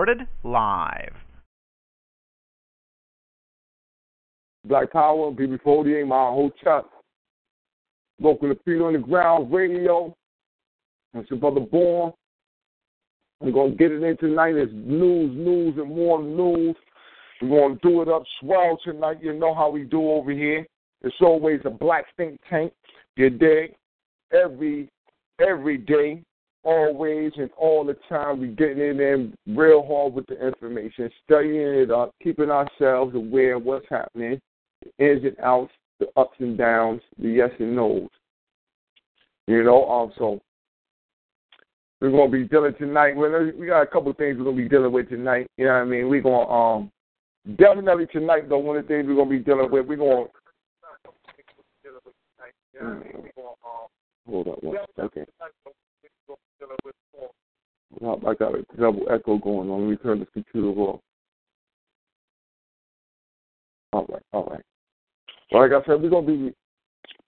[0.00, 1.12] Recorded live.
[4.64, 6.84] Black Power, BB48, my whole chat.
[8.18, 10.16] Local the Ground Radio.
[11.12, 12.14] That's your brother Born.
[13.40, 14.54] We're going to get it in tonight.
[14.54, 16.76] It's news, news, and more news.
[17.42, 19.18] We're going to do it up swell tonight.
[19.20, 20.66] You know how we do over here.
[21.02, 22.72] It's always a black think tank.
[23.16, 23.74] You dig?
[24.32, 24.88] Every,
[25.46, 26.22] every day,
[26.62, 31.82] always and all the time, We're getting in there real hard with the information, studying
[31.82, 34.40] it up, keeping ourselves aware of what's happening,
[34.82, 38.08] the ins and outs, the ups and downs, the yes and no's.
[39.46, 40.40] You know, also
[42.00, 43.16] we're gonna be dealing tonight.
[43.16, 45.48] Well, we got a couple of things we're gonna be dealing with tonight.
[45.56, 46.08] You know what I mean?
[46.08, 46.92] We're gonna um
[47.56, 48.58] definitely tonight though.
[48.58, 50.26] One of the things we're gonna be dealing with, we're gonna.
[54.26, 55.26] Hold up, one second.
[58.26, 59.82] I got a double echo going on.
[59.82, 61.00] Let me turn this computer off.
[63.92, 64.62] All right, all right.
[65.52, 66.54] Like I said, we're gonna be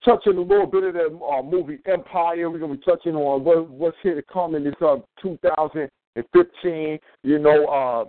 [0.05, 2.49] touching a little bit of that uh, movie Empire.
[2.51, 6.99] We're gonna be touching on what, what's here to come in this uh, 2015.
[7.25, 8.05] You know, uh,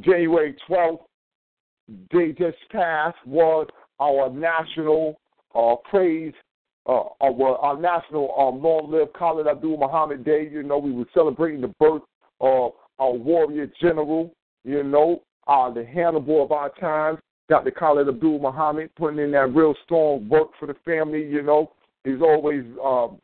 [0.00, 1.00] January 12th,
[2.10, 3.66] day just passed was
[4.00, 5.18] our national
[5.54, 6.34] uh, praise.
[6.84, 10.48] Uh, our, our national um, long live Khalid Abdul Muhammad Day.
[10.50, 12.02] You know, we were celebrating the birth
[12.40, 14.34] of our warrior general.
[14.64, 17.18] You know, uh, the Hannibal of our times.
[17.48, 17.70] Dr.
[17.70, 21.72] Khalid Abdul Muhammad putting in that real strong work for the family, you know.
[22.04, 23.18] He's always um,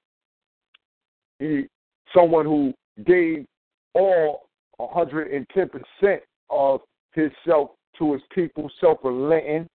[1.38, 1.66] he
[2.14, 2.72] someone who
[3.04, 3.46] gave
[3.94, 4.48] all
[4.80, 6.20] 110%
[6.50, 6.80] of
[7.12, 9.68] himself to his people, self-relenting,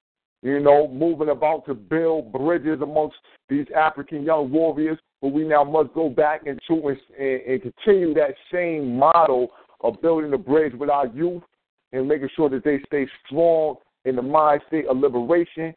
[0.43, 3.15] you know, moving about to build bridges amongst
[3.49, 4.99] these African young warriors.
[5.21, 10.31] But we now must go back into and, and continue that same model of building
[10.31, 11.43] the bridge with our youth
[11.93, 15.73] and making sure that they stay strong in the mind state of liberation.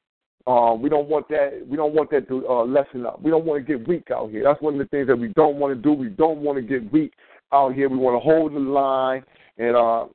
[0.49, 1.65] Uh, we don't want that.
[1.69, 3.23] We don't want that to uh, lessen up.
[3.23, 4.43] We don't want to get weak out here.
[4.45, 5.93] That's one of the things that we don't want to do.
[5.93, 7.13] We don't want to get weak
[7.53, 7.89] out here.
[7.89, 9.25] We want to hold the line,
[9.59, 10.07] and uh,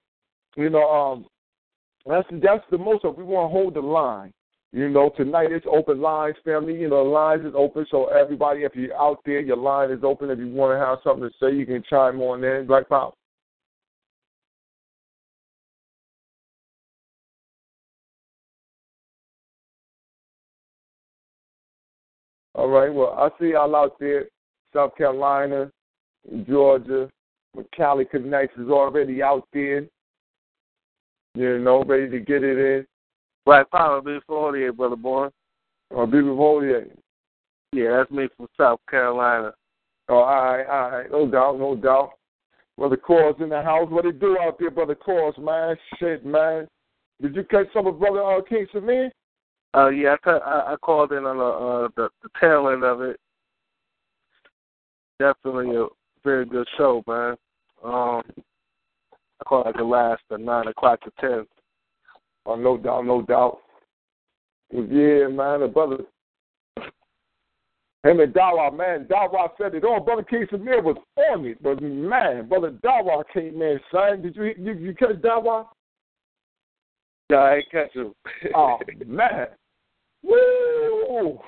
[0.56, 1.25] you know, um,
[2.06, 3.18] that's that's the most of.
[3.18, 4.31] We want to hold the line.
[4.73, 6.73] You know, tonight it's open lines, family.
[6.75, 10.29] You know, lines is open, so everybody, if you're out there, your line is open.
[10.29, 12.67] If you want to have something to say, you can chime on in.
[12.67, 13.11] Black Power.
[22.55, 22.93] All right.
[22.93, 24.25] Well, I see y'all out there,
[24.73, 25.69] South Carolina,
[26.47, 27.09] Georgia.
[27.57, 29.85] McCallie Connects is already out there.
[31.35, 32.88] You know, ready to get it in.
[33.46, 35.29] Black Power, Big Fortier, brother boy.
[35.91, 36.88] Oh, Big Fortier.
[37.74, 39.53] Yeah, that's me from South Carolina.
[40.09, 41.12] Oh, all right, all right.
[41.12, 42.12] No doubt, no doubt.
[42.78, 43.90] Brother Cores in the house.
[43.90, 45.75] What they do out there, Brother Cores, man?
[45.97, 46.68] Shit, man.
[47.22, 49.09] Did you catch some of Brother uh, King Samir?
[49.74, 53.01] Uh, yeah, I, I, I called in on the, uh, the, the tail end of
[53.01, 53.19] it.
[55.19, 55.85] Definitely a
[56.24, 57.35] very good show, man.
[57.84, 58.22] Um,
[59.40, 61.46] I called like the last, the 9 o'clock to 10.
[62.46, 63.59] Oh No Doubt, No Doubt.
[64.72, 65.97] Yeah, man, the brother.
[68.03, 70.00] Him and Dawa, man, Dawa said it all.
[70.00, 70.97] Brother King Samir was
[71.31, 74.24] on it, but man, brother Dawa came in, son.
[74.24, 75.68] Did you you, you catch Dawa?
[77.30, 78.13] Yeah, I catch him.
[78.56, 79.47] oh man,
[80.24, 81.40] woo!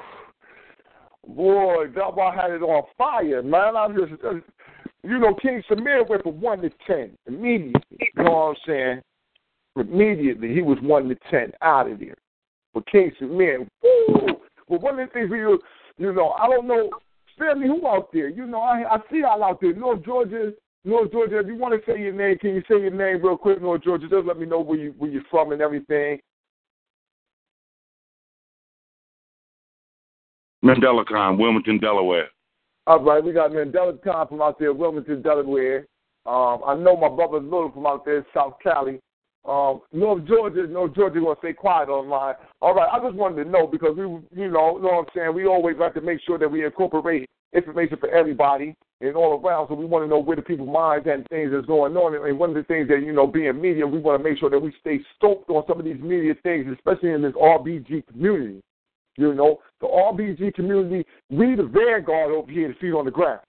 [1.28, 3.76] Boy, Dawa had it on fire, man.
[3.76, 4.34] I just, uh,
[5.04, 7.98] you know, King Samir went from one to ten immediately.
[8.00, 9.02] You know what I'm saying?
[9.76, 12.16] Immediately, he was one to ten out of there.
[12.74, 14.28] But King man, woo!
[14.70, 16.90] But one of the things we, you know, I don't know,
[17.38, 18.30] family, who out there?
[18.30, 19.74] You know, I I see y'all out there.
[19.74, 20.54] North Georgia,
[20.86, 21.40] North Georgia.
[21.40, 23.84] If you want to say your name, can you say your name real quick, North
[23.84, 24.08] Georgia?
[24.08, 26.20] Just let me know where you where you're from and everything.
[30.64, 32.30] Mandela Con, Wilmington, Delaware.
[32.88, 35.88] All right, we got Mandela Con from out there, Wilmington, Delaware.
[36.26, 39.02] Um, I know my brother Little from out there, South Cali.
[39.46, 42.36] Um, North Georgia, North Georgia gonna stay quiet online.
[42.62, 45.06] All right, I just wanted to know because we, you know, you know what I'm
[45.14, 45.36] saying.
[45.36, 49.68] We always like to make sure that we incorporate information for everybody and all around.
[49.68, 52.16] So we want to know where the people's minds and things that's going on.
[52.16, 54.50] And one of the things that you know, being media, we want to make sure
[54.50, 58.62] that we stay stoked on some of these media things, especially in this RBG community.
[59.18, 63.42] You know, the RBG community, we the vanguard over here to feet on the ground.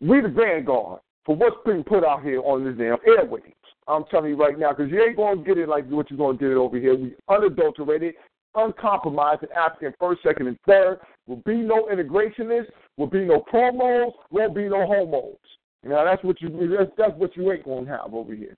[0.00, 3.54] We the vanguard for what's being put out here on this damn airwaves.
[3.86, 6.18] I'm telling you right now, because you ain't going to get it like what you're
[6.18, 6.96] going to get it over here.
[6.96, 8.14] We unadulterated,
[8.54, 11.00] uncompromised, and African first, second, and third.
[11.26, 12.70] Will be no integrationists.
[12.96, 14.12] Will be no promos.
[14.30, 15.36] Won't be no homos.
[15.82, 18.56] Now that's what you that's, that's what you ain't going to have over here.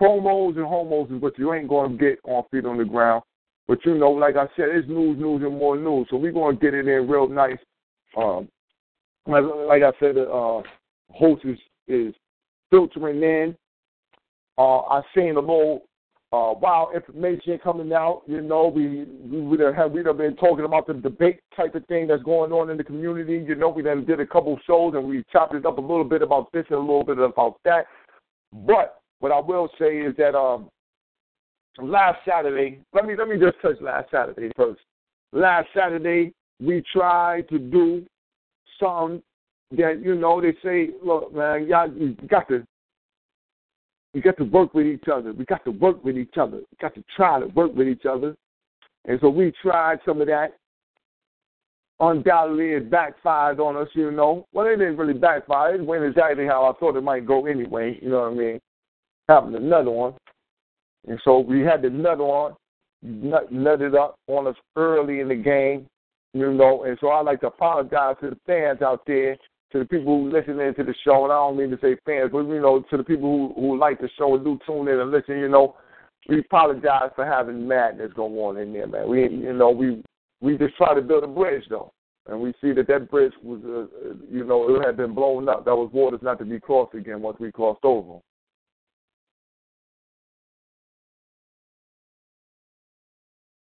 [0.00, 3.22] Promos and homos is what you ain't going to get on feet on the ground.
[3.66, 6.06] But you know, like I said, it's news, news, and more news.
[6.10, 7.58] So we're going to get it in real nice.
[8.16, 8.48] Um,
[9.26, 10.62] like, like I said, the uh,
[11.10, 11.58] host is,
[11.88, 12.14] is
[12.70, 13.56] filtering in.
[14.56, 15.84] Uh, I've seen a little
[16.32, 18.22] uh, wild information coming out.
[18.26, 21.86] You know, we we would have we have been talking about the debate type of
[21.86, 23.44] thing that's going on in the community.
[23.46, 26.04] You know, we then did a couple shows and we chopped it up a little
[26.04, 27.86] bit about this and a little bit about that.
[28.52, 30.68] But what I will say is that um,
[31.78, 34.80] last Saturday, let me let me just touch last Saturday first.
[35.32, 38.04] Last Saturday, we tried to do
[38.80, 39.22] some
[39.72, 42.64] that you know they say, look, man, y'all you got to
[44.14, 45.32] we got to work with each other.
[45.32, 46.58] We got to work with each other.
[46.58, 48.36] We got to try to work with each other.
[49.06, 50.56] And so we tried some of that.
[52.00, 54.46] Undoubtedly, it backfired on us, you know.
[54.52, 55.74] Well, it didn't really backfire.
[55.74, 58.60] It went exactly how I thought it might go anyway, you know what I mean?
[59.28, 60.14] Having another one.
[61.06, 62.54] And so we had the nut on,
[63.02, 65.86] nut, nutted up on us early in the game,
[66.32, 66.84] you know.
[66.84, 69.36] And so I'd like to apologize to the fans out there,
[69.74, 71.24] to the people who listen in to the show.
[71.24, 73.76] And I don't mean to say fans, but, you know, to the people who, who
[73.76, 75.74] like the show and do tune in and listen, you know,
[76.28, 79.08] we apologize for having madness going on in there, man.
[79.08, 80.02] We, you know, we
[80.40, 81.92] we just try to build a bridge, though.
[82.26, 85.64] And we see that that bridge was, uh, you know, it had been blown up.
[85.64, 88.20] That was waters not to be crossed again once we crossed over.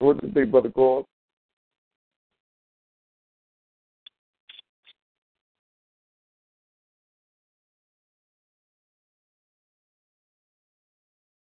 [0.00, 1.06] What's the big brother called?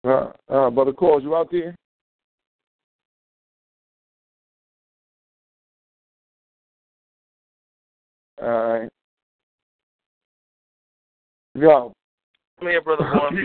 [0.03, 1.77] Uh, uh, brother Cause, you out there?
[8.43, 8.89] All right.
[11.55, 11.93] Yo.
[12.59, 13.37] Come here, brother boy.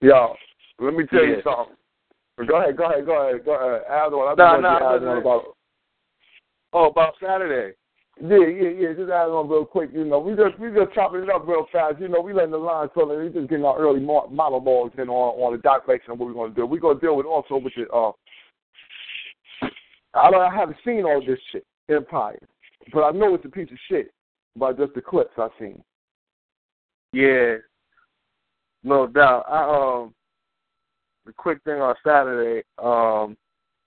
[0.00, 0.34] Yo,
[0.78, 1.36] let me tell Yeah.
[1.36, 1.76] you something.
[2.46, 3.82] Go ahead, go ahead, go ahead, go ahead.
[3.86, 4.28] Add on.
[4.28, 5.56] I Nah, nah, on about
[6.72, 7.74] Oh, about Saturday.
[8.22, 8.92] Yeah, yeah, yeah.
[8.92, 9.90] Just add on real quick.
[9.94, 12.00] You know, we just we just chopping it up real fast.
[12.00, 13.20] You know, we letting the lines fill in.
[13.20, 16.34] We just getting our early mo- monologues in on on the direction of what we're
[16.34, 16.66] gonna do.
[16.66, 18.12] We're gonna deal with also with the uh.
[20.12, 22.38] I don't I haven't seen all this shit Empire,
[22.92, 24.12] but I know it's a piece of shit
[24.56, 25.82] by just the clips I've seen.
[27.12, 27.56] Yeah,
[28.84, 29.44] no doubt.
[29.48, 30.14] I um,
[31.24, 33.36] the quick thing on Saturday, um,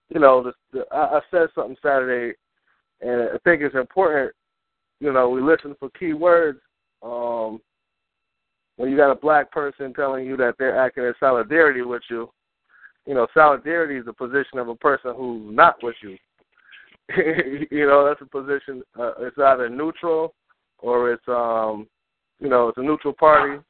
[0.09, 2.35] you know, the, the, I, I said something Saturday,
[3.03, 4.33] and I think it's important.
[4.99, 6.59] You know, we listen for key words.
[7.01, 7.59] Um,
[8.77, 12.29] when you got a black person telling you that they're acting in solidarity with you,
[13.05, 16.17] you know, solidarity is the position of a person who's not with you.
[17.71, 18.81] you know, that's a position.
[18.97, 20.33] Uh, it's either neutral
[20.79, 21.87] or it's um,
[22.39, 23.61] you know, it's a neutral party,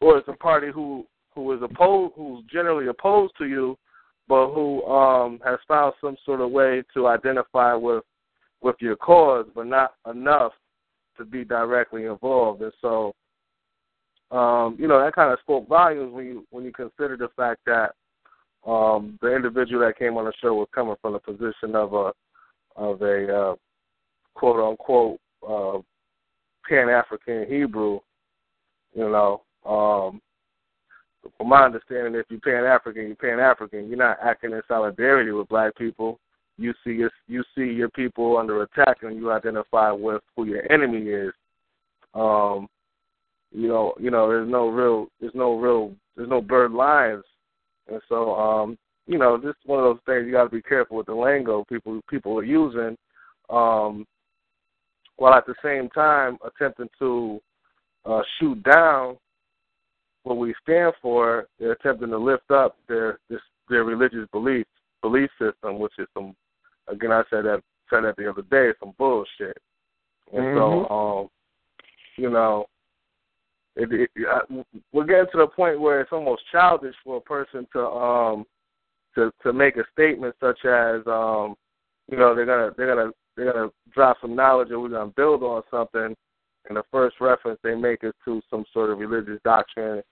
[0.00, 3.78] or it's a party who who is opposed, who's generally opposed to you,
[4.30, 8.04] but who um has found some sort of way to identify with
[8.62, 10.52] with your cause, but not enough
[11.18, 12.62] to be directly involved.
[12.62, 13.12] And so,
[14.30, 17.60] um, you know, that kind of spoke volumes when you when you consider the fact
[17.66, 17.94] that
[18.64, 22.12] um, the individual that came on the show was coming from the position of a
[22.76, 23.54] of a uh,
[24.34, 25.78] quote unquote uh,
[26.68, 27.98] Pan African Hebrew.
[28.94, 30.20] You know, um,
[31.36, 33.88] from my understanding, if you're Pan African, you're Pan African.
[33.88, 36.18] You're not acting in solidarity with black people.
[36.56, 40.70] You see your you see your people under attack, and you identify with who your
[40.70, 41.32] enemy is.
[42.14, 42.68] Um,
[43.52, 47.24] you know, you know, there's no real, there's no real, there's no bird lines,
[47.88, 50.26] and so, um, you know, just one of those things.
[50.26, 52.96] You got to be careful with the lingo people people are using,
[53.48, 54.06] um,
[55.16, 57.40] while at the same time attempting to
[58.04, 59.16] uh, shoot down
[60.22, 61.46] what we stand for.
[61.58, 64.66] They're attempting to lift up their this, their religious belief
[65.02, 66.34] belief system, which is some.
[66.88, 68.76] Again, I said that said that the other day.
[68.80, 69.56] Some bullshit.
[70.32, 71.28] And so, um,
[72.16, 72.66] you know,
[73.76, 74.40] it, it, I,
[74.92, 78.44] we're getting to the point where it's almost childish for a person to um
[79.14, 81.54] to to make a statement such as um
[82.10, 85.42] you know they're gonna they're gonna they're gonna drop some knowledge and we're gonna build
[85.42, 86.14] on something,
[86.68, 90.02] and the first reference they make is to some sort of religious doctrine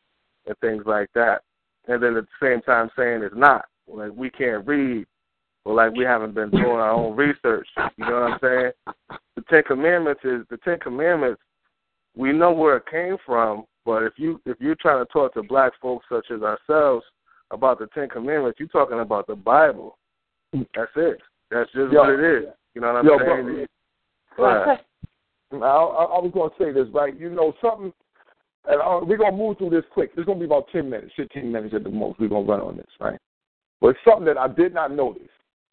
[0.47, 1.43] and things like that,
[1.87, 3.67] and then at the same time saying it's not.
[3.87, 5.07] Like we can't read,
[5.65, 7.67] or like we haven't been doing our own research.
[7.97, 8.71] You know what I'm saying?
[9.37, 11.41] The Ten Commandments is the Ten Commandments.
[12.17, 15.43] We know where it came from, but if you if you're trying to talk to
[15.43, 17.05] black folks such as ourselves
[17.51, 19.97] about the Ten Commandments, you're talking about the Bible.
[20.53, 21.19] That's it.
[21.51, 22.01] That's just Yo.
[22.01, 22.49] what it is.
[22.75, 23.67] You know what I'm Yo, saying?
[24.37, 24.65] bro.
[24.67, 24.81] Right.
[25.53, 27.19] I, I, I was going to say this, right?
[27.19, 27.93] You know, something,
[28.67, 30.11] and uh, we're going to move through this quick.
[30.17, 32.21] It's going to be about 10 minutes, 15 minutes at the most.
[32.21, 33.19] We're going to run on this, right?
[33.81, 35.29] But something that I did not notice,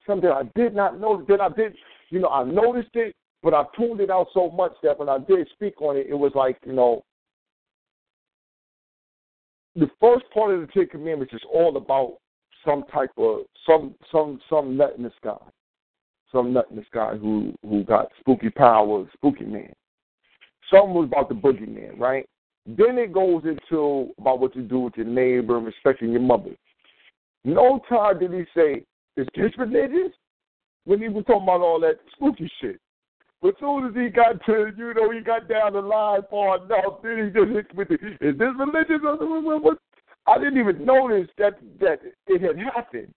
[0.07, 1.75] something I did not notice, that I did,
[2.09, 5.17] you know, I noticed it, but I tuned it out so much that when I
[5.19, 7.03] did speak on it, it was like, you know,
[9.75, 12.17] the first part of the Ten Commandments is all about
[12.65, 15.37] some type of some some some nut in the sky,
[16.35, 19.73] some nut in the sky who who got spooky powers, spooky man.
[20.71, 22.27] Something was about the boogeyman, right?
[22.65, 26.51] Then it goes into about what you do with your neighbor and respecting your mother.
[27.43, 28.83] No time did he say,
[29.15, 30.11] "Is this religious?"
[30.85, 32.79] When he was talking about all that spooky shit.
[33.41, 37.01] But soon as he got to, you know, he got down the line far enough,
[37.01, 39.01] then he just hit with is this religious?
[40.27, 43.13] I didn't even notice that that it had happened.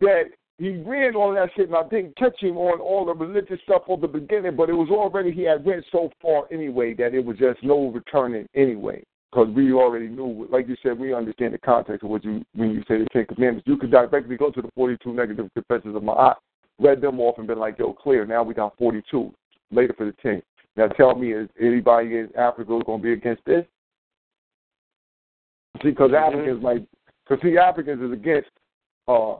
[0.00, 3.60] That he ran all that shit, and I didn't catch him on all the religious
[3.64, 4.56] stuff from the beginning.
[4.56, 7.88] But it was already he had went so far anyway that it was just no
[7.88, 9.02] returning anyway.
[9.30, 12.70] Because we already knew, like you said, we understand the context of what you when
[12.70, 13.66] you say the Ten Commandments.
[13.66, 16.32] You could directly go to the forty-two negative confessions of my
[16.78, 18.26] read them off and been like, yo, clear.
[18.26, 19.32] Now we got 42
[19.70, 20.42] later for the 10.
[20.76, 23.64] Now tell me, is anybody in Africa going to be against this?
[25.82, 26.36] See, because Mm-hmm.
[26.36, 26.82] Africans like,
[27.26, 28.50] because see, Africans is against
[29.08, 29.36] uh,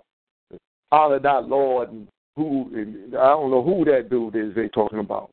[0.92, 4.98] honor thy Lord and who, and I don't know who that dude is they talking
[4.98, 5.30] about.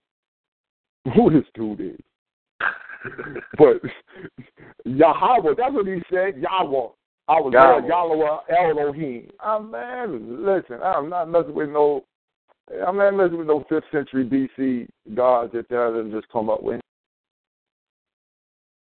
[1.15, 1.99] Who this dude is.
[3.57, 3.81] but
[4.85, 6.87] Yahweh, that's what he said, Yahweh.
[7.27, 7.87] I was Yahweh.
[7.87, 9.29] Yahweh Elohim.
[9.43, 12.05] Oh, man, listen, I'm not messing with no,
[12.87, 16.79] I'm not messing with no 5th century BC gods that they just come up with.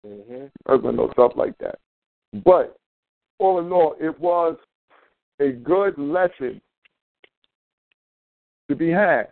[0.06, 1.80] hmm There's no stuff like that.
[2.44, 2.76] But
[3.40, 4.58] all in all, it was
[5.40, 6.62] a good lesson
[8.70, 9.28] to be had.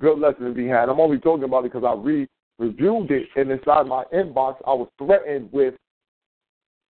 [0.00, 0.88] Good lesson to be had.
[0.88, 4.74] I'm only talking about it because I re reviewed it, and inside my inbox, I
[4.74, 5.74] was threatened with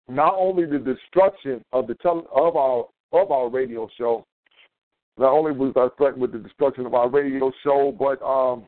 [0.09, 4.25] not only the destruction of the tele- of our of our radio show.
[5.17, 8.65] Not only was I threatened with the destruction of our radio show, but um,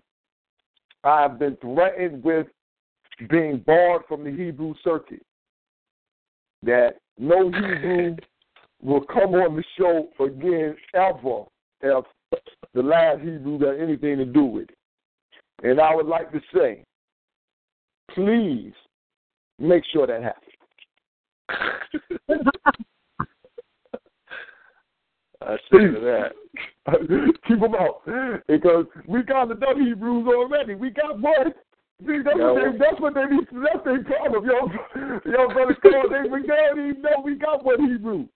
[1.03, 2.47] I have been threatened with
[3.29, 5.23] being barred from the Hebrew circuit.
[6.65, 8.15] That no Hebrew
[8.81, 11.43] will come on the show again ever
[11.81, 12.05] if
[12.73, 14.77] the last Hebrew got anything to do with it.
[15.63, 16.83] And I would like to say,
[18.13, 18.73] please
[19.59, 20.51] make sure that happens.
[25.41, 26.31] I see that.
[27.47, 28.01] Keep them out.
[28.47, 30.75] Because we got enough Hebrews already.
[30.75, 31.53] We got one.
[32.03, 33.47] See, that's, Yeah, what they, that's what they need.
[33.53, 34.67] That's their problem, yo.
[35.25, 38.27] Yo, brother Cole, they, we don't even know we got what Hebrew.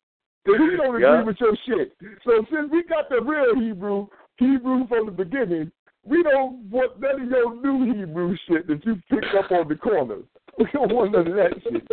[0.45, 1.23] And he don't agree Yeah.
[1.23, 1.93] with your shit.
[2.23, 5.71] So since we got the real Hebrew, Hebrew from the beginning,
[6.05, 9.75] we don't want none of your new Hebrew shit that you picked up on the
[9.75, 10.19] corner.
[10.57, 11.87] We don't want none of that shit.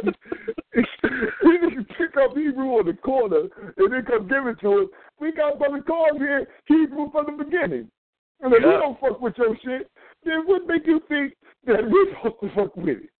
[1.45, 4.83] we need to pick up Hebrew on the corner and then come give it to
[4.83, 4.89] us.
[5.19, 7.91] We got brother Cole here, Hebrew from the beginning.
[8.41, 9.91] And if we don't fuck with your shit,
[10.26, 11.35] then what make you think
[11.66, 13.11] that we're supposed to fuck with it?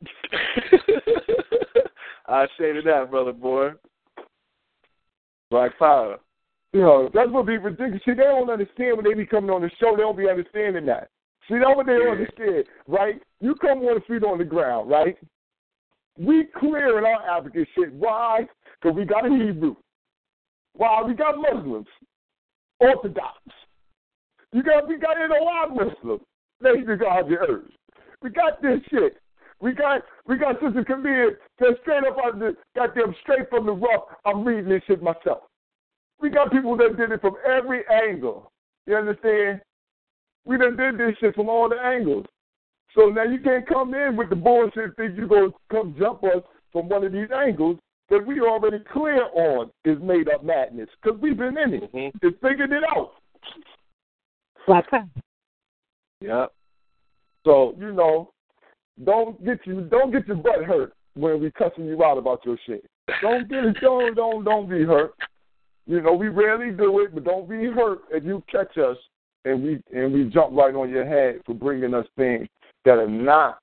[2.29, 3.71] I say to that, brother boy.
[5.51, 6.19] Black power.
[6.73, 8.03] You know, that's what be ridiculous.
[8.05, 9.95] See, they don't understand when they be coming on the show.
[9.97, 11.09] They don't be understanding that.
[11.49, 13.23] See, that's what they don't understand, right?
[13.41, 15.17] You come on the feet on the ground, right?
[16.19, 17.93] We clear in our African shit.
[17.93, 18.47] Why?
[18.81, 19.77] Because we got a Hebrew.
[20.75, 21.03] Why?
[21.07, 21.87] We got Muslims,
[22.81, 23.39] Orthodox.
[24.53, 26.23] You got we got NOI Muslims.
[26.61, 27.71] They the God of the earth.
[28.23, 29.19] We got this shit.
[29.61, 33.67] We got we got sisters Sister Camille that's straight up on the goddamn straight from
[33.67, 34.05] the rough.
[34.25, 35.45] I'm reading this shit myself.
[36.21, 38.53] We got people that did it from every angle.
[38.87, 39.61] You understand?
[40.45, 42.27] We done did this shit from all the angles.
[42.95, 46.25] So now you can't come in with the bullshit think you're going to come jump
[46.25, 50.89] us from one of these angles that we already clear on is made up madness
[51.03, 51.93] because we've been in it.
[51.93, 52.13] Mhm.
[52.23, 53.15] It's figured it out.
[54.67, 54.89] Black
[56.21, 56.53] Yep.
[57.45, 58.33] So, you know,
[59.05, 62.59] don't get you don't get your butt hurt when we cussing you out about your
[62.67, 62.85] shit.
[63.23, 65.15] Don't get it don't don't don't be hurt.
[65.87, 68.97] You know, we rarely do it, but don't be hurt if you catch us
[69.45, 72.49] and we and we jump right on your head for bringing us things
[72.85, 73.59] that are not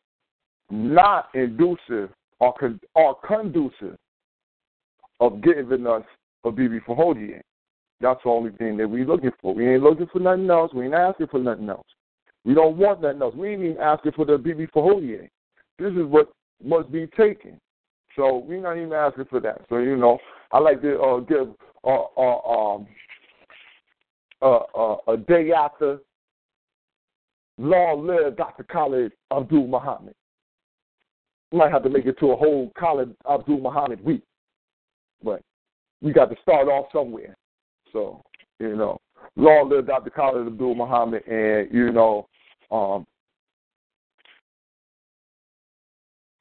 [0.70, 3.98] not inducive or con, or conducive
[5.20, 6.04] of giving us
[6.46, 7.42] a BB for Hodier.
[8.02, 9.54] That's the only thing that we looking for.
[9.54, 10.74] We ain't looking for nothing else.
[10.74, 11.88] We ain't asking for nothing else.
[12.46, 13.36] We don't want nothing else.
[13.36, 15.30] We ain't even asking for the BB for Hodier.
[15.80, 16.32] This is what
[16.64, 17.60] must be taken.
[18.16, 19.62] So we're not even asking for that.
[19.70, 20.20] So you know,
[20.52, 21.48] I like to uh, give
[21.84, 22.88] uh, uh, um,
[24.42, 26.00] uh, uh, a day after
[27.58, 28.64] long live Dr.
[28.64, 30.14] Khalid Abdul Muhammad.
[31.52, 34.24] Might have to make it to a whole Khalid Abdul Muhammad week,
[35.24, 35.42] but
[36.02, 37.36] we got to start off somewhere.
[37.92, 38.24] So
[38.60, 39.00] you know,
[39.36, 40.10] long live Dr.
[40.10, 42.28] Khalid Abdul Muhammad, and you know,
[42.74, 43.06] um,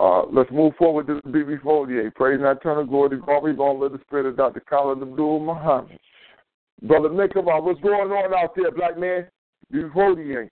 [0.02, 2.12] Uh, let's move forward to the BB Folier.
[2.16, 3.40] Praise and eternal glory to God.
[3.44, 4.58] We're going to let the spirit of Dr.
[4.68, 5.96] Khalid Abdul Muhammad.
[6.82, 9.28] Brother Nicola, what's going on out there, black man?
[9.72, 10.48] BB Folier.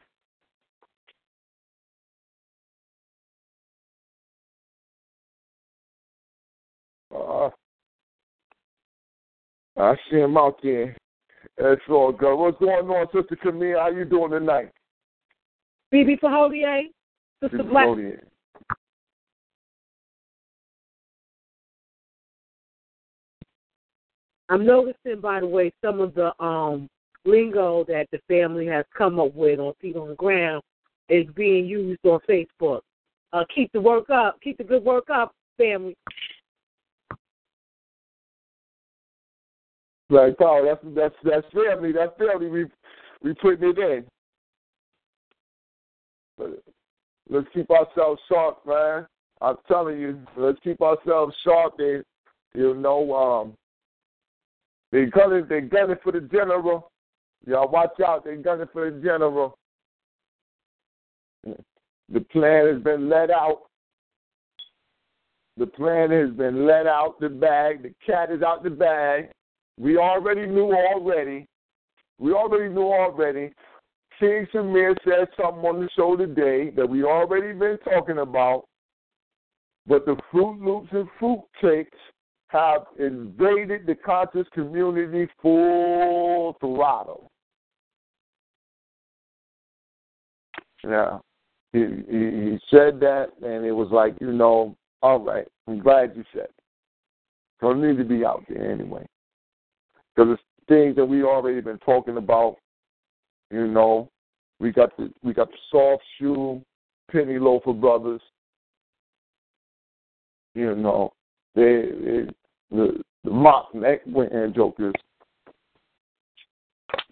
[7.13, 7.51] Uh,
[9.77, 10.97] I see him out there.
[11.59, 12.37] That's all good.
[12.37, 13.81] What's going on, Sister Camille?
[13.81, 14.71] How you doing tonight?
[15.93, 16.83] BB Faholier,
[17.43, 17.89] Sister BB Black.
[24.49, 26.89] I'm noticing, by the way, some of the um
[27.25, 30.63] lingo that the family has come up with on Feet on the Ground
[31.09, 32.81] is being used on Facebook.
[33.33, 34.39] Uh, keep the work up.
[34.43, 35.97] Keep the good work up, family.
[40.09, 40.65] Like, Power.
[40.65, 41.93] That's that's that's family.
[41.93, 42.49] That's family.
[42.49, 42.67] We
[43.23, 44.05] we putting it in.
[46.41, 46.63] But
[47.29, 49.07] let's keep ourselves sharp, man.
[49.43, 51.75] I'm telling you, let's keep ourselves sharp.
[51.77, 51.99] They,
[52.55, 53.55] you know, um,
[54.91, 56.91] they gunning, they gunning for the general.
[57.47, 58.25] Y'all watch out.
[58.25, 59.57] They're gunning for the general.
[61.45, 63.63] The plan has been let out.
[65.57, 67.83] The plan has been let out the bag.
[67.83, 69.29] The cat is out the bag.
[69.79, 71.47] We already knew already.
[72.19, 73.53] We already knew already.
[74.21, 78.67] King Samir said something on the show today that we already been talking about.
[79.87, 81.97] But the Fruit Loops and Fruit Cakes
[82.49, 87.31] have invaded the conscious community full throttle.
[90.85, 91.19] Yeah.
[91.73, 96.13] He, he, he said that, and it was like, you know, all right, I'm glad
[96.15, 96.55] you said it.
[97.61, 99.07] Don't need to be out there anyway.
[100.15, 102.57] Because it's things that we already been talking about.
[103.51, 104.09] You know,
[104.59, 106.63] we got the we got the soft shoe
[107.11, 108.21] penny loafer brothers.
[110.55, 111.13] You know,
[111.55, 112.31] they, they
[112.71, 114.95] the the mock neck wearing jokers.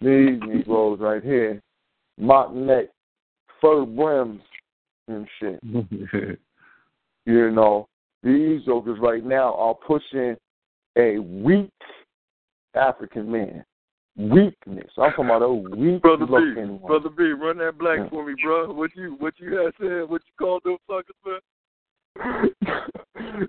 [0.01, 1.61] These Negroes right here,
[2.17, 2.85] mock neck,
[3.61, 4.41] fur brims
[5.07, 5.59] and shit.
[7.25, 7.87] you know,
[8.23, 10.35] these jokers right now are pushing
[10.97, 11.71] a weak
[12.75, 13.63] African man.
[14.19, 14.91] Weakness.
[14.97, 16.87] I'm talking about a weak Brother B, looking one.
[16.87, 18.09] Brother B, run that black Yeah.
[18.09, 18.73] for me, bro.
[18.73, 20.09] What you what you had said?
[20.09, 21.39] What you called those suckers, man?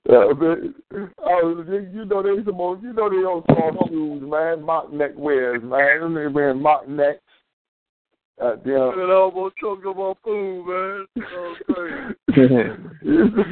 [0.09, 0.74] yeah, man.
[1.18, 4.62] Oh, you know they some more, you know they on soft shoes, man.
[4.62, 6.14] Mock neck wears, man.
[6.14, 7.18] They wearing mock necks.
[8.40, 8.92] Uh, yeah.
[8.92, 11.06] And I almost choked on my food, man.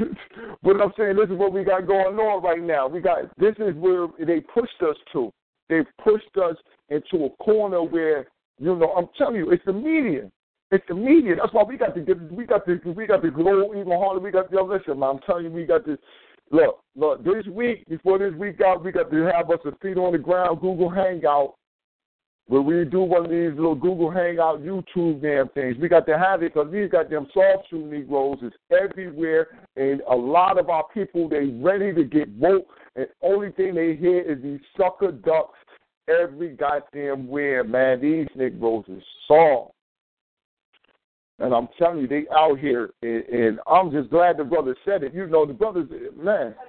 [0.62, 2.86] But I'm saying this is what we got going on right now.
[2.86, 5.32] We got this is where they pushed us to.
[5.68, 6.56] They pushed us
[6.88, 8.28] into a corner where
[8.58, 10.30] you know I'm telling you, it's the media.
[10.70, 11.36] It's the media.
[11.36, 14.20] That's why we got to get we got to we got to grow even harder.
[14.20, 15.10] We got to listen, man.
[15.10, 15.98] I'm telling you, we got to
[16.50, 19.96] look look this week before this week out, we got to have us a feet
[19.96, 21.54] on the ground Google Hangout
[22.48, 25.76] where we do one of these little Google Hangout YouTube damn things.
[25.78, 30.16] We got to have it because these goddamn soft shoe Negroes is everywhere, and a
[30.16, 34.42] lot of our people they ready to get woke, and only thing they hear is
[34.42, 35.58] these sucker ducks
[36.08, 38.00] every goddamn where, man.
[38.00, 39.72] These Negroes is soft.
[41.40, 45.04] And I'm telling you, they out here, and, and I'm just glad the brother said
[45.04, 45.14] it.
[45.14, 46.54] You know, the brothers, man.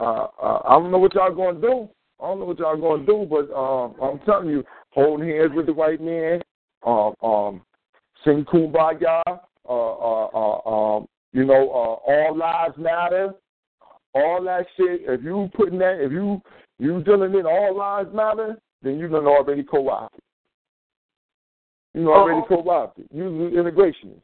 [0.00, 1.88] Uh, uh, I don't know what y'all going to do.
[2.22, 5.50] I don't know what y'all going to do, but um, I'm telling you, holding hands
[5.56, 6.40] with the white man,
[6.86, 7.62] um, um,
[8.24, 9.36] sing kumbaya, uh,
[9.68, 13.34] uh, uh, um, you know, uh, all lives matter,
[14.14, 15.02] all that shit.
[15.04, 16.40] If you putting that, if you
[16.78, 20.20] you dealing in all lives matter, then you done already co-opted.
[21.94, 23.08] You know already co-opted.
[23.12, 24.22] You integrationists.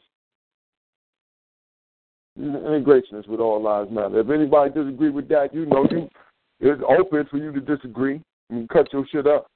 [2.37, 4.21] You integrationists with all lives matter.
[4.21, 6.09] If anybody disagree with that, you know you
[6.61, 8.21] It's open for you to disagree.
[8.51, 9.47] Can cut your shit up.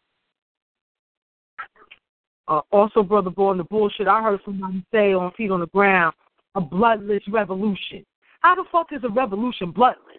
[2.48, 5.66] Uh, also, brother boy, in the bullshit I heard somebody say on feet on the
[5.66, 6.14] ground,
[6.54, 8.04] a bloodless revolution.
[8.40, 10.16] How the fuck is a revolution bloodless?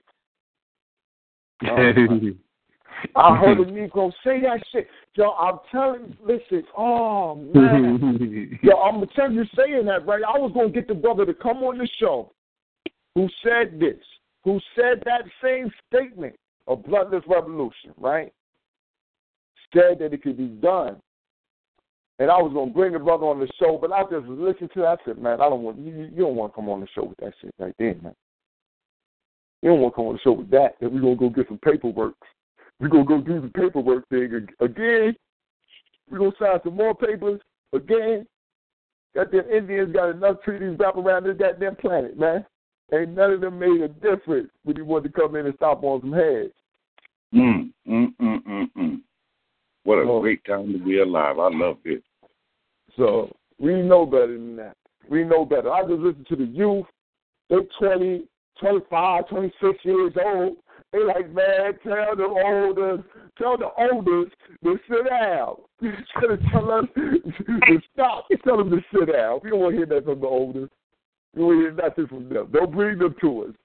[3.15, 4.87] I heard a Negro say that shit.
[5.15, 8.59] Yo, I'm telling listen, oh man.
[8.61, 10.23] Yo, I'm gonna tell you saying that, right?
[10.23, 12.31] I was gonna get the brother to come on the show
[13.15, 13.99] who said this,
[14.43, 16.35] who said that same statement
[16.67, 18.31] of bloodless revolution, right?
[19.73, 20.97] Said that it could be done.
[22.19, 24.81] And I was gonna bring the brother on the show, but I just listened to
[24.81, 24.99] that.
[25.01, 26.09] I said, man, I don't want you.
[26.13, 28.13] You don't want to come on the show with that shit right there, man.
[29.61, 30.75] You don't want to come on the show with that.
[30.81, 32.15] That we're gonna go get some paperwork.
[32.79, 35.15] We're gonna go do the paperwork thing again.
[36.11, 37.39] We're gonna sign some more papers
[37.73, 38.27] again.
[39.15, 42.45] Goddamn Indians got enough treaties wrapped around this goddamn planet, man.
[42.93, 45.83] Ain't none of them made a difference when you wanted to come in and stop
[45.83, 46.51] on some heads.
[47.33, 49.01] Mm, mm, mm, mm, mm.
[49.83, 50.21] What a Oh.
[50.21, 51.39] great time to be alive.
[51.39, 52.03] I love it.
[52.97, 54.75] So we know better than that.
[55.09, 55.71] We know better.
[55.71, 56.85] I just listen to the youth.
[57.49, 58.25] They're 20,
[58.59, 60.57] 25, 26 years old.
[60.91, 63.01] They like, man, tell the olders,
[63.37, 64.31] tell the olders
[64.63, 65.55] to sit down.
[65.81, 69.39] Instead of tell them to stop, tell them to sit down.
[69.43, 70.69] We don't want to hear that from the olders.
[71.35, 72.49] We don't hear nothing from them.
[72.51, 73.55] Don't bring them to us.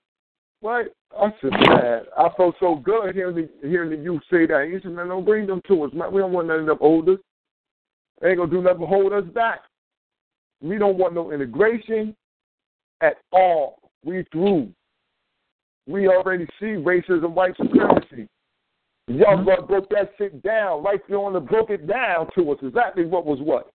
[0.62, 0.86] Right?
[1.18, 4.70] I said, man, I felt so good hearing the, hearing the youth say that.
[4.70, 5.92] He said, man, don't bring them to us.
[5.94, 7.18] Man, we don't want none of them olders.
[8.20, 9.60] They ain't gonna do nothing but hold us back.
[10.60, 12.14] We don't want no integration
[13.00, 13.78] at all.
[14.04, 14.72] We through.
[15.86, 18.28] We already see racism, white supremacy.
[19.06, 19.44] Young mm-hmm.
[19.44, 20.82] blood broke that shit down.
[20.82, 23.70] Right there on the broke it down to us exactly what was what.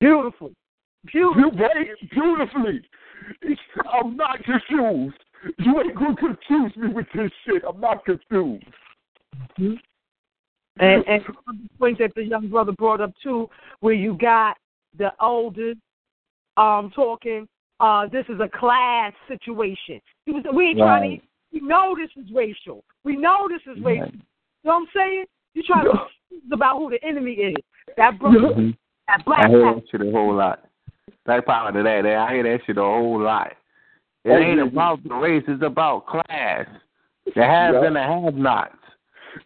[0.00, 0.52] Beautiful.
[1.12, 1.52] Beautiful.
[1.52, 2.82] You beautifully.
[3.92, 5.16] I'm not confused.
[5.58, 7.62] You ain't gonna confuse me with this shit.
[7.68, 8.64] I'm not confused.
[9.58, 9.74] Mm-hmm.
[10.78, 13.48] And and the point that the young brother brought up too,
[13.80, 14.56] where you got
[14.98, 15.78] the oldest
[16.56, 17.48] um talking,
[17.80, 20.00] uh, this is a class situation.
[20.26, 22.82] He was we ain't trying to we know this is racial.
[23.04, 24.00] We know this is Right.
[24.00, 24.14] racial.
[24.14, 25.24] You know what I'm saying?
[25.54, 25.92] You trying to
[26.52, 27.56] about who the enemy is.
[27.96, 28.76] That brother Mhm.
[29.08, 30.64] that black I hear that shit a whole lot.
[31.26, 32.06] Black power to that.
[32.06, 33.52] I hear that shit a whole lot.
[34.24, 35.44] It Oh, ain't about the race.
[35.48, 36.66] It's about class.
[37.34, 37.86] The haves Yeah.
[37.86, 38.81] and the have-nots.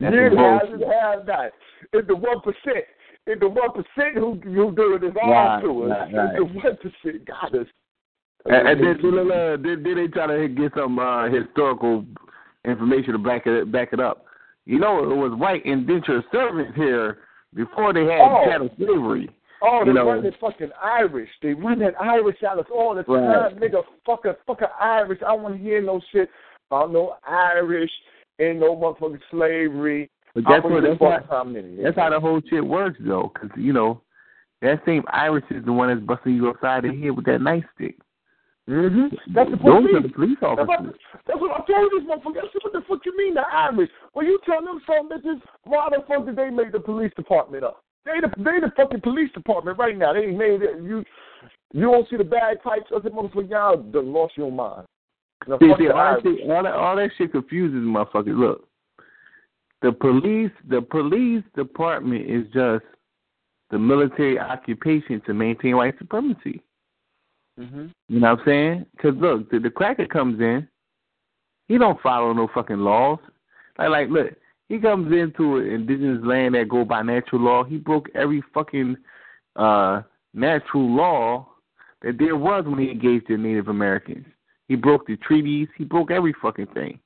[0.01, 1.53] The has it has that.
[1.93, 2.85] It's the one percent.
[3.27, 5.91] It's the one percent who who doing this all Right, to us.
[5.91, 6.29] right, right.
[6.31, 7.67] It's the one percent got us.
[8.47, 12.05] And, and then, then, uh, then, then they try to get some uh, historical
[12.65, 14.25] information to back it back it up.
[14.65, 17.19] You know, it was white indentured servants here
[17.55, 18.45] before they had Oh.
[18.49, 19.31] chattel slavery.
[19.63, 20.07] Oh, they you know.
[20.07, 21.31] run that fucking Irish.
[21.43, 23.57] They run that Irish out of all the time, Right.
[23.57, 23.83] nigga.
[24.05, 25.21] Fucking fucking Irish.
[25.23, 26.29] I don't want to hear no shit
[26.71, 27.91] about no Irish
[28.39, 30.11] and no motherfucking slavery.
[30.35, 31.45] But that's what that's how, how
[31.83, 34.03] that's how the whole shit works though, because you know
[34.63, 37.97] that same Irish is the one that's busting you upside the head with that nightstick.
[38.67, 40.97] hmm That's the Those are the police That's officers.
[41.27, 42.43] that's what I told this motherfucker.
[42.53, 43.91] Said, what the fuck you mean the Irish?
[44.15, 45.41] Well, you tell them something, bitches.
[45.65, 47.83] Why the fuck did they make the police department up?
[48.05, 50.13] They the they the fucking police department right now.
[50.13, 50.83] They made it.
[50.83, 51.05] You
[51.73, 52.91] you don't see the bagpipes?
[52.95, 54.87] I said, motherfucker, y'all done lost your mind.
[55.47, 58.39] See, see, all, that shit, all, that, all that shit confuses motherfuckers.
[58.39, 58.69] Look,
[59.83, 62.85] the police, the police department is just
[63.71, 66.63] the military occupation to maintain white supremacy.
[67.59, 67.87] Mm-hmm.
[68.09, 68.87] You know what I'm saying?
[68.97, 70.67] Because look, the, the cracker comes in,
[71.69, 73.19] he don't follow no fucking laws.
[73.79, 74.29] Like, like, look,
[74.69, 77.65] he comes into an indigenous land that go by natural law.
[77.65, 78.97] He broke every fucking
[79.55, 80.03] uh
[80.35, 81.49] natural law
[82.03, 84.27] that there was when he engaged the Native Americans.
[84.69, 85.69] He broke the treaties.
[85.77, 86.99] He broke every fucking thing.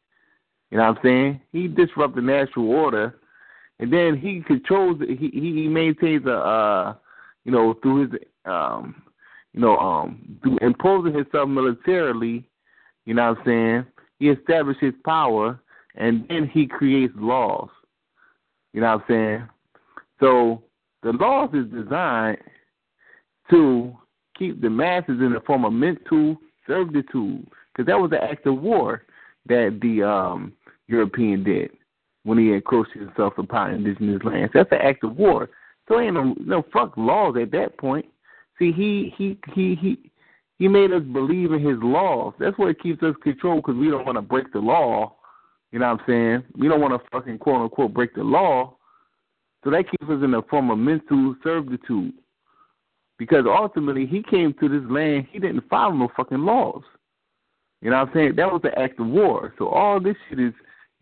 [0.71, 1.41] You know what I'm saying?
[1.53, 3.19] He disrupted the natural order,
[3.79, 5.01] and then he controls.
[5.01, 6.95] He he, maintains a, uh,
[7.45, 9.03] you know, through his um,
[9.53, 12.45] you know, um, through imposing himself militarily.
[13.05, 13.87] You know what I'm saying?
[14.19, 15.61] He establishes power,
[15.97, 17.69] and then he creates laws.
[18.73, 19.49] You know what I'm saying?
[20.21, 20.63] So
[21.03, 22.39] the laws is designed
[23.51, 23.97] to
[24.39, 26.37] keep the masses in the form of mental
[26.71, 29.03] servitude, because that was the act of war
[29.47, 30.53] that the um,
[30.87, 31.71] European did
[32.23, 34.53] when he encroached himself upon indigenous lands.
[34.55, 35.51] That's an act of war.
[35.89, 38.07] So ain't no no fuck laws at that point.
[38.59, 39.99] See, he he he he
[40.59, 42.35] he made us believe in his laws.
[42.39, 45.17] That's what keeps us controlled because we don't want to break the law.
[45.73, 46.43] You know what I'm saying?
[46.57, 48.77] We don't want to fucking quote unquote break the law.
[49.65, 52.15] So that keeps us in a form of mental servitude.
[53.21, 56.83] Because ultimately he came to this land, he didn't follow no fucking laws.
[57.83, 58.37] You know what I'm saying?
[58.37, 59.53] That was the act of war.
[59.59, 60.55] So all this shit is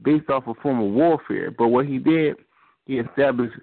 [0.02, 1.52] based off a form of warfare.
[1.52, 2.34] But what he did,
[2.86, 3.54] he established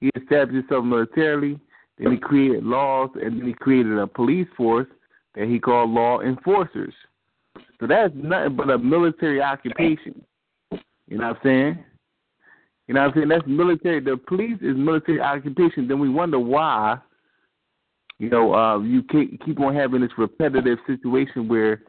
[0.00, 1.60] he established himself militarily.
[1.98, 4.88] Then he created laws, and then he created a police force
[5.36, 6.94] that he called law enforcers.
[7.78, 10.20] So that's nothing but a military occupation.
[11.06, 11.84] You know what I'm saying?
[12.88, 13.28] You know what I'm saying?
[13.28, 14.00] That's military.
[14.00, 15.86] The police is military occupation.
[15.86, 16.98] Then we wonder why,
[18.20, 21.82] you know, uh, you keep, keep on having this repetitive situation where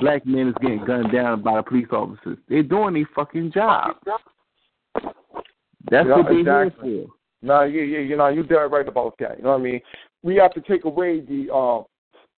[0.00, 2.36] black men is getting gunned down by the police officers.
[2.46, 3.96] They're doing their fucking job.
[4.04, 6.90] That's Yeah, what they're exactly.
[6.90, 7.12] here for.
[7.44, 9.38] No, yeah, yeah, you know, you're dead right about that.
[9.38, 9.80] You know what I mean?
[10.22, 11.82] We have to take away the uh,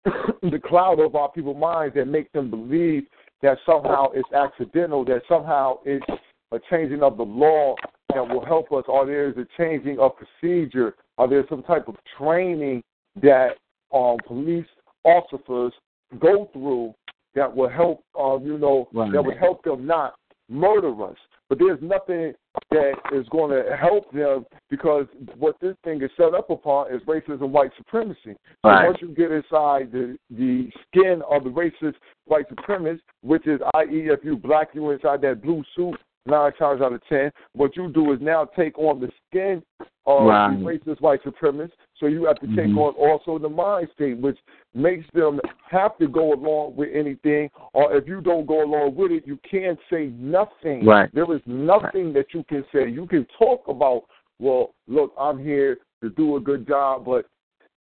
[0.42, 3.04] the cloud of our people's minds that makes them believe
[3.40, 6.04] that somehow it's accidental, that somehow it's
[6.52, 7.74] a changing of the law
[8.14, 11.96] that will help us, or there's a changing of procedure, or there's some type of
[12.18, 12.82] training
[13.20, 13.56] that
[13.92, 14.66] um, police
[15.04, 15.72] officers
[16.18, 16.94] go through
[17.34, 19.12] that will help, um, you know, Right.
[19.12, 20.14] that would help them not
[20.48, 21.16] murder us.
[21.48, 22.34] But there's nothing
[22.70, 25.06] that is going to help them because
[25.38, 28.36] what this thing is set up upon is racism, white supremacy.
[28.62, 31.94] So once you get inside the the skin of the racist
[32.26, 35.96] white supremacist, which is, i.e., if you black, you inside that blue suit.
[36.24, 39.60] Nine times out of ten, what you do is now take on the skin
[40.06, 40.56] of Right.
[40.56, 41.72] the racist white supremacists.
[42.02, 42.78] So you have to take Mhm.
[42.78, 44.36] on also the mind state, which
[44.74, 47.48] makes them have to go along with anything.
[47.74, 50.84] Or if you don't go along with it, you can't say nothing.
[50.84, 51.08] Right.
[51.14, 52.88] There is nothing that you can say.
[52.88, 54.02] You can talk about,
[54.40, 57.26] well, look, I'm here to do a good job, but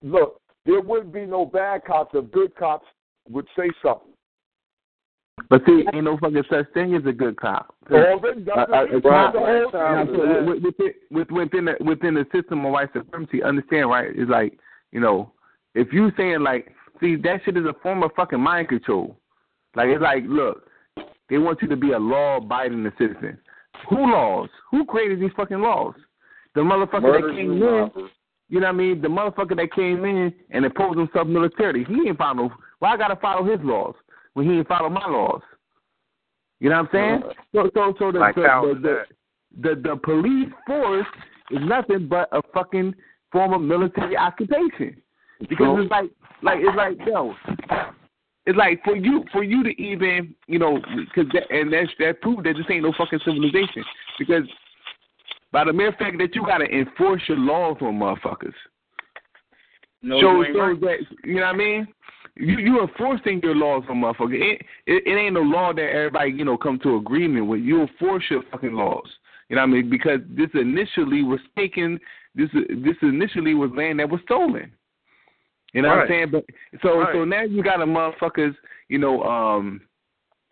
[0.03, 2.87] look, there wouldn't be no bad cops if good cops
[3.29, 4.08] would say something.
[5.49, 7.75] But see, ain't no fucking such thing as a good cop.
[7.89, 9.03] That's uh, that's
[9.73, 10.45] Now, so
[11.11, 14.09] within the within the system of white supremacy, understand right?
[14.13, 14.57] It's like
[14.91, 15.31] you know,
[15.75, 19.17] if you saying like, see, that shit is a form of fucking mind control.
[19.75, 20.67] Like it's like, look,
[21.29, 23.37] they want you to be a law-abiding citizen.
[23.89, 24.49] Who laws?
[24.71, 25.95] Who created these fucking laws?
[26.55, 27.59] The motherfucker that came in.
[27.61, 28.11] robbers.
[28.49, 29.01] You know what I mean?
[29.01, 31.85] The motherfucker that came in and imposed himself militarily.
[31.87, 32.51] He ain't follow.
[32.79, 33.93] Why I gotta follow his laws
[34.39, 35.41] when he ain't follow my laws?
[36.61, 37.33] You know what I'm saying?
[37.53, 39.03] So, so, so the Like the, the,
[39.61, 41.05] the, the police force
[41.51, 42.95] is nothing but a fucking
[43.33, 45.01] form of military occupation.
[45.49, 46.09] Because it's like,
[46.41, 47.33] like it's like yo,
[48.45, 52.21] it's like for you for you to even you know because that, and that's that
[52.21, 53.83] proof that this ain't no fucking civilization
[54.17, 54.43] because
[55.51, 58.53] by the mere fact that you gotta enforce your laws on motherfuckers
[60.01, 60.81] No, shows shows right.
[60.81, 61.87] that you know what I mean.
[62.39, 64.35] You you enforcing your laws on motherfuckers.
[64.35, 67.59] It, it it ain't no law that everybody you know come to agreement with.
[67.59, 69.07] You enforce your fucking laws.
[69.49, 69.89] You know what I mean?
[69.89, 71.99] Because this initially was taken.
[72.35, 74.71] This this initially was land that was stolen.
[75.73, 76.31] You know what I'm saying?
[76.31, 76.45] But
[76.81, 77.13] so Right.
[77.13, 78.55] so now you got a motherfuckers.
[78.87, 79.81] You know um,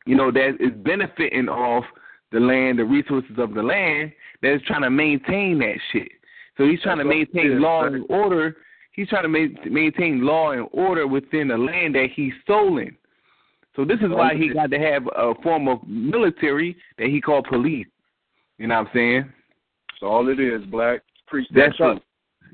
[0.06, 1.86] you know that is benefiting off
[2.34, 4.12] the land, the resources of the land.
[4.42, 6.10] That is trying to maintain that shit.
[6.58, 8.58] So he's trying That's to maintain law and order
[8.98, 12.98] he's trying to ma- maintain law and order within the land that he's stolen.
[13.78, 17.46] So this is why he got to have a form of military that he called
[17.46, 17.86] police.
[18.58, 19.22] You know what I'm saying?
[19.22, 21.02] That's all it is, black.
[21.28, 21.92] Preach that That's all.
[21.94, 22.04] truth.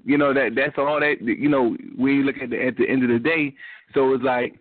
[0.06, 1.78] You know that that's all that you know.
[1.96, 3.56] When you look at the at the end of the day,
[3.94, 4.60] so it's like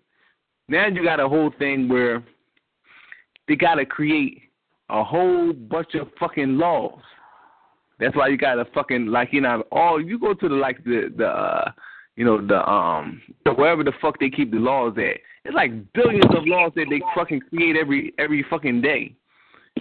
[0.68, 2.23] now you got a whole thing where
[3.49, 4.42] they got to create
[4.88, 7.01] a whole bunch of fucking laws.
[8.03, 10.83] That's why you got to fucking like you know all you go to the like
[10.83, 11.71] the the uh,
[12.17, 13.23] you know the um
[13.57, 15.21] wherever the fuck they keep the laws at.
[15.45, 19.15] It's like billions of laws that they fucking create every every fucking day.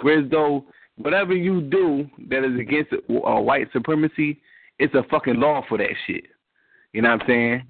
[0.02, 0.66] Whereas though
[0.98, 4.40] whatever you do that is against uh, white supremacy,
[4.78, 6.26] it's a fucking law for that shit.
[6.94, 7.64] You know what I'm saying?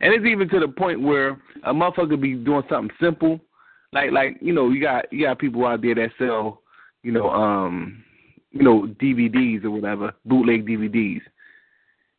[0.00, 3.40] And it's even to the point where a motherfucker be doing something simple,
[3.94, 6.60] like like you know you got you got people out there that sell
[7.02, 8.04] you know um
[8.52, 11.20] you know DVDs or whatever bootleg DVDs.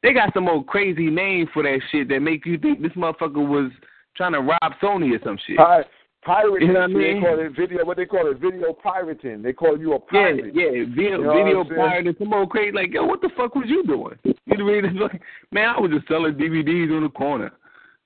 [0.02, 3.46] They got some old crazy name for that shit that make you think this motherfucker
[3.46, 3.72] was
[4.15, 5.58] trying to rob Sony or some shit.
[5.58, 5.84] Pi-
[6.22, 7.22] Pirating, You know what I they mean?
[7.22, 7.86] call it video.
[7.86, 9.42] What they call it, video pirating.
[9.42, 10.54] They call you a pirate.
[10.54, 11.80] yeah, video, You know video I'm saying?
[11.80, 12.72] pirate and some old crazy.
[12.74, 14.18] Like, yo, what the fuck was you doing?
[14.46, 14.86] You know what I mean?
[14.86, 17.52] It's like, man, I was just selling DVDs on the corner.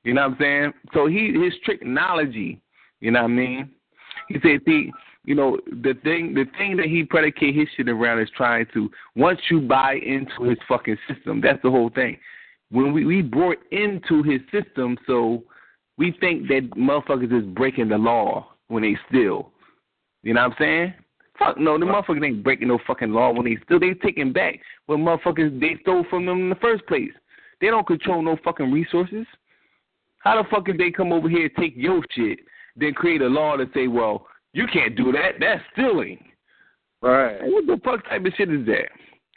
[0.03, 0.73] You know what I'm saying?
[0.93, 2.59] So he his technology.
[2.99, 3.69] You know what I mean?
[4.27, 4.91] He said, see,
[5.25, 8.89] you know, the thing the thing that he predicate his shit around is trying to
[9.15, 11.41] once you buy into his fucking system.
[11.41, 12.17] That's the whole thing.
[12.71, 15.43] When we we brought into his system, so
[15.97, 19.51] we think that motherfuckers is breaking the law when they steal.
[20.23, 20.93] You know what I'm saying?
[21.39, 23.79] Fuck no, the motherfuckers ain't breaking no fucking law when they steal.
[23.79, 27.11] They taking back what motherfuckers they stole from them in the first place.
[27.61, 29.25] They don't control no fucking resources.
[30.19, 32.39] How the fuck if they come over here and take your shit,
[32.75, 35.33] then create a law to say, well, you can't do that.
[35.39, 36.23] That's stealing.
[37.01, 37.39] Right.
[37.41, 38.87] What the fuck type of shit is that?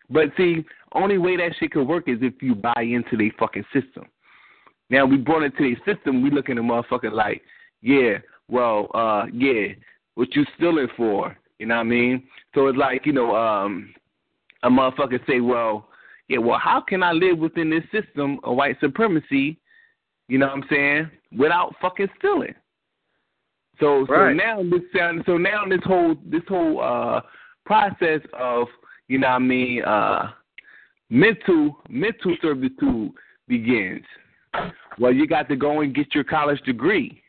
[0.09, 3.65] But see, only way that shit could work is if you buy into their fucking
[3.73, 4.05] system.
[4.89, 7.43] Now we brought into to their system, we looking at the motherfucker like,
[7.83, 9.69] yeah, well, uh, yeah,
[10.15, 11.37] what you stealing for?
[11.59, 12.23] You know what I mean?
[12.55, 13.93] So it's like, you know, um,
[14.63, 15.89] a motherfucker say, well,
[16.29, 19.59] yeah, well, how can I live within this system of white supremacy?
[20.29, 21.11] You know what I'm saying?
[21.37, 22.55] Without fucking stealing.
[23.81, 24.37] So, so Right.
[24.37, 24.83] now this
[25.27, 27.21] so now this whole this whole uh
[27.65, 28.69] process of
[29.09, 30.31] you know what I mean uh
[31.11, 33.13] mental mental servitude
[33.49, 34.05] begins.
[34.99, 37.23] Well, you got to go and get your college degree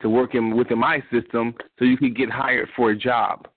[0.00, 3.48] to work in within my system so you can get hired for a job.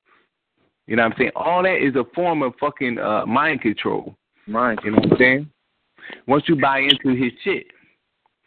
[0.87, 1.31] You know what I'm saying?
[1.35, 4.15] All that is a form of fucking uh mind control.
[4.47, 4.79] Mind.
[4.83, 5.49] You know what I'm saying?
[6.27, 7.67] Once you buy into his shit.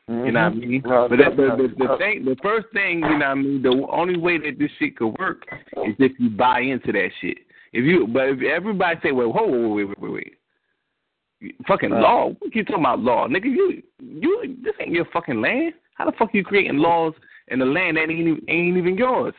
[0.09, 0.61] You know what I mm-hmm.
[0.61, 0.83] mean?
[0.85, 1.69] No, but that, the, definitely.
[1.79, 4.59] the, the thing, the first thing, you know what I mean, the only way that
[4.59, 5.43] this shit could work
[5.85, 7.39] is if you buy into that shit.
[7.73, 11.57] If you, but if everybody say, well, whoa, whoa, wait, wait, wait, wait.
[11.67, 12.01] Fucking Right.
[12.01, 12.31] law?
[12.39, 13.47] What you talking about law, nigga?
[13.47, 15.75] You, you, this ain't your fucking land.
[15.95, 17.15] How the fuck you creating laws
[17.49, 19.35] in the land that ain't even, ain't even yours?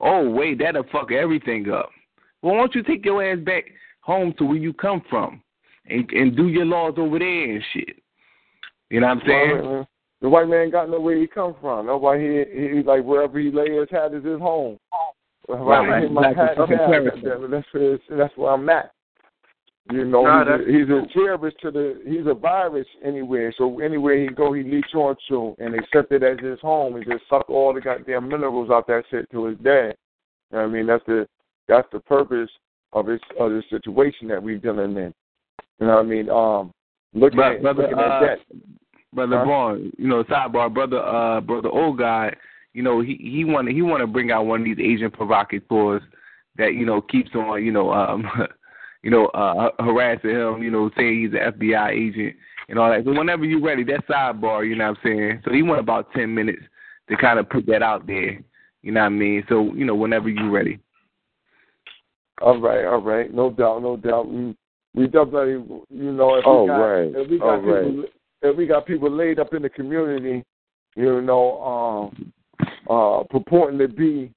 [0.00, 1.90] Oh wait, that'll fuck everything up.
[2.42, 3.64] Well, why don't you take your ass back
[4.00, 5.42] home to where you come from
[5.86, 7.96] and and do your laws over there and shit?
[8.94, 9.62] You know what I'm saying?
[9.66, 9.88] Well,
[10.20, 11.86] The white man got know where he come from.
[11.88, 14.78] That's why he he like wherever he lay his hat is his home.
[15.46, 16.46] Wherever Right, I my exactly.
[16.46, 17.22] hat, Fucking yeah, Clarence.
[17.24, 18.92] that- that's where it's- that's where I'm at.
[19.90, 23.52] You know, Nah, he's, a, he's a terrorist to the he's a virus anywhere.
[23.58, 27.04] So anywhere he go, he leech on to and accept it as his home and
[27.04, 29.96] just suck all the goddamn minerals out that shit to his dad.
[30.52, 31.26] You know what I mean, that's the
[31.66, 32.48] that's the purpose
[32.92, 35.12] of this of this situation that we're dealing in.
[35.80, 36.30] You know what I mean?
[36.30, 36.72] Um,
[37.12, 38.38] looking But at brother, looking uh, at that.
[39.14, 39.44] Brother Huh?
[39.44, 42.34] Vaughn, you know, sidebar, brother, uh, brother old guy,
[42.72, 46.02] you know, he he want he want to bring out one of these Asian provocateurs
[46.56, 48.26] that you know keeps on, you know, um,
[49.02, 52.36] you know, uh, harassing him, you know, saying he's an FBI agent
[52.68, 53.04] and all that.
[53.04, 55.42] So whenever you're ready, that sidebar, you know what I'm saying.
[55.44, 56.62] So he want about ten minutes
[57.08, 58.40] to kind of put that out there,
[58.82, 59.44] you know what I mean.
[59.48, 60.80] So you know, whenever you're ready.
[62.42, 64.28] All right, all right, no doubt, no doubt.
[64.28, 64.56] We,
[64.94, 67.12] we definitely, you know, if Oh, we got, right.
[67.14, 68.04] if we got Oh, people,
[68.52, 70.44] we got people laid up in the community,
[70.96, 72.32] you know, um,
[72.88, 74.32] uh, purporting to be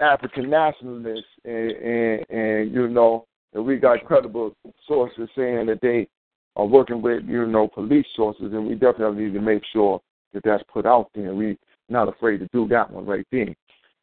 [0.00, 4.54] African nationalists, and, and and you know, and we got credible
[4.86, 6.08] sources saying that they
[6.56, 10.00] are working with, you know, police sources, and we definitely need to make sure
[10.32, 11.34] that that's put out there.
[11.34, 13.54] We not afraid to do that one right there.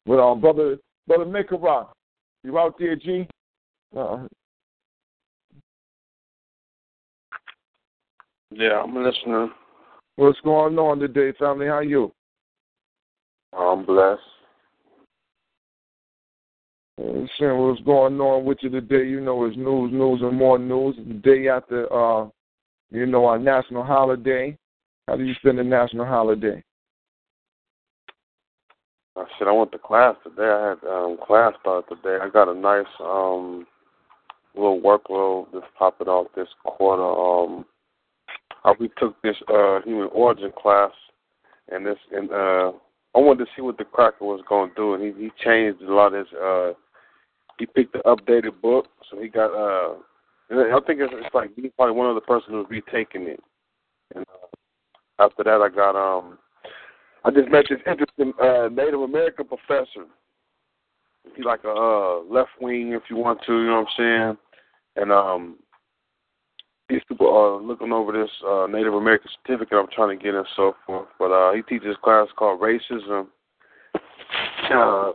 [0.06, 0.78] But um, brother,
[1.08, 1.48] brother, make.
[1.52, 3.28] You out there, G?
[3.96, 4.28] Uh,
[8.56, 9.52] Yeah, I'm listening.
[10.16, 11.66] what's going on today, family?
[11.66, 12.14] How you?
[13.52, 14.22] I'm blessed.
[17.00, 19.08] Uh, saying what's going on with you today?
[19.08, 20.96] You know, it's news, news, and more news.
[20.98, 22.28] The day after, uh,
[22.92, 24.56] you know, our national holiday.
[25.08, 26.64] How do you spend the national holiday?
[29.16, 30.48] I said I went to class today.
[30.48, 32.20] I had um class start today.
[32.22, 33.66] I got a nice um
[34.54, 37.04] little workload that's popping off this quarter.
[37.04, 37.66] Um
[38.64, 40.92] I we took this uh human origin class
[41.72, 42.72] and this and uh
[43.16, 45.94] I wanted to see what the cracker was gonna do and he he changed a
[45.94, 46.74] lot of his uh
[47.60, 49.96] he picked the updated book so he got uh
[50.52, 53.40] I think it's, it's like he's probably one other person who's retaking it.
[54.14, 56.38] And uh, after that I got um
[57.26, 60.06] I just met this interesting uh, Native American professor.
[61.36, 64.38] He's like a uh, left wing, if you want to, you know what I'm saying?
[64.98, 65.56] And um,
[66.94, 70.48] he's super, uh, looking over this uh, Native American certificate I'm trying to get and
[70.56, 71.08] so forth.
[71.20, 73.28] But uh, he teaches a class called racism.
[74.72, 75.12] Uh,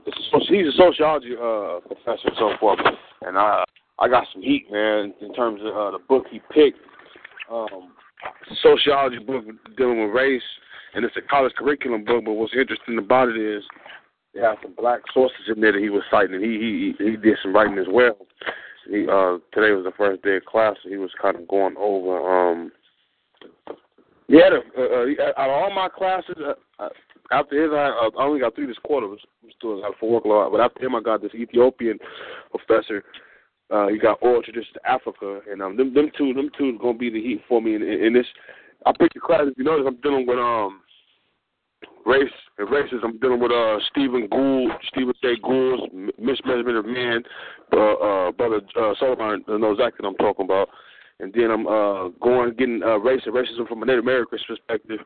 [0.48, 2.78] he's a sociology uh, professor and so forth.
[3.22, 3.64] And I
[3.98, 6.78] I got some heat, man, in terms of uh, the book he picked.
[7.50, 7.92] Um,
[8.62, 9.44] sociology book
[9.76, 10.42] dealing with race
[10.94, 12.24] and it's a college curriculum book.
[12.24, 13.62] But what's interesting about it is
[14.34, 16.34] they have some black sources in there that he was citing.
[16.36, 18.16] And he he he did some writing as well.
[18.88, 21.76] He uh today was the first day of class, so he was kind of going
[21.78, 22.50] over.
[22.50, 22.72] um
[24.28, 26.88] Yeah, uh, uh, out of all my classes, uh, uh,
[27.30, 29.06] after his, I, uh, I only got three this quarter.
[29.06, 29.20] Was
[29.56, 31.98] still got four workload, but after him, I got this Ethiopian
[32.50, 33.04] professor.
[33.70, 36.76] Uh, he got oral traditions to Africa, and um, them them two, them two is
[36.80, 38.26] gonna be the heat for me in, in, in this.
[38.86, 39.42] I picked the class.
[39.44, 40.80] If you notice, I'm dealing with um
[42.08, 43.04] race and racism.
[43.04, 45.36] I'm dealing with uh Stephen Gould, Stephen J.
[45.42, 47.22] Gould's M- mismeasurement of man.
[47.72, 50.68] Uh, uh, brother uh, Sullivan knows exactly what I'm talking about.
[51.20, 55.00] And then I'm uh going getting uh, race and racism from a Native American perspective,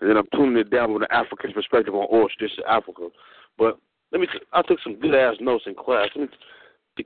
[0.00, 3.08] and then I'm tuning it down with an African perspective on traditions of Africa.
[3.56, 3.78] But
[4.10, 6.08] let me, t- I took some good ass notes in class.
[6.16, 6.36] Let me,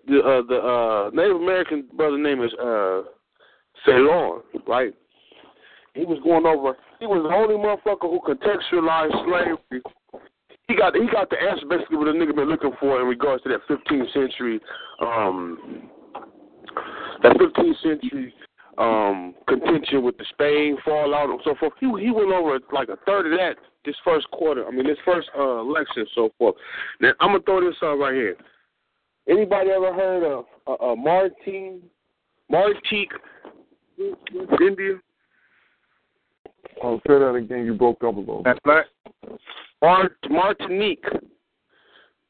[0.06, 3.02] the uh, the uh, Native American brother name is uh,
[3.84, 4.94] Ceylon, right?
[5.94, 6.76] He was going over.
[7.00, 9.82] He was the only motherfucker who contextualized slavery.
[10.68, 13.42] He got he got the answer basically what a nigga been looking for in regards
[13.42, 14.60] to that 15th century,
[15.00, 15.90] um,
[17.22, 18.34] that 15th century
[18.78, 21.74] um contention with the Spain fallout and so forth.
[21.78, 24.66] He he went over like a third of that this first quarter.
[24.66, 26.54] I mean this first uh, election and so forth.
[27.00, 28.36] Now I'm gonna throw this out right here.
[29.28, 31.82] Anybody ever heard of uh, uh, Martin
[32.48, 33.12] Martinique,
[34.60, 34.94] India?
[36.82, 37.64] I'll say that again.
[37.64, 38.42] You broke up a little.
[38.42, 38.86] That's black.
[39.80, 41.04] Mart Martinique.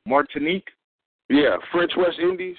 [0.06, 0.68] Martinique.
[1.28, 2.56] Yeah, French West Indies.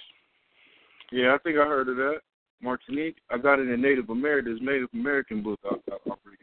[1.12, 2.20] Yeah, I think I heard of that.
[2.62, 3.18] Martinique.
[3.30, 4.52] I got it in Native American.
[4.52, 5.60] There's Native American book.
[5.66, 6.38] I, I, I read.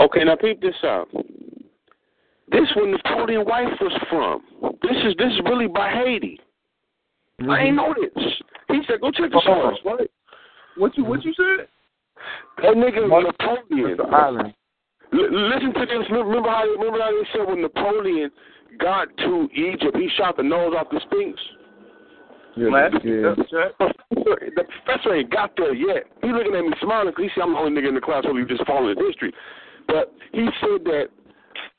[0.00, 1.08] Okay, now peep this out.
[2.50, 4.42] This where Napoleon wife was from.
[4.82, 6.40] This is this is really by Haiti.
[7.40, 7.50] Mm-hmm.
[7.50, 8.24] I ain't know this.
[8.68, 10.10] He said, "Go check the source." Right?
[10.76, 11.68] What you what you said?
[12.62, 13.22] That nigga What?
[13.22, 13.90] Napoleon.
[13.90, 14.54] It's the island.
[15.12, 16.06] L- listen to this.
[16.10, 18.30] Remember how remember how they said when Napoleon
[18.78, 21.38] got to Egypt, he shot the nose off the Sphinx.
[22.56, 22.92] Yeah, Black?
[23.04, 23.34] yeah.
[24.10, 26.04] The professor ain't got there yet.
[26.22, 28.24] He looking at me smiling because he see I'm the only nigga in the class
[28.24, 29.32] who just following history.
[29.86, 31.06] But he said that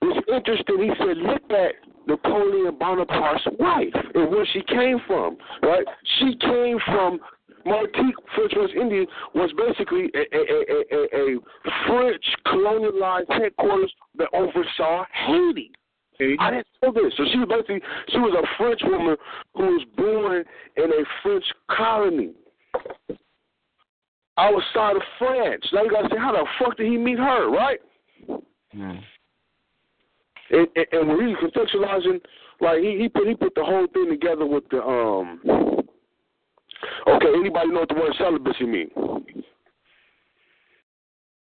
[0.01, 0.79] it's interesting.
[0.79, 1.75] He said, look at
[2.07, 5.38] Napoleon Bonaparte's wife and where she came from.
[5.61, 5.86] Right?
[6.19, 7.19] She came from
[7.66, 9.05] Martinique, French West Indian,
[9.36, 11.39] was basically a, a, a, a, a
[11.88, 15.72] French colonialized headquarters that oversaw Haiti.
[16.18, 16.38] Haiti.
[16.39, 17.14] I didn't know this.
[17.18, 19.16] So she was basically she was a French woman
[19.55, 20.43] who was born
[20.78, 22.32] in a French colony
[24.38, 25.66] outside of France.
[25.74, 27.80] Now you gotta say, how the fuck did he meet her, right?
[28.74, 32.20] And, and, and when he was contextualizing,
[32.59, 35.39] like he he put he put the whole thing together with the um.
[37.07, 38.89] Okay, anybody know what the word celibacy mean?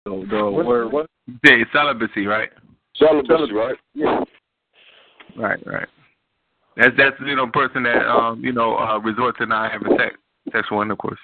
[0.04, 1.06] The, the word what?
[1.26, 2.50] Yeah, it's celibacy, right?
[2.96, 3.76] Celibacy, right?
[3.94, 4.22] Yeah.
[5.36, 5.88] Right, right.
[6.76, 10.16] That's that's you know person that um you know uh, resort to not having sex,
[10.52, 11.18] sexual intercourse.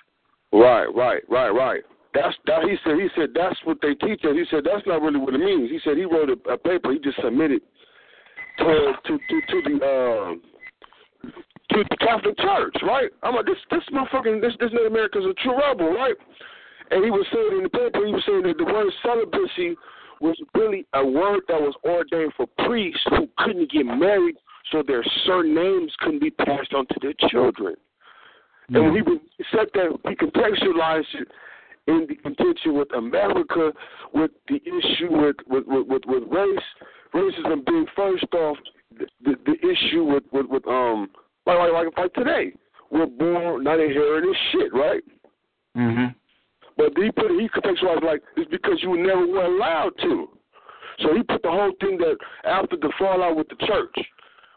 [0.52, 1.82] Right, right, right, right.
[2.14, 2.64] That's that.
[2.64, 2.96] He said.
[2.98, 4.34] He said that's what they teach us.
[4.34, 5.70] He said that's not really what it means.
[5.70, 6.92] He said he wrote a, a paper.
[6.92, 7.62] He just submitted
[8.58, 10.42] to to to, to the um
[11.70, 13.10] to the Catholic Church, right?
[13.22, 16.14] I'm like this this motherfucking this this Native American's a true rebel, right?
[16.90, 19.76] And he was saying in the paper, he was saying that the word celibacy
[20.20, 24.36] was really a word that was ordained for priests who couldn't get married,
[24.70, 27.74] so their surnames couldn't be passed on to their children.
[28.72, 31.28] And when he said that, he contextualized it
[31.86, 33.72] in the contention with America,
[34.14, 36.58] with the issue with with with, with, with race,
[37.14, 38.56] racism being first off
[38.96, 41.08] the, the, the issue with, with with um
[41.46, 42.52] like like like like today,
[42.90, 45.02] we're born not inheriting shit, right?
[45.76, 46.14] Mhm.
[46.76, 50.28] But he put he contextualized like it's because you never were allowed to.
[51.00, 53.96] So he put the whole thing that after the fallout with the church,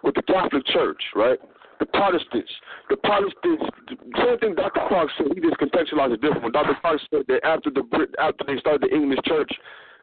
[0.03, 1.39] with the Catholic Church, right?
[1.79, 2.51] The Protestants,
[2.89, 4.81] the Protestants, the same thing Dr.
[4.87, 5.27] Clark said.
[5.33, 6.53] He just contextualized it different.
[6.53, 6.75] Dr.
[6.81, 9.51] Clark said that after the Brit, after they started the English Church,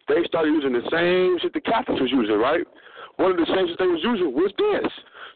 [0.09, 2.67] they started using the same shit the Catholics was using, right?
[3.21, 4.89] One of the shit they was using was this.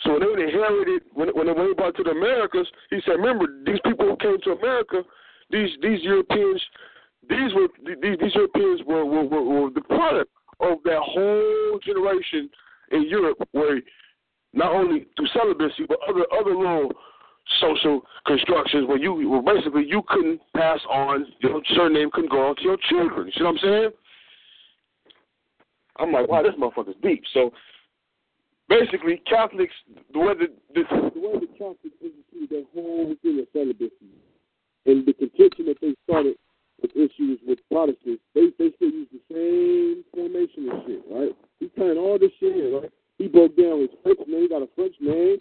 [0.02, 3.44] So when they inherited when when they went back to the Americas, he said, remember
[3.66, 5.04] these people who came to America,
[5.50, 6.62] these these Europeans,
[7.28, 12.48] these were these, these Europeans were, were were were the product of that whole generation
[12.92, 13.80] in Europe where
[14.54, 16.88] not only through celibacy but other other little
[17.60, 22.56] social constructions where you where basically you couldn't pass on your surname couldn't go on
[22.56, 23.26] to your children.
[23.26, 23.90] You see what I'm saying?
[25.96, 27.22] I'm like, wow, this motherfucker's deep.
[27.32, 27.52] So
[28.68, 29.74] basically, Catholics,
[30.12, 30.82] the way the, the,
[31.14, 34.14] the way the Catholics instituted that whole thing of celibacy
[34.86, 36.36] and the contention that they started
[36.82, 41.32] with issues with Protestants, they they still use the same formation and shit, right?
[41.60, 42.92] He turned all this shit in, right?
[43.18, 44.42] He broke down his French name.
[44.42, 45.38] He got a French name.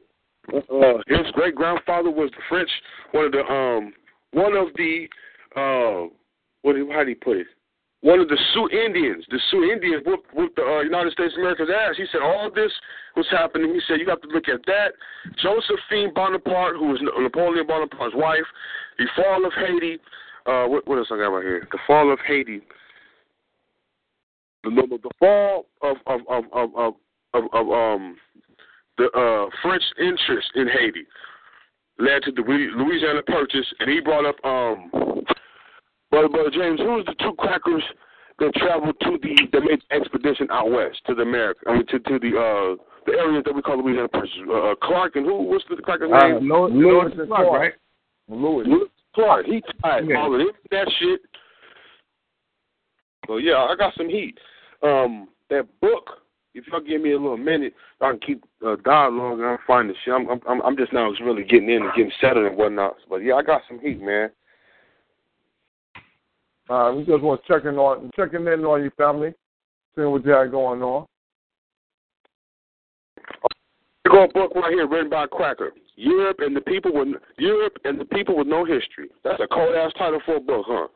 [0.54, 2.70] Uh, uh, his great grandfather was the French,
[3.12, 3.94] one of the um,
[4.32, 5.08] one of the
[5.56, 6.08] uh,
[6.62, 7.48] what how do he put it?
[8.04, 9.24] One of the Sioux Indians.
[9.32, 11.96] The Sioux Indians whooped, whooped the uh, United States of America's ass.
[11.96, 12.72] He said all this
[13.16, 13.74] was happening.
[13.74, 14.92] He said you have to look at that.
[15.42, 18.44] Josephine Bonaparte, who was Napoleon Bonaparte's wife,
[19.00, 20.00] the fall of Haiti.
[20.46, 21.66] Uh, what, what else I got right here?
[21.72, 22.60] The fall of Haiti.
[24.66, 26.94] The, the, fall of of of of, of,
[27.34, 28.18] of, of um
[28.98, 31.06] the uh, French interest in Haiti
[32.00, 34.92] led to the Louisiana Purchase, and he brought up um,
[36.30, 37.84] brother James, who was the two crackers
[38.40, 41.86] that traveled to the that made the expedition out west to the America, I mean
[41.88, 44.32] to to the uh the area that we call the Louisiana Purchase.
[44.50, 45.44] Uh, Clark and who?
[45.44, 46.50] What's the cracker's Uh, name?
[46.50, 47.62] Lewis, Lewis Lewis and Clark, Clark.
[47.62, 47.74] right?
[48.30, 48.66] Louis.
[48.66, 50.22] Louis Clark, he tied Yeah.
[50.22, 51.20] all of this, that shit.
[53.28, 54.38] So yeah, I got some heat.
[54.82, 56.20] Um, that book.
[56.56, 59.90] If y'all give me a little minute, I can keep uh, dialogue and I'll find
[59.90, 60.14] the shit.
[60.14, 62.94] I'm, I'm, I'm just now just really getting in and getting settled and whatnot.
[63.10, 64.30] But yeah, I got some heat, man.
[66.70, 69.34] Uh, we just want to check in on checking in on your family,
[69.96, 71.06] seeing what you had going on.
[74.04, 75.72] Here go a book right here written by cracker.
[75.96, 79.10] Europe and the people with Europe and the people with no history.
[79.24, 80.88] That's a cold ass title for a book, huh?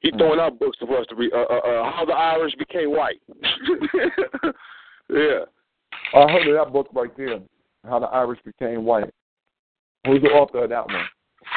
[0.00, 1.32] He throwing out books for us to read.
[1.32, 3.20] Uh, uh, uh, How the Irish Became White.
[5.10, 5.40] yeah.
[6.14, 7.40] I heard of that book right there,
[7.84, 9.12] How the Irish Became White.
[10.06, 11.04] Who's the author of that one?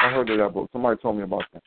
[0.02, 0.68] I heard of that book.
[0.72, 1.62] Somebody told me about that.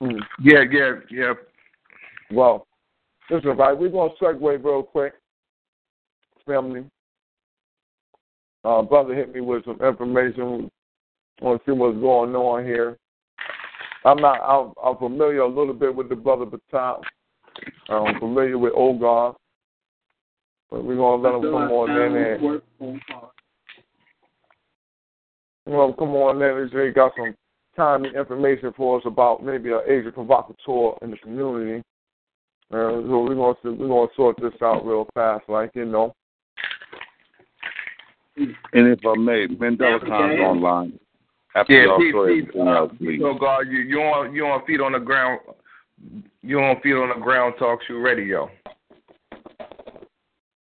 [0.00, 0.18] Hmm.
[0.42, 1.32] Yeah, yeah, yeah.
[2.30, 2.66] Well,
[3.30, 5.14] listen, right, we're going to segue real quick,
[6.46, 6.84] family.
[8.64, 10.70] Uh, brother hit me with some information.
[11.40, 12.98] want to see what's going on here.
[14.04, 14.40] I'm not.
[14.42, 17.02] I'm, I'm familiar a little bit with the brother Baton.
[17.88, 19.34] I'm familiar with Ogar,
[20.70, 23.00] but we're gonna let him come on in and
[25.66, 27.34] well, come on in and say he got some
[27.78, 31.82] timely information for us about maybe an Asian provocateur in the community.
[32.70, 36.14] Uh, so we're gonna we're gonna sort this out real fast, like you know.
[38.36, 40.98] And if I may, Mandela Khan's online.
[41.54, 43.20] After Yeah, y'all Pete, throw Pete, uh, else, Pete please.
[43.20, 45.40] Ogar, you you on you on feet on the ground.
[46.42, 48.50] You on feet on the ground talk show radio.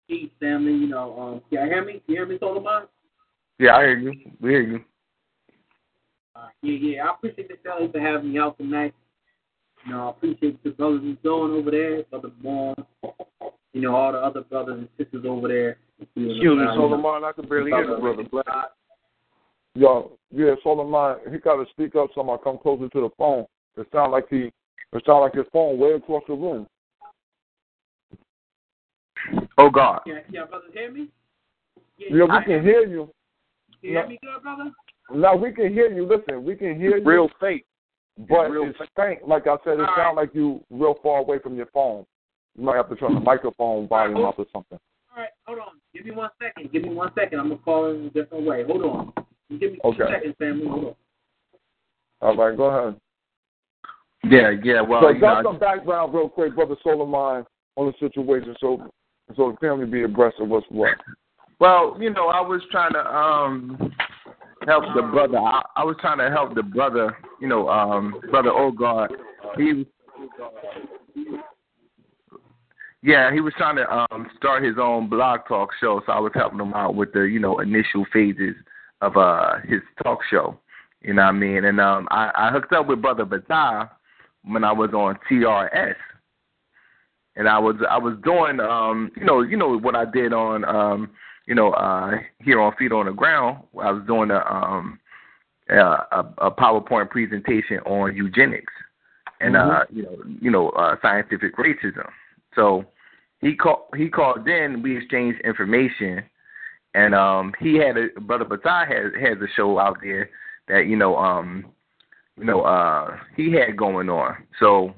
[0.08, 0.72] Peace, family.
[0.72, 2.02] You know, um, can you hear me?
[2.06, 2.88] You hear me, Solomon?
[3.58, 4.12] Yeah, I hear you.
[4.40, 4.84] We hear you.
[6.40, 7.04] Uh, yeah, yeah.
[7.04, 8.94] I appreciate the fellas for having me out tonight.
[9.84, 12.74] You know, I appreciate the brothers who's going over there, Brother Bourne,
[13.72, 15.78] you know, all the other brothers and sisters over there.
[16.00, 17.24] Excuse me, Solomon.
[17.24, 18.24] I can barely hear you, brother.
[18.30, 18.46] Black.
[19.74, 21.16] Yo, yeah, Solomon.
[21.30, 22.10] He got to speak up.
[22.14, 23.46] Somebody come closer to the phone.
[23.76, 24.50] It sound like he.
[24.92, 26.66] It sound like his phone way across the room.
[29.56, 30.00] Oh God.
[30.06, 31.08] Yeah, can y'all brothers hear me?
[31.96, 33.08] Yeah, we can hear you.
[33.80, 34.72] Can you hear me good, brother?
[35.14, 36.06] Now we can hear you.
[36.06, 37.04] Listen, we can hear you.
[37.04, 37.64] Real fake.
[38.28, 39.26] But real it's faint.
[39.26, 42.04] Like I said, it All sounds like you real far away from your phone.
[42.56, 44.78] You might have to turn the microphone volume up or something.
[45.14, 45.80] All right, hold on.
[45.94, 46.72] Give me one second.
[46.72, 47.38] Give me one second.
[47.40, 48.64] I'm gonna call in a different way.
[48.64, 49.12] Hold on.
[49.58, 50.66] Give me two seconds, family.
[50.66, 50.94] Hold on.
[52.20, 53.00] All right, go ahead.
[54.24, 54.82] Yeah, yeah.
[54.82, 57.46] Well, so you got know, some background real quick, brother Solomon,
[57.76, 58.90] on the situation, so
[59.36, 60.90] so the family be abreast of what's what.
[61.58, 63.92] well, you know, I was trying to um
[64.66, 65.38] help the brother.
[65.38, 67.16] I, I was trying to help the brother.
[67.40, 69.08] You know, um, brother Ogar.
[69.56, 69.86] He.
[73.02, 76.32] Yeah, he was trying to um start his own blog talk show, so I was
[76.34, 78.54] helping him out with the you know initial phases
[79.00, 80.58] of uh his talk show.
[81.00, 81.64] You know what I mean?
[81.64, 83.90] And um I, I hooked up with Brother Bata
[84.44, 85.94] when I was on TRS.
[87.36, 90.64] And I was I was doing um you know, you know what I did on
[90.66, 91.10] um
[91.46, 93.62] you know, uh here on Feet on the Ground.
[93.80, 94.98] I was doing a um
[95.70, 98.72] uh, a, a PowerPoint presentation on eugenics
[99.40, 102.08] and uh you know you know uh scientific racism.
[102.54, 102.84] So
[103.40, 106.24] he called he called in, we exchanged information
[106.94, 110.30] and um he had a brother Batai has has a show out there
[110.68, 111.66] that, you know, um
[112.38, 114.36] you know, uh he had going on.
[114.58, 114.94] So,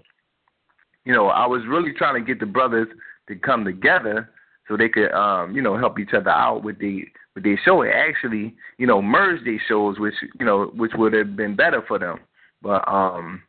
[1.04, 2.88] you know, I was really trying to get the brothers
[3.28, 4.30] to come together
[4.68, 7.04] so they could um, you know, help each other out with the
[7.34, 11.12] with their show and actually, you know, merge these shows which you know, which would
[11.12, 12.20] have been better for them.
[12.62, 13.42] But um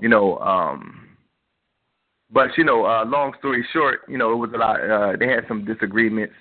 [0.00, 1.14] you know, um
[2.34, 4.80] but you know, uh, long story short, you know, it was a lot.
[4.80, 6.34] Uh, they had some disagreements,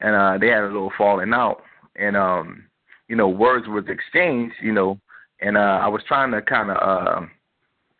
[0.00, 1.62] and uh, they had a little falling out,
[1.96, 2.64] and um,
[3.08, 5.00] you know, words was exchanged, you know,
[5.40, 7.26] and uh, I was trying to kind of, uh,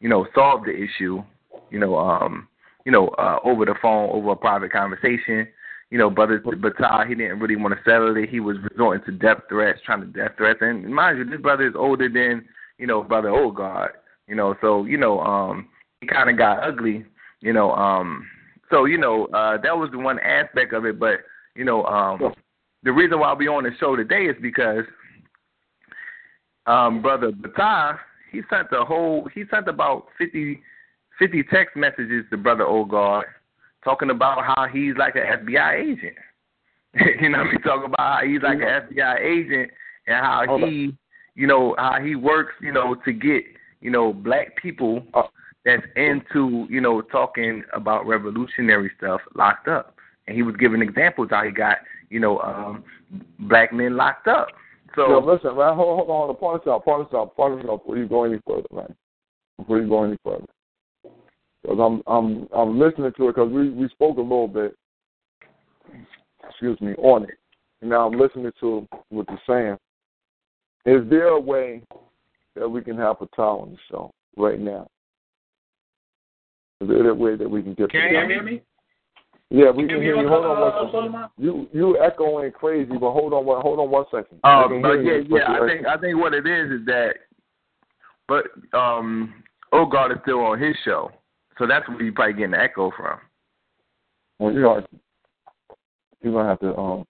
[0.01, 1.23] you know, solve the issue,
[1.71, 2.49] you know, um,
[2.85, 5.49] you know, uh, over the phone, over a private conversation.
[5.91, 8.31] You know, brother Batai, he didn't really want to settle it.
[8.31, 11.67] He was resorting to death threats, trying to death threats, and mind you, this brother
[11.67, 12.47] is older than,
[12.79, 13.91] you know, brother Ogard.
[14.27, 15.69] You know, so you know, um,
[16.01, 17.05] it kind of got ugly
[17.43, 18.27] you know um
[18.71, 21.19] so you know uh that was the one aspect of it but
[21.55, 22.33] you know um
[22.85, 24.85] the reason why we on the show today is because
[26.67, 27.99] um brother Batai
[28.31, 30.63] he sent the whole he sent about fifty
[31.19, 33.25] fifty text messages to brother Ogard
[33.85, 36.17] talking about how he's like an FBI agent
[37.21, 39.71] you know he talking about how he's like an FBI agent
[40.07, 40.97] and how he
[41.35, 43.43] you know how he works you know to get
[43.81, 45.03] you know black people
[45.65, 49.97] that's into you know talking about revolutionary stuff locked up,
[50.27, 51.79] and he was giving examples how he got
[52.11, 52.85] you know um
[53.41, 54.49] black men locked up.
[54.95, 56.59] So Yo, listen, man, hold, hold on, hold on.
[56.59, 58.95] This out, this out, this out before you go any further, man.
[59.59, 60.45] Before you go any further,
[61.63, 64.77] because I'm I'm I'm listening to it because we we spoke a little bit.
[66.49, 67.39] Excuse me on it.
[67.81, 69.77] And now I'm listening to what you're saying.
[70.85, 71.83] Is there a way
[72.57, 74.89] that we can have a tie on the show right now?
[76.81, 77.91] Is there a way that we can get?
[77.91, 78.63] Can you hear me?
[79.51, 80.23] Yeah, we Can can you hear hear you.
[80.23, 80.91] me, Hold on uh, one second.
[80.93, 81.29] Solomon?
[81.37, 84.41] You you echoing crazy, but hold on one hold on one second.
[84.43, 85.57] Uh, I can but hear yeah, you, yeah.
[85.59, 87.13] you I think I think what it is is that,
[88.27, 88.47] but
[88.77, 89.43] um,
[89.73, 91.11] Ogard is still on his show,
[91.59, 93.19] so that's where you probably getting the echo from.
[94.39, 94.87] Well, you know,
[96.23, 97.05] you're gonna have to um,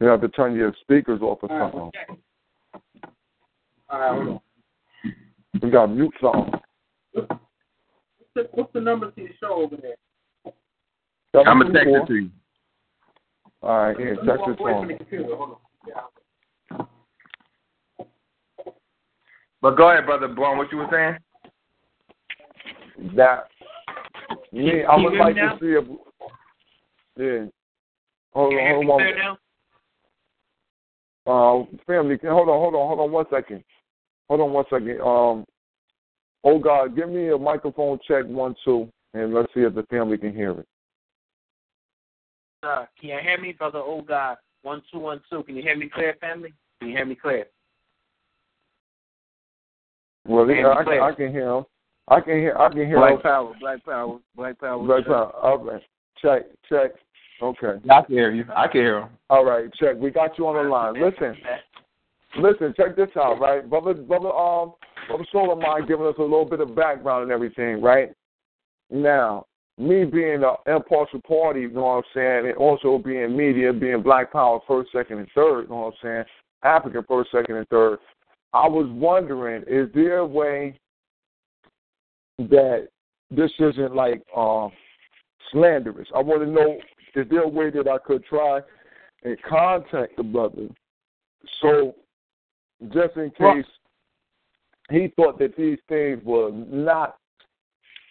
[0.00, 1.80] you have to turn your speakers off or something.
[1.80, 2.18] well, check.
[3.88, 4.40] All right, hold on.
[5.62, 6.52] You got mute something.
[7.12, 7.28] What's
[8.34, 9.94] the, what's the number to your show over there?
[11.46, 12.30] I'm gonna text it to you.
[13.62, 14.88] All right, yeah, Let text walk it to away from him.
[14.88, 15.36] the computer.
[15.36, 15.56] Hold on.
[15.88, 16.84] Yeah.
[19.62, 20.58] But go ahead, brother Braun.
[20.58, 21.16] What you were saying?
[23.16, 23.48] That
[24.52, 25.84] me, I would like to see if
[27.16, 27.46] yeah.
[28.32, 29.16] Hold on, hold on.
[29.16, 29.38] now?
[31.26, 33.64] Um, family, can- hold on, hold on, hold on one second.
[34.28, 35.00] Hold on one second.
[35.00, 35.44] Um,
[36.44, 40.18] oh God, give me a microphone check one two, and let's see if the family
[40.18, 40.66] can hear it.
[42.62, 43.78] Uh, can you hear me, brother?
[43.78, 45.42] Oh God, one two one two.
[45.44, 46.52] Can you hear me clear, family?
[46.80, 47.46] Can you hear me clear?
[50.26, 51.02] Well, yeah, I, can.
[51.02, 51.64] I can hear him.
[52.08, 52.56] I can hear.
[52.56, 52.98] I can hear.
[52.98, 53.20] Black him.
[53.20, 54.84] power, black power, black power.
[54.84, 55.34] Black power.
[55.36, 55.82] All right.
[56.20, 56.42] Check.
[56.68, 56.92] Check.
[57.42, 57.80] Okay.
[57.90, 58.44] I can hear you.
[58.54, 59.08] I can hear him.
[59.30, 59.72] All right.
[59.74, 59.96] Check.
[59.98, 60.94] We got you on the line.
[60.94, 61.36] Listen.
[62.38, 62.74] Listen.
[62.76, 63.40] Check this out.
[63.40, 63.94] Right, brother.
[63.94, 64.32] Brother.
[64.32, 64.74] Um.
[65.08, 67.82] Brother Solomon giving us a little bit of background and everything.
[67.82, 68.12] Right.
[68.90, 69.46] Now,
[69.78, 74.02] me being an impartial party, you know what I'm saying, and also being media, being
[74.02, 75.62] Black Power first, second, and third.
[75.62, 76.24] You know what I'm saying.
[76.62, 77.98] African first, second, and third.
[78.52, 80.78] I was wondering, is there a way
[82.38, 82.88] that
[83.30, 84.70] this isn't like um,
[85.50, 86.08] slanderous?
[86.14, 86.78] I want to know,
[87.14, 88.60] is there a way that I could try
[89.22, 90.68] and contact the brother
[91.60, 91.94] so
[92.92, 93.66] just in case
[94.90, 97.16] he thought that these things were not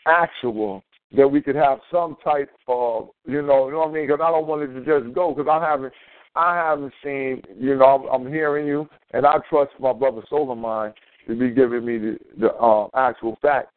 [0.08, 0.84] actual,
[1.16, 4.08] that we could have some type of, you know, you know what I mean?
[4.08, 5.94] Because I don't want it to just go because I haven't,
[6.36, 10.94] I haven't seen, you know, I'm, I'm hearing you, and I trust my brother Solomon
[11.28, 13.70] to be giving me the, the uh, actual fact.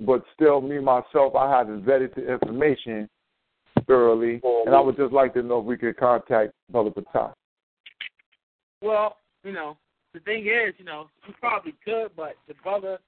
[0.00, 3.08] But still, me myself, I haven't vetted the information
[3.86, 7.32] thoroughly, and I would just like to know if we could contact Brother Patah.
[8.82, 9.76] Well, you know,
[10.12, 12.98] the thing is, you know, you probably could, but the brother,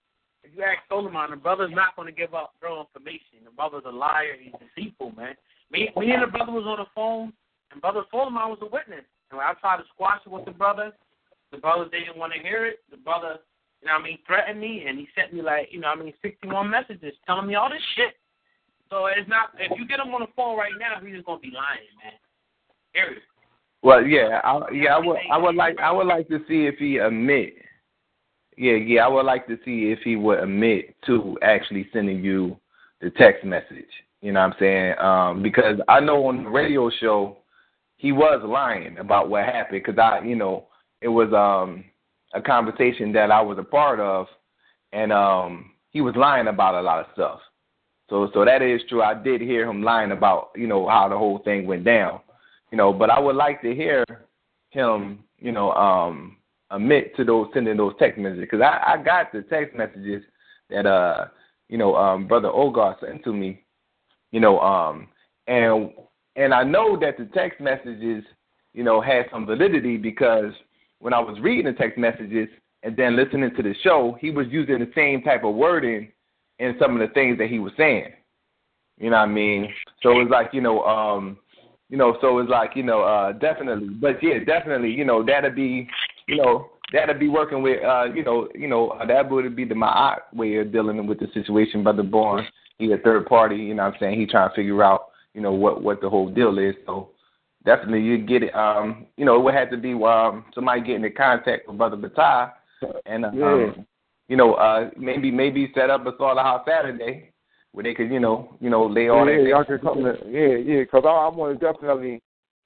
[0.44, 3.44] if you ask Solomon, the brother's not going to give up real information.
[3.44, 4.36] The brother's a liar.
[4.40, 5.34] He's deceitful, man.
[5.70, 7.32] Me, me and the brother was on the phone,
[7.72, 9.04] and brother Solomon was a witness.
[9.30, 10.92] And when I tried to squash it with the brother,
[11.52, 12.80] the brother didn't want to hear it.
[12.90, 13.38] The brother,
[13.82, 15.98] you know what I mean, threatened me, and he sent me like, you know what
[15.98, 18.14] I mean, 61 messages telling me all this shit.
[18.90, 21.38] So it's not, if you get him on the phone right now, he's just going
[21.38, 22.14] to be lying, man.
[22.92, 23.22] Period.
[23.82, 26.76] Well, yeah, I, yeah, I would, I would like, I would like to see if
[26.78, 27.54] he admit.
[28.56, 32.56] Yeah, yeah, I would like to see if he would admit to actually sending you
[33.00, 33.86] the text message.
[34.20, 34.98] You know what I'm saying?
[34.98, 37.36] Um, because I know on the radio show
[37.96, 39.82] he was lying about what happened.
[39.84, 40.66] Because I, you know,
[41.00, 41.84] it was um
[42.34, 44.26] a conversation that I was a part of,
[44.92, 47.40] and um he was lying about a lot of stuff.
[48.10, 49.02] So, so that is true.
[49.02, 52.20] I did hear him lying about, you know, how the whole thing went down
[52.70, 54.04] you know, but I would like to hear
[54.70, 56.36] him, you know, um,
[56.70, 60.22] admit to those sending those text messages because I, I got the text messages
[60.70, 61.26] that uh,
[61.68, 63.64] you know, um, brother Ogar sent to me,
[64.32, 65.08] you know, um,
[65.46, 65.90] and
[66.36, 68.22] and I know that the text messages,
[68.74, 70.52] you know, had some validity because
[71.00, 72.48] when I was reading the text messages
[72.82, 76.12] and then listening to the show, he was using the same type of wording
[76.58, 78.12] in some of the things that he was saying.
[78.98, 79.72] You know what I mean?
[80.02, 81.38] So it's like, you know, um,
[81.88, 83.88] you know, so it's like, you know, uh definitely.
[83.88, 85.88] But yeah, definitely, you know, that'd be
[86.26, 89.74] you know, that'd be working with uh, you know, you know, that would be the
[89.74, 92.46] my way of dealing with the situation, Brother Bourne.
[92.78, 94.20] He a third party, you know what I'm saying?
[94.20, 96.74] He trying to figure out, you know, what what the whole deal is.
[96.86, 97.10] So
[97.68, 101.04] definitely you get it um, you know, it would have to be um somebody getting
[101.04, 102.52] in contact with Brother Batai
[103.04, 103.46] and uh, Yeah.
[103.46, 103.86] um,
[104.28, 107.32] you know, uh maybe maybe set up a slaughterhouse Saturday
[107.72, 109.48] where they could, you know, you know, lay all yeah, that.
[109.48, 112.22] yeah, I can come to, yeah, yeah, because I, I want to definitely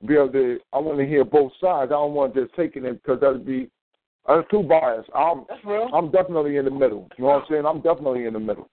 [0.07, 0.59] be able to.
[0.73, 1.91] I want to hear both sides.
[1.91, 3.71] I don't want just taking it because that'd be.
[4.27, 5.11] I'm too biased.
[5.15, 5.89] I'm That's real.
[5.93, 7.09] I'm definitely in the middle.
[7.19, 7.67] You know what I'm saying?
[7.67, 8.69] I'm definitely in the middle.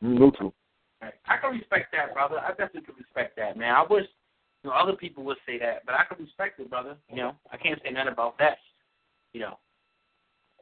[0.00, 0.54] Neutral.
[1.02, 1.12] Right.
[1.26, 2.38] I can respect that, brother.
[2.38, 3.74] I definitely can respect that, man.
[3.74, 4.06] I wish
[4.62, 6.96] you know other people would say that, but I can respect it, brother.
[7.08, 8.58] You know, I can't say nothing about that.
[9.32, 9.58] You know.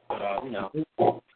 [0.07, 0.71] But uh, you know.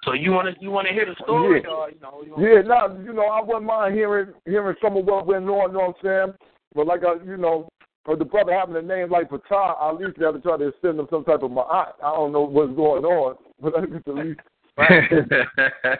[0.03, 1.71] So you wanna you wanna hear the story Yeah.
[1.71, 5.05] or you know, you Yeah, now you know I wouldn't mind hearing hearing some of
[5.05, 5.71] what went on.
[5.71, 6.37] You know what I'm saying?
[6.75, 7.69] But like I, you know,
[8.07, 10.73] if the brother having a name like Patar, I at least have to try to
[10.81, 11.93] send him some type of ma'at.
[12.03, 14.39] I don't know what's going on, but at least at least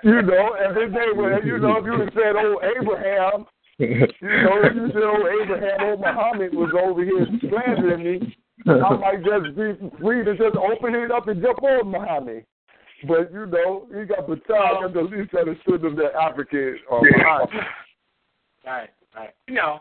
[0.04, 3.46] you know, and his name was, you know, if you would have said old Abraham,
[3.80, 5.04] you know, you said
[5.42, 10.56] Abraham, old Muhammad was over here slandering me, I might just be free to just
[10.56, 12.46] open it up and jump on Muhammad.
[13.08, 17.50] But you know, he got Patar, and at least understood him that African or Muhammad.
[18.66, 19.32] Right, right.
[19.48, 19.80] You know,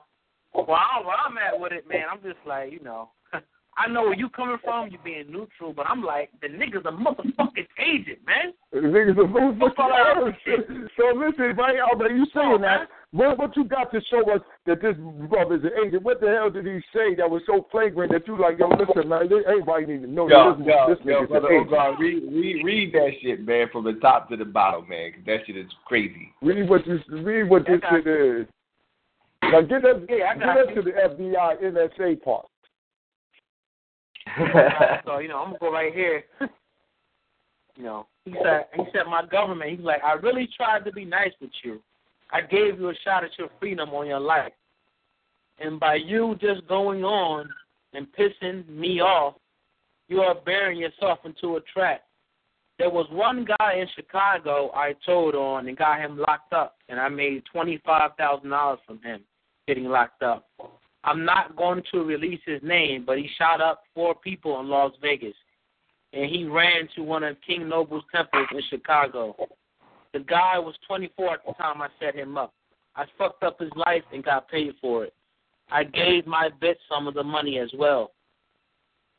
[0.55, 3.11] well, I, where I'm at with it, man, I'm just like, you know,
[3.77, 4.91] I know where you coming from.
[4.91, 8.53] You being neutral, but I'm like, the nigga's a motherfucking agent, man.
[8.71, 9.61] The niggas are moving.
[10.97, 12.89] So listen, right out you saying that.
[13.13, 14.95] What, what you got to show us that this
[15.29, 16.03] brother is an agent?
[16.03, 19.09] What the hell did he say that was so flagrant that you like, yo, listen,
[19.09, 21.71] man, everybody need to know Yo, this, yo, this yo, nigga's brother an agent.
[21.71, 25.23] Ogar, read, read, read that shit, man, from the top to the bottom, man, 'cause
[25.27, 26.33] that shit is crazy.
[26.43, 28.47] Read what you read what this shit is.
[29.43, 32.47] Now get that Yeah, get got that to the FBI NSA part.
[35.07, 36.25] so you know, I'm gonna go right here.
[37.77, 39.71] you know, he said, he said, my government.
[39.71, 41.81] He's like, I really tried to be nice with you.
[42.31, 44.53] I gave you a shot at your freedom on your life,
[45.59, 47.49] and by you just going on
[47.93, 49.35] and pissing me off,
[50.09, 52.03] you are burying yourself into a trap.
[52.79, 56.99] There was one guy in Chicago I told on and got him locked up, and
[56.99, 59.21] I made twenty five thousand dollars from him
[59.67, 60.49] getting locked up.
[61.05, 64.93] I'm not going to release his name, but he shot up four people in Las
[65.03, 65.35] Vegas,
[66.13, 69.35] and he ran to one of King Noble's temples in Chicago.
[70.13, 72.53] The guy was 24 at the time I set him up.
[72.95, 75.15] I fucked up his life and got paid for it.
[75.71, 78.13] I gave my bitch some of the money as well.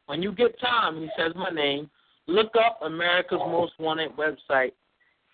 [0.06, 1.90] When you get time, he says my name,
[2.28, 4.74] look up America's Most Wanted website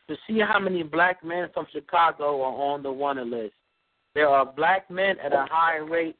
[0.08, 3.54] to see how many black men from Chicago are on the wanted list.
[4.16, 6.16] There are black men at a high rate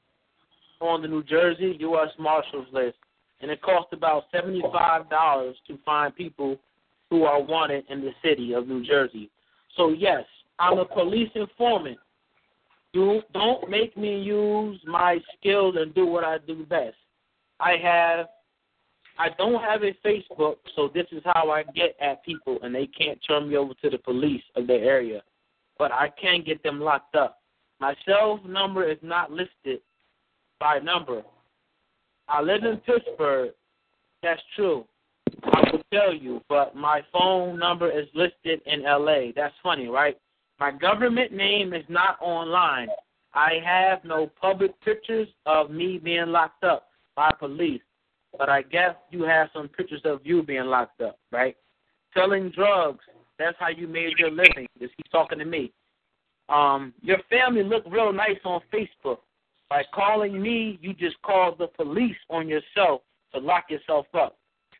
[0.82, 2.10] on the New Jersey U.S.
[2.18, 2.98] Marshals list,
[3.42, 6.58] and it costs about seventy-five dollars to find people
[7.10, 9.30] who are wanted in the city of New Jersey.
[9.76, 10.24] So yes,
[10.60, 11.98] I'm a police informant.
[12.94, 16.96] Do don't make me use my skills and do what I do best.
[17.60, 18.28] I have
[19.18, 22.88] I don't have a Facebook, so this is how I get at people and they
[22.88, 25.22] can't turn me over to the police of their area.
[25.78, 27.42] But I can get them locked up.
[27.80, 29.82] My cell number is not listed
[30.60, 31.24] by number.
[32.28, 33.52] I live in Pittsburgh.
[34.22, 34.86] That's true.
[35.44, 39.32] I will tell you, but my phone number is listed in LA.
[39.36, 40.18] That's funny, right?
[40.60, 42.90] My government name is not online.
[43.34, 47.82] I have no public pictures of me being locked up by police,
[48.38, 51.56] but I guess you have some pictures of you being locked up, right?
[52.14, 53.04] Selling drugs,
[53.38, 54.68] that's how you made your living.
[54.80, 55.72] Just keep talking to me.
[56.50, 59.20] Um, your family look real nice on Facebook.
[59.70, 63.02] By calling me, you just called the police on yourself
[63.34, 64.36] to lock yourself up.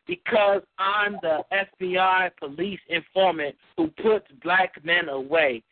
[0.06, 5.62] Because I'm the FBI police informant who puts black men away,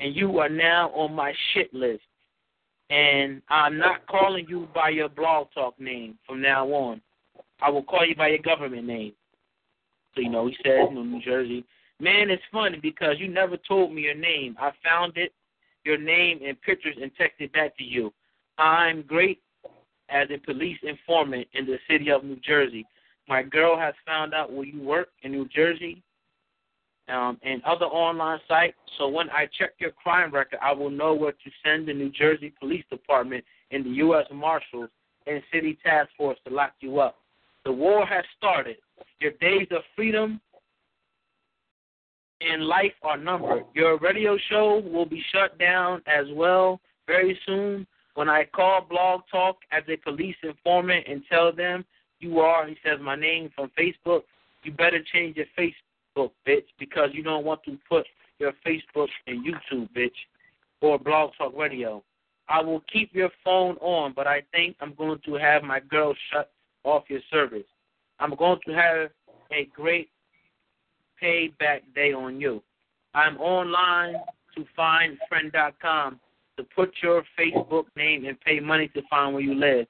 [0.00, 2.02] and you are now on my shit list.
[2.90, 7.00] And I'm not calling you by your blog talk name from now on.
[7.60, 9.12] I will call you by your government name.
[10.14, 11.64] So, you know, he says, New Jersey.
[12.00, 14.56] Man, it's funny because you never told me your name.
[14.58, 15.32] I found it,
[15.84, 18.12] your name and pictures, and texted back to you.
[18.58, 19.40] I'm great
[20.08, 22.86] as a police informant in the city of New Jersey.
[23.28, 26.02] My girl has found out where you work in New Jersey
[27.08, 28.76] um, and other online sites.
[28.98, 32.10] So when I check your crime record, I will know where to send the New
[32.10, 34.26] Jersey Police Department and the U.S.
[34.32, 34.90] Marshals
[35.26, 37.16] and City Task Force to lock you up.
[37.64, 38.76] The war has started.
[39.20, 40.40] Your days of freedom
[42.40, 43.64] and life are numbered.
[43.74, 47.86] Your radio show will be shut down as well very soon.
[48.16, 51.84] When I call Blog Talk as a police informant and tell them
[52.18, 54.22] you are, he says, my name from Facebook,
[54.62, 58.06] you better change your Facebook, bitch, because you don't want to put
[58.38, 60.16] your Facebook and YouTube, bitch,
[60.80, 62.02] or Blog Talk Radio.
[62.48, 66.14] I will keep your phone on, but I think I'm going to have my girl
[66.32, 66.50] shut
[66.84, 67.66] off your service.
[68.18, 69.10] I'm going to have
[69.52, 70.08] a great
[71.22, 72.62] payback day on you.
[73.12, 74.14] I'm online
[74.54, 76.18] to findfriend.com
[76.56, 79.86] to put your Facebook name and pay money to find where you live.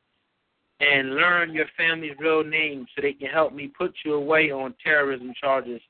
[0.80, 4.74] And learn your family's real name so they can help me put you away on
[4.84, 5.80] terrorism charges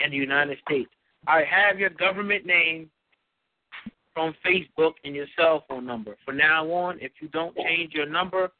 [0.00, 0.90] in the United States.
[1.26, 2.90] I have your government name
[4.12, 6.16] from Facebook and your cell phone number.
[6.24, 8.50] From now on, if you don't change your number,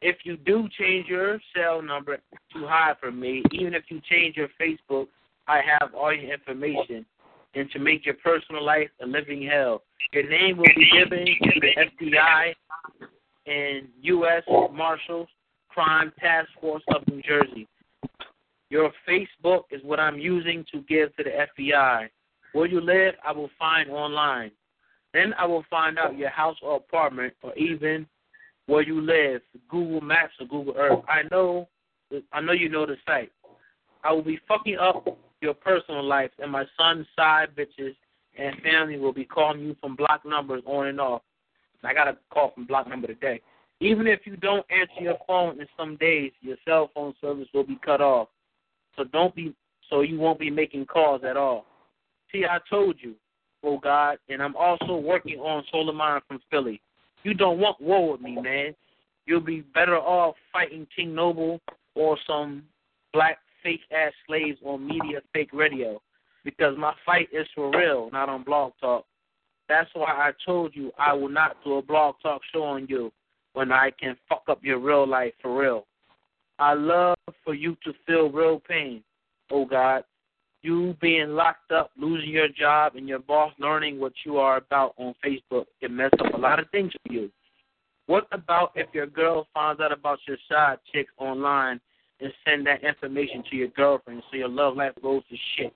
[0.00, 2.18] if you do change your cell number
[2.52, 5.08] to hide from me, even if you change your Facebook,
[5.48, 7.04] I have all your information.
[7.54, 9.82] And to make your personal life a living hell.
[10.12, 12.52] Your name will be given to the FBI
[13.46, 14.42] and U.S.
[14.72, 15.28] Marshals
[15.68, 17.66] Crime Task Force of New Jersey.
[18.70, 22.08] Your Facebook is what I'm using to give to the FBI.
[22.52, 24.50] Where you live, I will find online.
[25.14, 28.06] Then I will find out your house or apartment or even
[28.66, 29.40] where you live,
[29.70, 31.02] Google Maps or Google Earth.
[31.08, 31.68] I know
[32.32, 33.32] I know you know the site.
[34.04, 37.94] I will be fucking up your personal life and my son's side bitches
[38.38, 41.22] and family will be calling you from block numbers on and off.
[41.84, 43.40] I got a call from block number today.
[43.80, 47.64] Even if you don't answer your phone in some days, your cell phone service will
[47.64, 48.28] be cut off.
[48.96, 49.54] So don't be
[49.88, 51.64] so you won't be making calls at all.
[52.30, 53.14] See, I told you,
[53.62, 56.80] oh God, and I'm also working on Solomon from Philly.
[57.22, 58.74] You don't want war with me, man.
[59.26, 61.60] You'll be better off fighting King Noble
[61.94, 62.64] or some
[63.12, 66.00] black fake ass slaves on media fake radio.
[66.44, 69.04] Because my fight is for real, not on blog talk.
[69.68, 73.12] That's why I told you I will not do a blog talk show on you
[73.52, 75.86] when I can fuck up your real life for real.
[76.58, 79.02] I love for you to feel real pain,
[79.50, 80.04] oh God.
[80.62, 84.94] You being locked up, losing your job, and your boss learning what you are about
[84.96, 87.30] on Facebook can mess up a lot of things for you.
[88.06, 91.80] What about if your girl finds out about your side chick online
[92.20, 95.74] and send that information to your girlfriend so your love life goes to shit?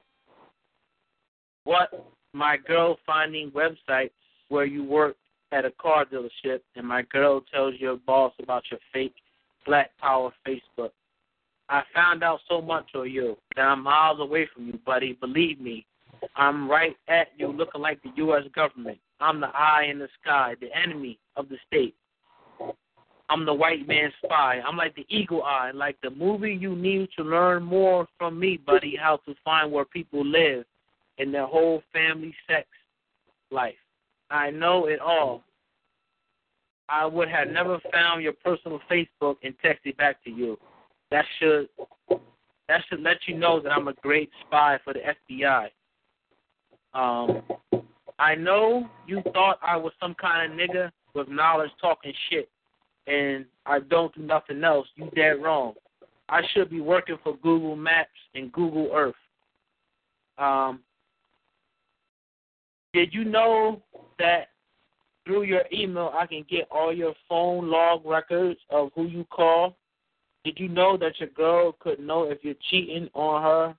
[1.64, 4.10] What my girl finding website
[4.48, 5.16] where you work
[5.52, 9.14] at a car dealership and my girl tells your boss about your fake
[9.66, 10.90] Black Power Facebook.
[11.68, 15.12] I found out so much of you that I'm miles away from you, buddy.
[15.14, 15.86] Believe me,
[16.36, 18.42] I'm right at you looking like the U.S.
[18.54, 18.98] government.
[19.20, 21.94] I'm the eye in the sky, the enemy of the state.
[23.32, 24.60] I'm the white man's spy.
[24.66, 28.58] I'm like the eagle eye, like the movie you need to learn more from me,
[28.58, 30.66] buddy, how to find where people live
[31.16, 32.68] in their whole family sex
[33.50, 33.74] life.
[34.30, 35.44] I know it all.
[36.90, 40.58] I would have never found your personal Facebook and texted back to you.
[41.10, 41.70] That should
[42.68, 45.68] that should let you know that I'm a great spy for the FBI.
[46.92, 47.42] Um,
[48.18, 52.48] I know you thought I was some kind of nigga with knowledge talking shit,
[53.06, 54.86] and I don't do nothing else.
[54.96, 55.74] You dead wrong.
[56.28, 59.14] I should be working for Google Maps and Google Earth.
[60.38, 60.80] Um,
[62.94, 63.82] did you know
[64.18, 64.48] that
[65.24, 69.76] through your email I can get all your phone log records of who you call?
[70.44, 73.74] Did you know that your girl could know if you're cheating on her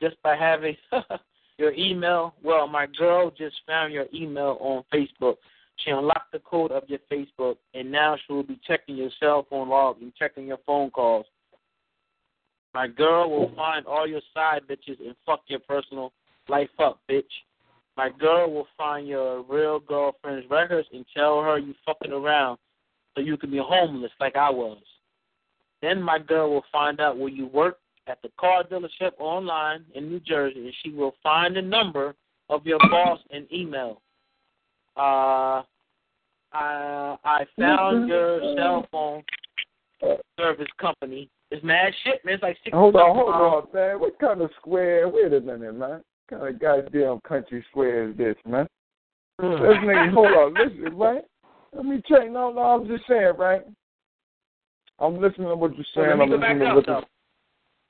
[0.00, 0.76] just by having
[1.58, 2.34] your email?
[2.42, 5.36] Well, my girl just found your email on Facebook.
[5.78, 9.46] She unlocked the code of your Facebook, and now she will be checking your cell
[9.48, 11.26] phone logs and checking your phone calls.
[12.74, 16.12] My girl will find all your side bitches and fuck your personal
[16.48, 17.24] life up, bitch.
[17.96, 22.58] My girl will find your real girlfriend's records and tell her you fucking around
[23.14, 24.78] so you can be homeless like I was.
[25.80, 30.08] Then my girl will find out where you work at the car dealership online in
[30.08, 32.14] New Jersey, and she will find the number
[32.48, 34.00] of your boss and email.
[34.98, 35.62] Uh,
[36.52, 39.22] I I found your cell phone
[40.38, 41.28] service company.
[41.50, 42.34] It's mad shit, man.
[42.34, 42.74] It's like six.
[42.74, 44.00] Hold on, hold on, man.
[44.00, 45.08] What kind of square?
[45.08, 45.90] Wait a minute, man.
[45.90, 48.66] What kind of goddamn country square is this, man?
[49.40, 49.52] Hmm.
[49.52, 51.22] This nigga, hold on, listen, right?
[51.72, 52.30] Let me check.
[52.30, 53.62] No, no, I'm just saying, right?
[54.98, 56.18] I'm listening to what you're saying.
[56.18, 57.02] Well, I'm listening to up, what you're,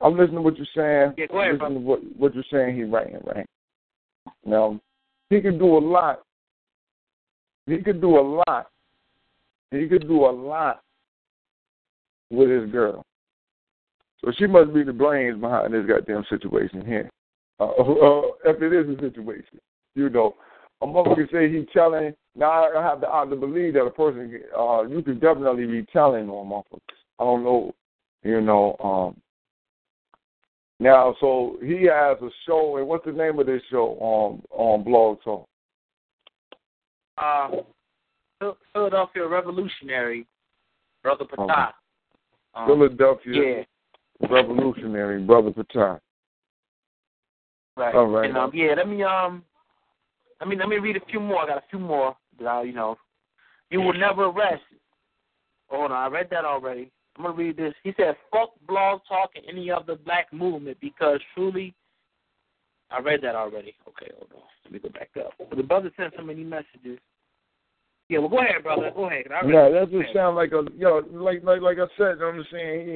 [0.03, 1.15] I'm listening to what you're saying.
[1.17, 2.77] Yeah, ahead, listening to what, what you're saying.
[2.77, 3.47] He's writing, right?
[4.45, 4.79] Now,
[5.31, 6.23] he can do a lot.
[7.69, 8.69] He could do a lot.
[9.71, 10.83] He could do a lot
[12.31, 13.05] with his girl.
[14.25, 17.11] So she must be the brains behind this goddamn situation here.
[17.61, 19.61] Uh, uh, if it is a situation,
[19.95, 20.35] you know,
[20.81, 22.15] a motherfucker say he telling.
[22.37, 25.85] Now I have I have to believe that a person, uh, you can definitely be
[25.93, 26.99] telling on motherfuckers.
[27.19, 27.75] I don't know,
[28.23, 28.77] you know.
[28.83, 29.21] Um,
[30.81, 34.85] now, so he has a show, and what's the name of this show on on
[34.85, 35.48] Blog Talk?
[37.21, 37.49] Uh,
[38.73, 40.27] Philadelphia Revolutionary,
[41.03, 41.73] Brother Patah.
[42.55, 43.65] Um, Philadelphia
[44.21, 45.99] Yeah, Revolutionary, Brother Patai.
[47.77, 47.95] right.
[47.95, 48.29] All right.
[48.29, 49.45] And, um, yeah, let me um,
[50.41, 51.43] let me let me read a few more.
[51.43, 52.17] I got a few more.
[52.39, 52.97] That I, you know,
[53.71, 54.63] you will never rest.
[55.69, 56.91] Hold on, I read that already.
[57.17, 57.75] I'm gonna read this.
[57.83, 61.75] He said, "Fuck blog talk and any other black movement because truly,
[62.91, 63.75] I read that already.
[63.89, 64.43] Okay, hold on.
[64.65, 65.33] Let me go back up.
[65.55, 66.99] The brother sent so many messages.
[68.09, 68.91] Yeah, well, go ahead, brother.
[68.95, 69.27] Go ahead.
[69.31, 69.73] I it.
[69.73, 72.35] that just sounds like a you know, like like like I said, you know what
[72.37, 72.87] I'm saying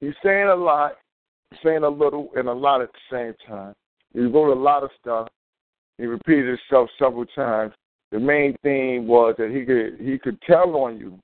[0.00, 0.92] he he's saying a lot,
[1.64, 3.74] saying a little, and a lot at the same time.
[4.12, 5.28] He wrote a lot of stuff.
[5.96, 7.72] He repeated himself several times.
[8.10, 11.18] The main thing was that he could he could tell on you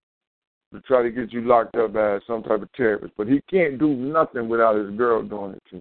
[0.73, 3.79] to try to get you locked up as some type of terrorist, but he can't
[3.79, 5.81] do nothing without his girl doing it too.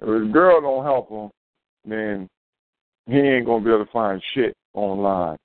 [0.00, 1.30] If his girl don't help him,
[1.84, 2.28] then
[3.06, 5.36] he ain't gonna be able to find shit online.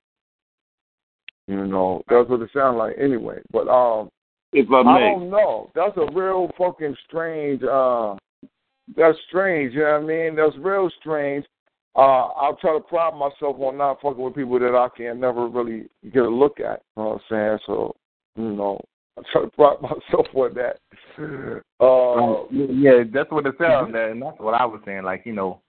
[1.47, 3.41] You know, that's what it sounds like anyway.
[3.51, 4.09] But um
[4.53, 5.71] If I I don't know.
[5.75, 8.15] That's a real fucking strange uh
[8.95, 10.35] that's strange, you know what I mean?
[10.35, 11.45] That's real strange.
[11.95, 15.47] Uh I'll try to pride myself on not fucking with people that I can never
[15.47, 16.81] really get a look at.
[16.95, 17.59] You know what I'm saying?
[17.65, 17.95] So,
[18.35, 18.79] you know,
[19.19, 20.79] I try to pride myself on that.
[21.81, 25.03] Uh yeah, that's what it sounds like, and that's what I was saying.
[25.03, 25.61] Like, you know,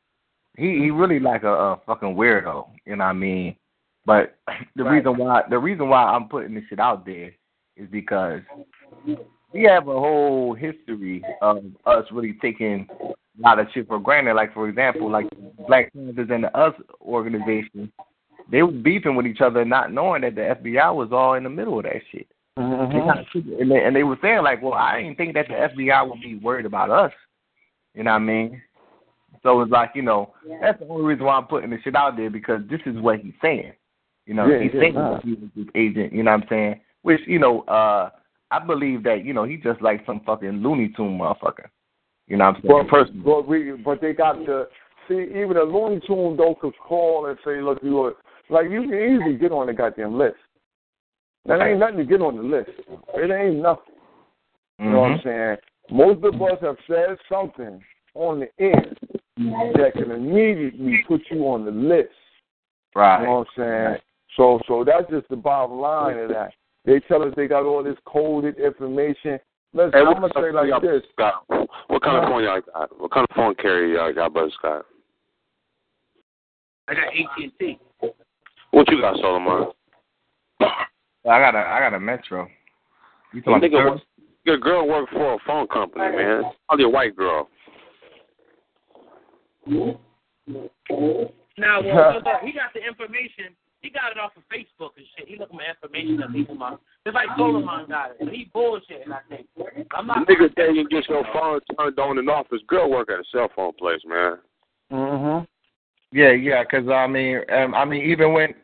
[0.57, 2.67] he he really like a, a fucking weirdo.
[2.85, 3.55] You know what I mean?
[4.05, 4.37] But
[4.77, 4.97] the Right.
[4.97, 7.31] reason why the reason why I'm putting this shit out there
[7.77, 8.41] is because
[9.53, 14.35] we have a whole history of us really taking a lot of shit for granted.
[14.35, 15.29] Like for example, like
[15.69, 17.93] Black Panthers and the US organization,
[18.51, 21.51] they were beefing with each other, not knowing that the FBI was all in the
[21.51, 22.27] middle of that shit.
[22.57, 25.49] They kinda took and, they, and they were saying like, well, I didn't think that
[25.49, 27.13] the FBI would be worried about us.
[27.95, 28.63] You know what I mean?
[29.43, 32.17] So it's like, you know, that's the only reason why I'm putting this shit out
[32.17, 33.73] there because this is what he's saying.
[34.27, 35.15] You know, Yeah, he's yeah, saying nah.
[35.15, 36.13] that he was this agent.
[36.13, 36.81] You know what I'm saying?
[37.03, 38.11] Which you know, uh,
[38.51, 41.69] I believe that you know he's just like some fucking Looney Tune motherfucker.
[42.27, 42.85] You know what I'm saying?
[42.85, 43.23] But, Personally.
[43.25, 44.69] but we but they got the
[45.09, 48.15] see even a Looney Tune though could call and say, look, you are
[48.51, 50.37] like you can easily get on the goddamn list.
[51.47, 52.71] That ain't nothing to get on the list.
[53.15, 53.95] It ain't nothing.
[54.79, 55.23] You know what I'm Mhm.
[55.23, 55.59] saying?
[55.91, 57.85] Most of us have said something
[58.15, 58.95] on the air
[59.37, 62.15] that can immediately put you on the list.
[62.95, 63.21] Right.
[63.21, 64.03] You know what I'm saying?
[64.37, 66.55] So so that's just the bottom line of that.
[66.85, 69.41] They tell us they got all this coded information.
[69.73, 71.03] Listen, Hey, I'm what gonna say kind of like y'all this.
[71.17, 71.49] Got?
[71.49, 72.33] What kind of Uh-huh.
[72.33, 73.01] phone y'all got?
[73.01, 74.87] What kind of phone carrier y'all got, Brother Scott?
[76.89, 77.79] I got AT&T.
[78.71, 79.73] What you got, Solomon?
[81.29, 82.49] I got a I got a Metro.
[83.33, 84.03] You talking nigga, about what-
[84.47, 86.43] your girl work for a phone company, man.
[86.67, 87.49] Probably a white girl.
[89.67, 89.87] Now,
[90.49, 93.55] well, look, look, he got the information.
[93.83, 95.29] He got it off of Facebook and shit.
[95.29, 96.79] He looking for information that people might.
[97.07, 98.17] It's like Solomon got it.
[98.21, 99.47] But he bullshitting, I think.
[99.95, 100.27] I'm not.
[100.27, 102.47] Nigga say you get your phone turned on and off.
[102.51, 104.39] His girl work at a cell phone place, man.
[104.93, 105.45] Mm-hmm.
[106.19, 106.65] Yeah, yeah.
[106.65, 108.55] Cause I mean, um, I mean, even when,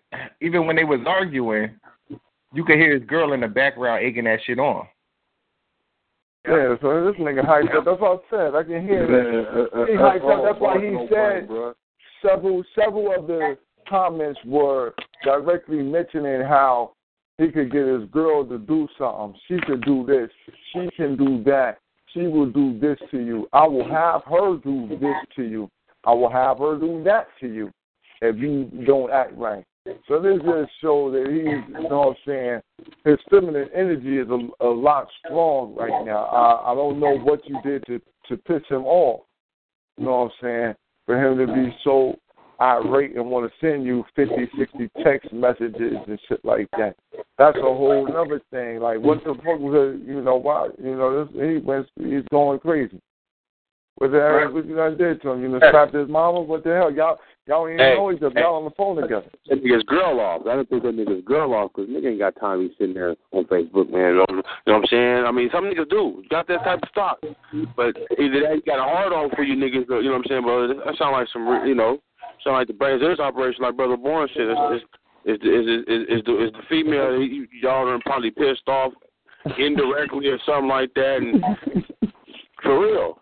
[0.42, 1.70] even when they was arguing,
[2.54, 4.86] you could hear his girl in the background egging that shit on.
[6.46, 7.84] Yeah, so this nigga hyped up.
[7.84, 8.54] That's what I said.
[8.54, 9.46] I can hear it.
[9.48, 10.44] Uh, uh, he uh, hyped up.
[10.44, 11.48] That's why he said
[12.22, 14.94] several several of the comments were
[15.24, 16.92] directly mentioning how
[17.38, 19.38] he could get his girl to do something.
[19.48, 20.30] She could do this.
[20.72, 21.78] She can do that.
[22.14, 23.48] She will do this to you.
[23.52, 25.68] I will have her do this to you.
[26.04, 27.70] I will have her do that to you
[28.22, 29.64] if you don't act right.
[30.08, 32.60] So this just shows that he's, you know what I'm saying,
[33.04, 36.24] his feminine energy is a, a lot strong right now.
[36.24, 39.22] I, I don't know what you did to, to piss him off.
[39.96, 40.74] You know what I'm saying?
[41.06, 42.16] For him to be so
[42.60, 46.96] irate and want to send you 50, 60 text messages and shit like that.
[47.38, 48.80] That's a whole other thing.
[48.80, 50.08] Like, what the fuck was it?
[50.08, 50.68] You know, why?
[50.82, 53.00] You know, this, he went, he's going crazy.
[53.96, 54.52] What the hell?
[54.52, 55.42] What you guys did to him?
[55.42, 56.42] You know, slapped his mama?
[56.42, 56.92] What the hell?
[56.92, 58.38] Y'all, y'all ain't Hey, know each other.
[58.38, 59.24] Y'all on the phone together.
[59.48, 60.42] That nigga's girl off.
[60.46, 62.94] I don't think that nigga's girl off because nigga ain't got time to be sitting
[62.94, 64.12] there on Facebook, man.
[64.12, 65.24] You know, you know what I'm saying?
[65.24, 66.22] I mean, some niggas do.
[66.28, 67.20] Got that type of stock.
[67.74, 70.28] But either that he got a hard on for you niggas, you know what I'm
[70.28, 70.44] saying?
[70.44, 71.96] But that sound like some, you know,
[72.44, 74.48] sound like the brains of this operation, like Brother Bourne shit.
[74.50, 74.84] It's,
[75.24, 77.16] it's, is, is, is, is, the, is the female,
[77.62, 78.92] y'all are probably pissed off
[79.58, 81.16] indirectly or something like that.
[81.16, 81.42] And
[82.62, 83.20] for real.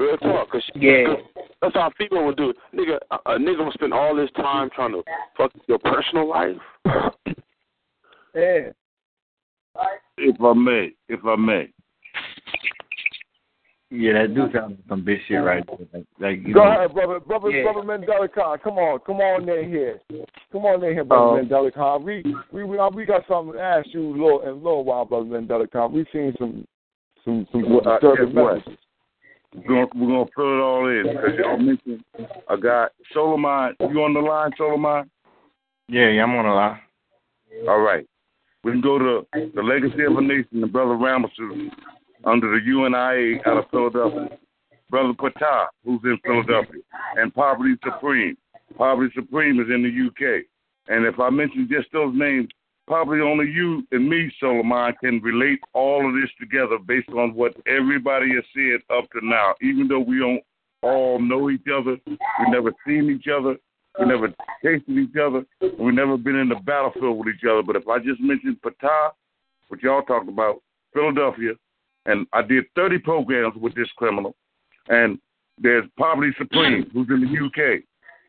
[0.00, 0.50] Real talk.
[0.50, 1.14] Cause she, Yeah.
[1.60, 2.54] That's how people would do.
[2.74, 5.02] Nigga, a, a nigga will spend all this time trying to
[5.36, 6.56] fuck your personal life.
[8.32, 8.70] Yeah.
[10.18, 11.68] if I may, if I may.
[13.90, 15.86] Yeah, that do sound like some bitch shit right there.
[15.92, 17.64] Like, like you Go know, ahead, brother, brother, Yeah.
[17.64, 18.58] brother Mandela Khan.
[18.62, 19.98] Come on, come on in here.
[20.52, 22.04] Come on in here, brother Um, Mandela Khan.
[22.04, 22.22] We
[22.52, 25.24] we we, we got something to ask you a little in a little while, brother
[25.24, 25.92] Mandela Khan.
[25.92, 26.64] We seen some
[27.24, 28.78] some some Well, uh, disturbing messages.
[29.54, 32.04] We're gonna, we're gonna fill it all in because y'all mentioned
[32.48, 33.74] a guy Solomon.
[33.80, 35.10] You on the line, Solomon?
[35.88, 36.80] yeah, yeah, I'm on the line.
[37.68, 38.06] All right.
[38.62, 41.70] We can go to the Legacy of a Nation, the brother Ramesses,
[42.24, 44.38] under the UNIA out of Philadelphia.
[44.90, 46.82] Brother Patah, who's in Philadelphia,
[47.16, 48.36] and Poverty Supreme.
[48.76, 50.44] Poverty Supreme is in the UK.
[50.88, 52.48] And if I mention just those names,
[52.90, 57.54] probably only you and me, Solomon, can relate all of this together based on what
[57.68, 59.54] everybody has said up to now.
[59.62, 60.42] Even though we don't
[60.82, 63.54] all know each other, we never seen each other,
[64.00, 64.34] we never
[64.64, 67.62] tasted each other, and we never been in the battlefield with each other.
[67.62, 69.10] But if I just mentioned Patah,
[69.68, 70.60] what y'all talked about,
[70.92, 71.52] Philadelphia,
[72.06, 74.34] and I did 30 programs with this criminal,
[74.88, 75.16] and
[75.58, 77.84] there's Poverty Supreme, who's in the UK.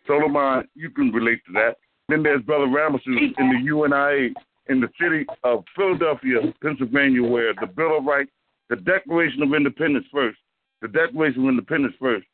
[0.05, 1.77] Solomon, you can relate to that.
[2.09, 4.35] Then there's Brother Ramesses in the UNIA
[4.71, 8.31] in the city of Philadelphia, Pennsylvania, where the Bill of Rights,
[8.69, 10.37] the Declaration of Independence first,
[10.81, 12.25] the Declaration of Independence first,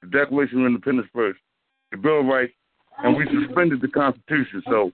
[0.00, 1.40] the Declaration of Independence first,
[1.90, 2.52] the Bill of Rights,
[2.98, 4.62] and we suspended the Constitution.
[4.66, 4.92] So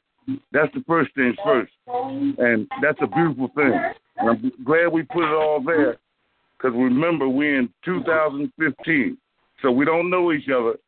[0.52, 3.78] that's the first things first, and that's a beautiful thing.
[4.16, 5.98] And I'm glad we put it all there,
[6.56, 9.18] because remember we're in 2015,
[9.60, 10.78] so we don't know each other,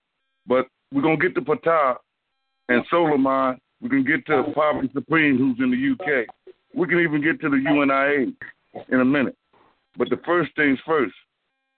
[0.46, 1.96] but we're gonna get to Patah
[2.70, 3.60] and Solomon.
[3.80, 6.26] We can get to the Poverty Supreme, who's in the UK.
[6.74, 8.32] We can even get to the UNIA
[8.88, 9.36] in a minute.
[9.96, 11.14] But the first things first,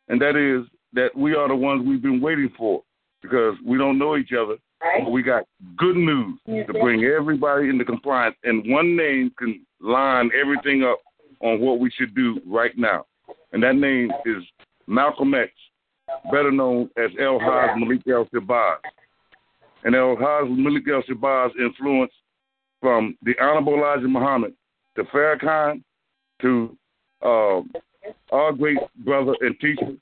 [0.09, 2.82] and that is that we are the ones we've been waiting for
[3.22, 4.57] because we don't know each other.
[5.05, 5.44] But we got
[5.76, 11.01] good news to bring everybody into compliance, and one name can line everything up
[11.40, 13.05] on what we should do right now.
[13.53, 14.42] And that name is
[14.86, 15.51] Malcolm X,
[16.32, 18.76] better known as El Haj Malik El Shabazz.
[19.85, 22.12] And El Haj Malik El Shabazz influence
[22.81, 24.55] from the Honorable Elijah Muhammad
[24.97, 25.83] to Farrakhan
[26.43, 26.76] to
[27.22, 27.61] uh,
[28.33, 29.93] our great brother and teacher,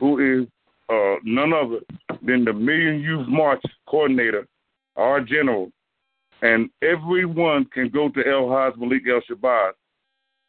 [0.00, 0.48] who is
[0.88, 1.80] uh, none other
[2.22, 4.46] than the Million Youth March coordinator,
[4.96, 5.70] our general,
[6.42, 9.72] and everyone can go to El Haj Malik El Shabazz.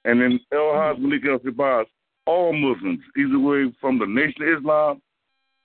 [0.05, 1.85] And in El Haj Malik El Shabazz,
[2.25, 5.01] all Muslims, either way from the Nation of Islam,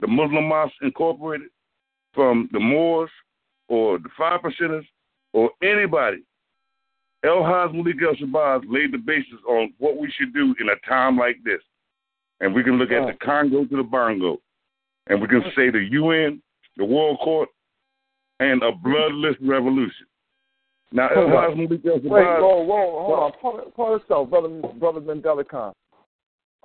[0.01, 1.49] the Muslim Mosque Incorporated,
[2.15, 3.11] from the Moors
[3.69, 4.87] or the Five Percenters
[5.33, 6.23] or anybody,
[7.25, 10.89] El Haj Malik El Shabazz laid the basis on what we should do in a
[10.89, 11.61] time like this.
[12.41, 14.39] And we can look at the Congo to the Bongo.
[15.07, 15.55] And we can mm.
[15.55, 16.43] say the UN,
[16.77, 17.49] the World Court,
[18.41, 20.07] and a bloodless revolution.
[20.93, 22.41] Now, El Haj Malik El Wait, Shabazz.
[22.41, 23.71] whoa, whoa, hold on.
[23.73, 24.49] Pause yourself, brother,
[24.79, 25.73] brother Mandela Khan.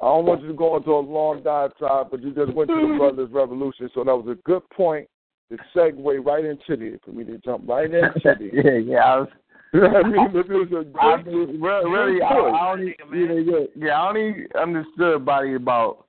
[0.01, 2.75] I don't want you to go into a long diatribe, but you just went to
[2.75, 5.07] the brothers' revolution, so that was a good point
[5.49, 8.53] to segue right into it for me to jump right into it.
[8.53, 8.99] yeah, yeah.
[8.99, 9.29] I was,
[9.73, 13.33] I mean, it was a good, I mean, really, really, I, good I only, yeah,
[13.35, 16.05] yeah, yeah, I only understood by about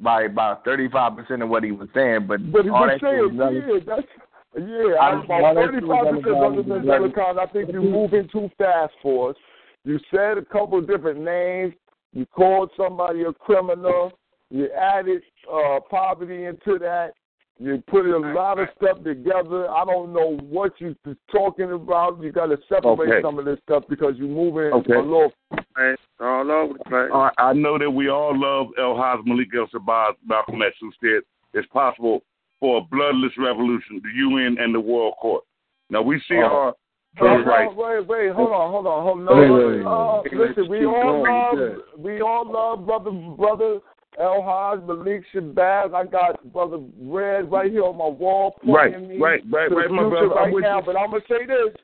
[0.00, 2.98] by about thirty five percent of what he was saying, but But he all was
[3.00, 4.08] that shit saying, yeah, that's
[4.56, 4.94] yeah.
[5.00, 6.66] I- I, all about thirty five percent, underground.
[6.66, 7.38] Mandela Khan.
[7.38, 9.36] I think you're moving too fast for us.
[9.84, 11.72] You said a couple of different names.
[12.12, 14.12] You called somebody a criminal.
[14.50, 17.12] You added uh, poverty into that.
[17.58, 19.70] You put a lot of stuff together.
[19.70, 20.94] I don't know what you're
[21.30, 22.20] talking about.
[22.22, 23.22] You got to separate Okay.
[23.22, 24.94] some of this stuff because you're moving Okay.
[24.94, 25.32] a little.
[25.76, 27.10] Man, all over the place.
[27.12, 30.90] I, I know that we all love El Haj Malik El Shabazz, Malcolm X, who
[31.00, 31.22] said
[31.54, 32.22] it's possible
[32.58, 35.44] for a bloodless revolution, the UN and the World Court.
[35.90, 36.44] Now we see Oh.
[36.46, 36.74] our
[37.18, 37.76] Hold right.
[37.76, 39.24] wait, wait, hold on, hold on, hold on.
[39.26, 43.80] No, Wait, wait, uh, listen, we all love, we all love brother, brother
[44.18, 45.94] El Haj Malik Shabazz.
[45.94, 49.74] I got brother Red right here on my wall Right, pointing me right, right, to
[49.74, 50.80] right, my future right now.
[50.80, 50.86] you.
[50.86, 51.74] But I'm gonna say this,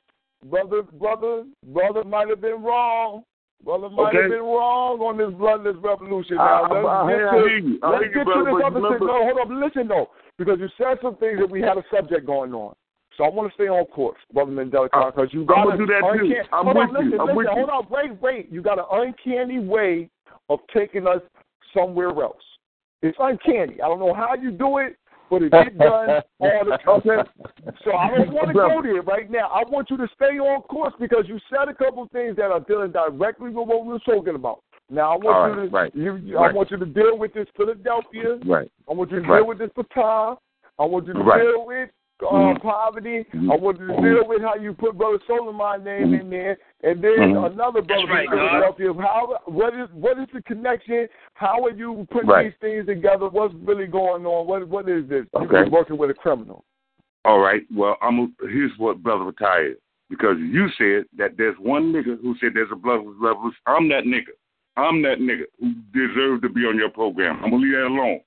[0.49, 3.23] brother, brother, brother might have been wrong.
[3.63, 6.37] Brother might have been wrong on this bloodless revolution.
[6.37, 9.07] Now I- I let's I get to let's you, get brother, to this other thing.
[9.07, 12.25] No, hold on, listen though, because you said some things that we had a subject
[12.25, 12.73] going on.
[13.17, 15.99] So I want to stay on course, brother Mandela, because you got I'ma do that
[16.13, 16.23] too.
[16.23, 17.19] uncanny, I'm hold with on, listen, you.
[17.19, 17.51] I'm listen, with you.
[17.51, 18.49] hold on, wait, wait.
[18.49, 20.09] You got an uncanny way
[20.47, 21.19] of taking us
[21.73, 22.43] somewhere else.
[23.01, 23.81] It's uncanny.
[23.81, 24.97] I don't know how you do it,
[25.29, 27.25] but it gets done all the time.
[27.83, 29.47] So I don't want to go there right now.
[29.47, 32.51] I want you to stay on course because you said a couple of things that
[32.51, 34.63] are dealing directly with what we were talking about.
[34.89, 36.49] Now I want you to right, you, right.
[36.49, 38.39] I want you to deal with this Philadelphia.
[38.45, 38.71] Right.
[38.89, 40.37] I want you to deal with this Patah.
[40.79, 41.89] I want you to deal with
[42.21, 42.61] uh, Mhm.
[42.61, 43.25] poverty.
[43.33, 43.51] Mhm.
[43.51, 47.37] I want to deal with how you put Brother Solomon name in there, and then
[47.37, 48.49] another brother right, from God.
[48.77, 48.93] Philadelphia.
[49.01, 51.07] How what is what is the connection?
[51.33, 52.43] How are you putting Right.
[52.51, 53.29] these things together?
[53.29, 54.47] What's really going on?
[54.47, 55.25] What what is this?
[55.33, 55.43] Okay.
[55.43, 56.65] You've been working with a criminal.
[57.25, 57.65] All right.
[57.73, 58.33] Well, I'm.
[58.41, 59.77] Here's what brother retired
[60.09, 63.59] because you said that there's one nigga who said there's a bloodless revolution.
[63.65, 64.31] I'm that nigga.
[64.77, 67.37] I'm that nigga who deserved to be on your program.
[67.43, 68.21] I'm gonna leave that alone.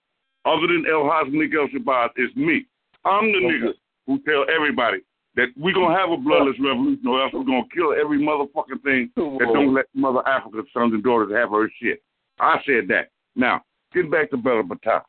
[0.45, 2.67] Other than El Haj Malik El Shabazz, it's me.
[3.05, 3.75] I'm the nigga
[4.07, 4.99] who tell everybody
[5.35, 9.11] that we're gonna have a bloodless revolution, or else we're gonna kill every motherfucking thing
[9.17, 12.03] that don't let Mother Africa's sons and daughters have her shit.
[12.39, 13.09] I said that.
[13.35, 13.63] Now,
[13.95, 15.03] get back to Brother Patah.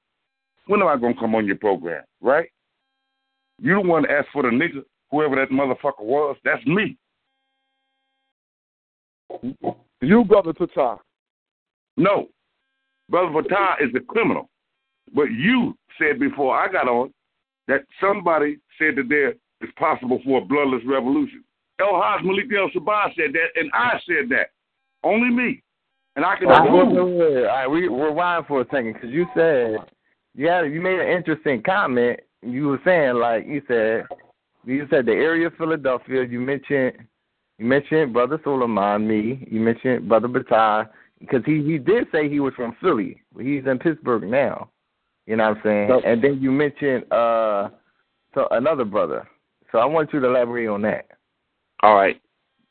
[0.67, 2.49] when am I gonna come on your program, right?
[3.59, 6.37] You the one that asked for the nigga, whoever that motherfucker was.
[6.43, 6.97] That's me.
[10.01, 10.99] You, brother Patah.
[11.97, 12.27] No,
[13.09, 14.49] brother Patah is a criminal.
[15.13, 17.13] But you said before I got on
[17.67, 19.31] that somebody said that there
[19.61, 21.43] is possible for a bloodless revolution.
[21.79, 24.49] El Haj Malik El Sabah said that, and I said that.
[25.03, 25.63] Only me.
[26.15, 27.37] And I can All right, wait, wait, wait.
[27.37, 29.77] All right, we rewind for a second because you said
[30.35, 32.19] you had you made an interesting comment.
[32.41, 34.05] You were saying like you said
[34.63, 36.23] you said the area of Philadelphia.
[36.23, 36.93] You mentioned
[37.57, 39.47] you mentioned brother Suleiman, me.
[39.49, 40.87] You mentioned brother Batai
[41.19, 43.21] because he he did say he was from Philly.
[43.33, 44.69] but He's in Pittsburgh now.
[45.25, 45.89] You know what I'm saying?
[45.89, 46.01] Yep.
[46.05, 47.69] And then you mentioned uh
[48.33, 49.27] so another brother.
[49.71, 51.05] So I want you to elaborate on that.
[51.81, 52.19] All right.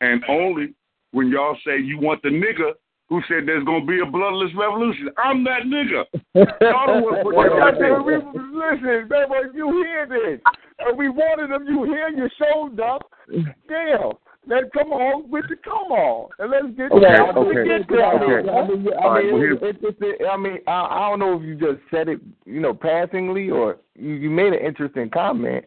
[0.01, 0.75] And only
[1.13, 2.73] when y'all say you want the nigga
[3.09, 5.11] who said there's gonna be a bloodless revolution.
[5.19, 6.05] I'm that nigga.
[6.35, 8.03] Y'all don't want to put that out goddamn, there.
[8.03, 10.41] we, listen, baby, you hear this,
[10.79, 13.03] and we wanted them, you hear, you showed up.
[13.69, 14.13] Damn.
[14.49, 17.55] Then come on with the come on, and let's get Okay, down to okay.
[17.55, 18.29] the get I down.
[18.29, 21.79] mean, I mean, I mean, it- I mean, I, I don't know if you just
[21.93, 25.65] said it, you know, passingly, or you, you made an interesting comment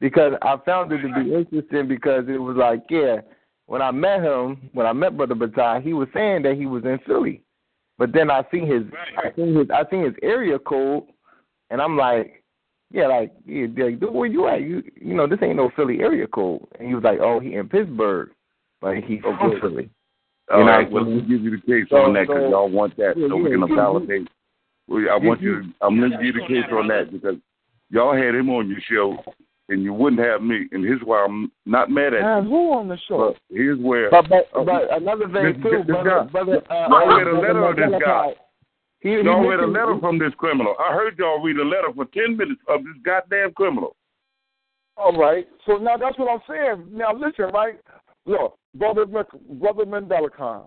[0.00, 3.20] because I found it to be interesting because it was like, yeah,
[3.66, 6.84] when I met him, when I met Brother Batai, he was saying that he was
[6.84, 7.42] in Philly,
[7.96, 8.82] but then I see his,
[9.18, 11.04] I seen his, I seen his area code,
[11.70, 12.42] and I'm like,
[12.90, 14.60] yeah, like, yeah, like, dude, where you at?
[14.62, 17.54] You, you know, this ain't no Philly area code, and he was like, oh, he
[17.54, 18.30] in Pittsburgh,
[18.80, 19.60] but he from Okay.
[19.60, 19.90] Philly.
[20.52, 22.42] All You know, right, well, let me give you the case so- on that because
[22.44, 24.28] so- y'all want that, Yeah, so we yeah, can validate.
[24.88, 25.62] I want you.
[25.62, 27.34] To, I'm going to give you the case on that because
[27.90, 29.16] y'all had him on your show,
[29.68, 32.50] and you wouldn't have me, and here's why I'm not mad at Man, you.
[32.50, 33.34] who on the show?
[33.34, 34.08] But here's where.
[34.12, 36.24] But but, Oh, but another thing this- too, this brother, guy.
[36.30, 36.62] brother.
[36.70, 38.34] Uh, uh, read a letter of this guy.
[39.06, 40.74] He, he Y'all read a letter from this criminal.
[40.80, 43.94] I heard y'all read a letter for ten minutes of this goddamn criminal.
[44.96, 45.46] All right.
[45.64, 46.88] So now that's what I'm saying.
[46.90, 47.74] Now listen, right?
[48.24, 50.64] Look, brother, brother Mandela Khan.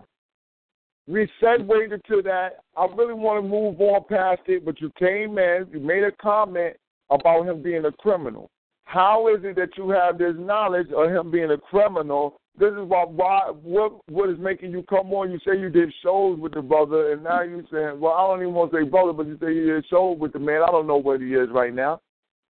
[1.06, 2.60] We segued into that.
[2.78, 6.12] I really want to move on past it, but you came in, you made a
[6.12, 6.76] comment
[7.10, 8.48] about him being a criminal.
[8.84, 12.39] How is it that you have this knowledge of him being a criminal?
[12.58, 15.30] This is why, why what what is making you come on?
[15.30, 18.42] You say you did shows with the brother, and now you saying, well, I don't
[18.42, 20.62] even want to say brother, but you say you did shows with the man.
[20.62, 22.00] I don't know what he is right now,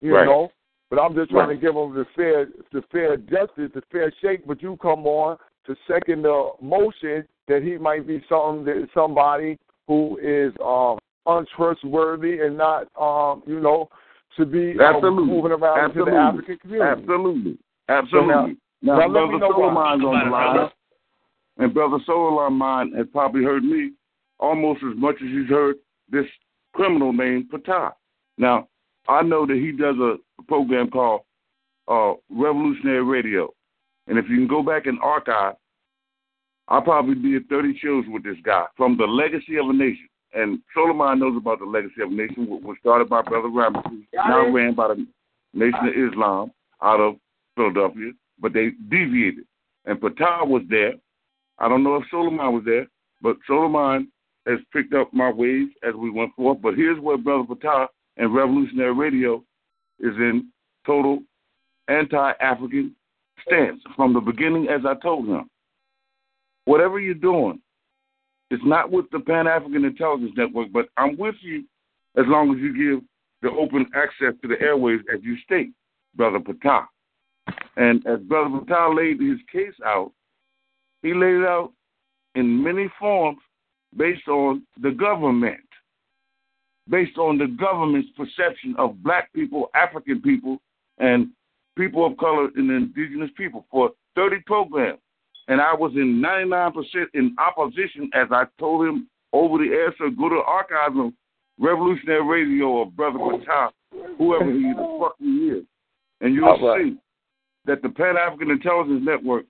[0.02, 0.26] you Right.
[0.26, 0.52] know.
[0.92, 1.56] But I'm just trying Right.
[1.56, 4.46] to give him the fair, the fair justice, the fair shake.
[4.46, 9.58] But you come on to second the motion that he might be something that somebody
[9.88, 13.90] who is um untrustworthy and not um you know
[14.38, 15.26] to be um, Absolutely.
[15.34, 16.12] moving around Absolutely.
[16.12, 17.02] to the African community.
[17.02, 17.58] Absolutely.
[17.90, 18.28] Absolutely.
[18.34, 18.56] now-
[18.86, 20.70] now, now Brother know on the line,
[21.58, 23.92] and Brother Solomon has probably heard me
[24.40, 25.78] almost as much as he's heard
[26.12, 26.26] this
[26.74, 27.94] criminal named Patah.
[28.38, 28.68] Now,
[29.08, 30.18] I know that he does a
[30.48, 31.22] program called
[31.88, 33.54] uh, Revolutionary Radio,
[34.08, 35.56] and if you can go back and archive,
[36.68, 40.08] I probably did 30 shows with this guy from the Legacy of a Nation.
[40.34, 44.08] And Solomon knows about the Legacy of a Nation, which was started by Brother Ramsey,
[44.14, 45.08] now ran by the
[45.54, 46.52] Nation of Islam
[46.82, 47.16] out of
[47.56, 49.46] Philadelphia, but they deviated.
[49.86, 50.94] And Patah was there.
[51.60, 52.88] I don't know if Solomon was there,
[53.22, 54.12] but Solomon
[54.46, 56.62] has picked up my ways as we went forth.
[56.62, 57.88] But here's where Brother Patah
[58.18, 59.44] and Revolutionary Radio
[60.00, 60.52] is in
[60.86, 61.20] total
[61.88, 62.96] anti-African
[63.46, 65.50] stance from the beginning, as I told him.
[66.66, 67.62] Whatever you're doing,
[68.52, 71.64] it's not with the Pan African Intelligence Network, but I'm with you
[72.18, 73.04] as long as you give
[73.42, 75.72] the open access to the airways, as you state,
[76.16, 76.86] Brother Patah.
[77.78, 80.12] And as Brother Patah laid his case out,
[81.02, 81.72] he laid it out
[82.36, 83.40] in many forms
[83.98, 85.60] based on the government,
[86.90, 90.58] based on the government's perception of black people, African people,
[90.98, 91.30] and
[91.78, 95.00] people of color and indigenous people for 30 programs.
[95.48, 96.74] And I was in 99%
[97.14, 101.14] in opposition as I told him over the air, so go to the archives of
[101.60, 103.70] Revolutionary Radio or Brother Patah,
[104.18, 105.66] whoever he the fuck he is.
[106.22, 106.86] And you'll right.
[106.86, 106.98] see
[107.66, 109.46] that the Pan African Intelligence Network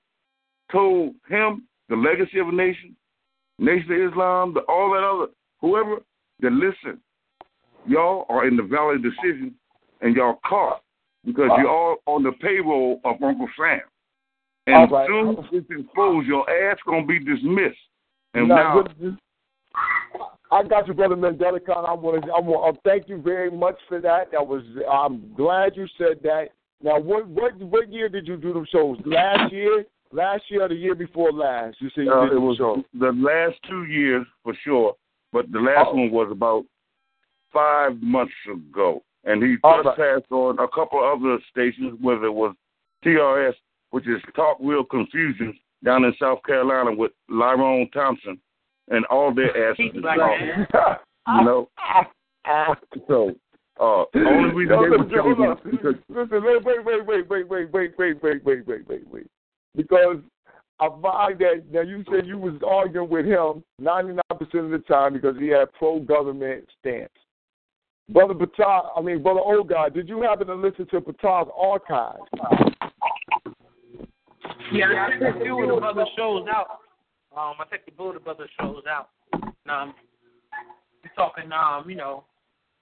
[0.71, 2.95] told him the legacy of a nation,
[3.59, 5.31] Nation of Islam, the, all that other,
[5.61, 6.01] whoever,
[6.41, 6.99] that listen,
[7.87, 9.53] y'all are in the valley of decision
[10.01, 10.81] and y'all caught
[11.25, 13.79] because you're all on the payroll of Uncle Sam.
[14.67, 15.07] And right.
[15.07, 17.77] soon as it's exposed, your ass gonna be dismissed.
[18.33, 19.17] And Now, now, good-
[20.51, 21.85] I got you, brother Mandela Khan.
[21.85, 24.31] I want to, I want to thank you very much for that.
[24.31, 26.49] That was, I'm glad you said that.
[26.83, 28.97] Now, what, what, what year did you do them shows?
[29.05, 31.77] Last year, last year, or the year before last?
[31.79, 32.83] You said you uh, did it was shows.
[32.99, 34.95] the last two years for sure,
[35.31, 35.95] but the last Oh.
[35.95, 36.63] one was about
[37.51, 40.19] five months ago, and he All just right.
[40.19, 42.53] passed on a couple other stations, whether it was
[43.03, 43.53] TRS,
[43.91, 48.39] which is Talk Real Confusion, down in South Carolina with Lyron Thompson,
[48.89, 49.77] and all their asses.
[49.85, 50.39] He's is black gone.
[50.39, 50.67] man.
[51.39, 51.69] You know,
[53.07, 53.33] so
[53.79, 55.57] uh, only reason they were listen, hold chosen on.
[55.57, 59.11] is because Listen, wait, wait, wait, wait, wait, wait, wait, wait, wait, wait, wait, wait,
[59.11, 59.27] wait.
[59.75, 60.17] Because
[60.79, 64.71] I find that now you said you was arguing with him ninety nine percent of
[64.71, 67.09] the time because he had pro government stance.
[68.09, 72.21] Brother Patah, I mean Brother Old did you happen to listen to Patah's archives?
[74.71, 76.79] Yeah, I checked a few of the brother shows out.
[77.37, 79.09] Um, I checked a few of the brother shows out.
[79.69, 79.93] Um,
[81.01, 82.23] he's talking, um, you know,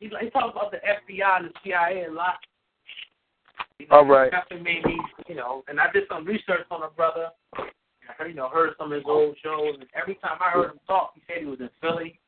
[0.04, 2.36] he's he talks about the FBI and the CIA a lot.
[3.80, 4.32] You know, All right.
[4.32, 7.30] Definitely made me, you know, and I did some research on the brother.
[7.58, 10.72] I heard, you know, heard some of his old shows, and every time I heard
[10.72, 12.20] him talk, he said he was in Philly.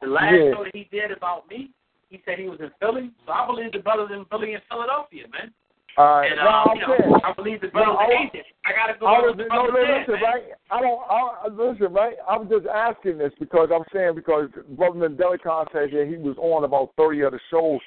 [0.00, 0.52] The last Yeah.
[0.52, 1.70] show that he did about me,
[2.08, 3.10] he said he was in Philly.
[3.26, 5.52] So I believe the brother's in Philly and Philadelphia, man.
[5.96, 6.30] All right.
[6.32, 7.20] And no, um, I'm you know.
[7.24, 8.46] I believe the No, brother's I- an agent.
[8.66, 10.22] I gotta go I was, what no, brother no, listen, man.
[10.22, 10.44] right?
[10.70, 11.00] I don't.
[11.08, 12.16] I, listen, right?
[12.28, 16.36] I'm just asking this because I'm saying because Brother Mandela Khan said that he was
[16.38, 17.80] on about 30 other shows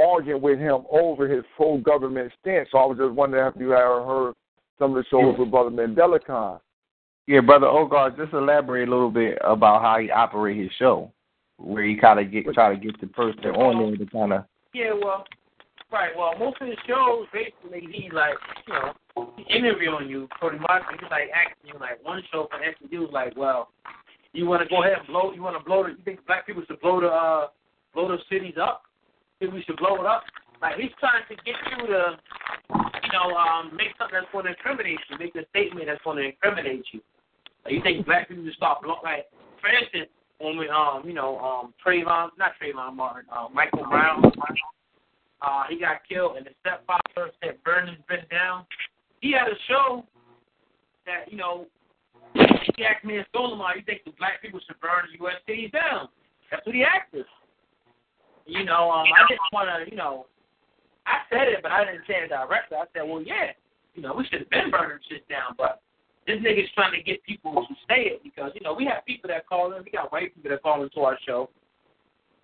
[0.00, 2.68] arguing with him over his full government stance.
[2.72, 4.34] So I was just wondering if you had heard
[4.78, 6.58] some of the shows with Brother Mandela Khan.
[7.26, 11.12] Yeah, brother Ogard, just elaborate a little bit about how he operate his show,
[11.58, 14.44] where he kind of get try to get the person on there to kind of.
[14.72, 15.24] Yeah, well,
[15.92, 16.10] right.
[16.16, 18.34] Well, most of the shows, basically, he like,
[18.66, 20.82] you know, he interviewing you pretty much.
[20.92, 23.68] He's like asking you like one show for instance, he like, well,
[24.32, 25.32] you want to go ahead and blow?
[25.32, 25.90] You want to blow the?
[25.90, 27.46] You think black people should blow the uh,
[27.94, 28.82] blow the cities up?
[29.38, 30.22] Think we should blow it up?
[30.62, 32.16] Like he's trying to get you to,
[33.02, 36.18] you know, um, make something that's going to incriminate you, make a statement that's going
[36.18, 37.00] to incriminate you.
[37.64, 38.96] Like, you think black people should stop blow?
[39.02, 39.26] Like,
[39.60, 44.22] for instance, when we, um, you know, um, Trayvon, not Trayvon Martin, uh, Michael Brown,
[45.42, 48.64] uh, he got killed, and the stepfather said burn his bitch down.
[49.20, 50.04] He had a show
[51.06, 51.66] that, you know,
[52.76, 55.40] he asked me in Solomon, you think the black people should burn the U.S.
[55.46, 56.08] cities down?
[56.50, 57.28] That's what he asked us.
[58.46, 60.26] You know, um, I didn't want to, you know,
[61.06, 62.76] I said it, but I didn't say it directly.
[62.76, 63.52] I said, well, yeah,
[63.94, 65.80] you know, we should have been burning shit down, but
[66.26, 69.28] this nigga's trying to get people to say it because, you know, we have people
[69.28, 69.82] that call in.
[69.84, 71.50] We got white people that call into our show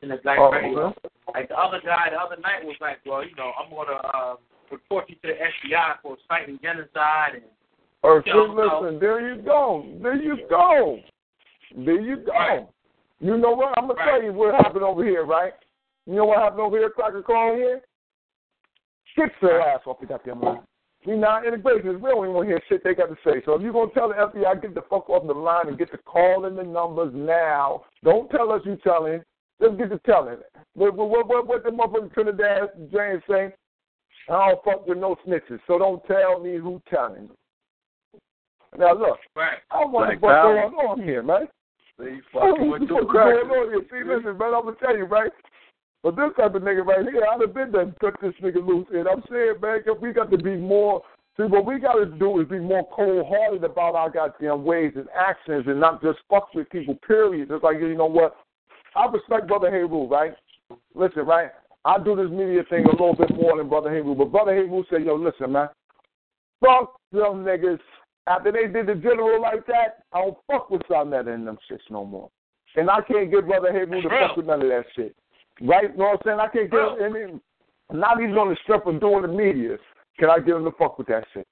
[0.02, 0.94] in the black Oh, radio.
[1.34, 3.94] Like the other guy the other night was like, well, you know, I'm going to
[3.94, 4.36] uh,
[4.70, 7.42] report you to the FBI for inciting genocide and
[8.02, 8.80] Or Yeah, see, no.
[8.82, 9.86] listen, there you go.
[10.02, 10.98] There you go.
[11.76, 12.32] There you go.
[12.32, 12.66] Right.
[13.20, 13.76] You know what?
[13.78, 14.10] I'm gonna Right.
[14.10, 15.54] tell you what happened over here, right?
[16.06, 17.80] You know what happened over here, Cracker Call here?
[19.16, 20.60] Get their ass off the goddamn line.
[21.06, 21.96] We not in the business.
[22.00, 23.40] We don't even want to hear shit they got to say.
[23.44, 25.90] So if you're gonna tell the FBI, get the fuck off the line and get
[25.90, 27.84] the call in the numbers now.
[28.04, 29.22] Don't tell us you telling.
[29.60, 30.38] Just get to telling.
[30.74, 33.54] What what what what, what the motherfucker Trinidad James say?
[34.28, 35.60] I don't fuck with no snitches.
[35.66, 37.30] So don't tell me who telling.
[38.76, 39.58] Now look, right.
[39.70, 41.48] I want to what's going on here, man.
[41.98, 43.82] Oh, fucking with what's the going on here?
[43.90, 45.30] See, listen, man, I'm gonna tell you, right?
[46.02, 48.64] But this type of nigga right here, I'd have been there and cut this nigga
[48.64, 48.86] loose.
[48.92, 51.02] And I'm saying, man, if we got to be more.
[51.36, 55.06] See, what we got to do is be more cold-hearted about our goddamn ways and
[55.14, 56.96] actions, and not just fuck with people.
[57.06, 57.50] Period.
[57.50, 58.36] It's like you know what?
[58.96, 60.34] I respect Brother Heru, right?
[60.94, 61.50] Listen, right?
[61.84, 64.84] I do this media thing a little bit more than Brother Heru, but Brother Heru
[64.90, 65.68] said, "Yo, listen, man,
[66.60, 67.80] fuck them niggas."
[68.26, 71.88] After they did the general like that, I don't fuck with Sarnetta and them shits
[71.90, 72.28] no more.
[72.74, 75.14] And I can't get Brother Heru to fuck with none of that shit.
[75.62, 75.90] Right?
[75.92, 76.40] You know what I'm saying?
[76.40, 77.40] I can't get him, I mean,
[77.92, 79.78] not even on the strip of doing the media
[80.18, 81.46] can I get him to fuck with that shit.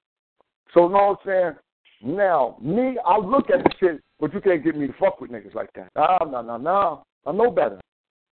[0.73, 1.55] So you know what I'm
[2.03, 2.17] saying?
[2.17, 5.31] Now, me, I look at the shit, but you can't get me to fuck with
[5.31, 5.89] niggas like that.
[5.95, 7.03] Nah, no, no, no.
[7.25, 7.79] I know better.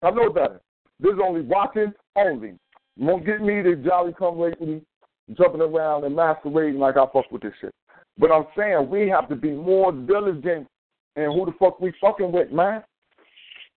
[0.02, 0.60] I know better.
[1.00, 2.54] This is only watching only.
[2.98, 4.82] Won't get me to jolly come lately,
[5.36, 7.74] jumping around and masquerading like I fuck with this shit.
[8.18, 10.66] But I'm saying we have to be more diligent
[11.16, 12.82] in who the fuck we fucking with, man.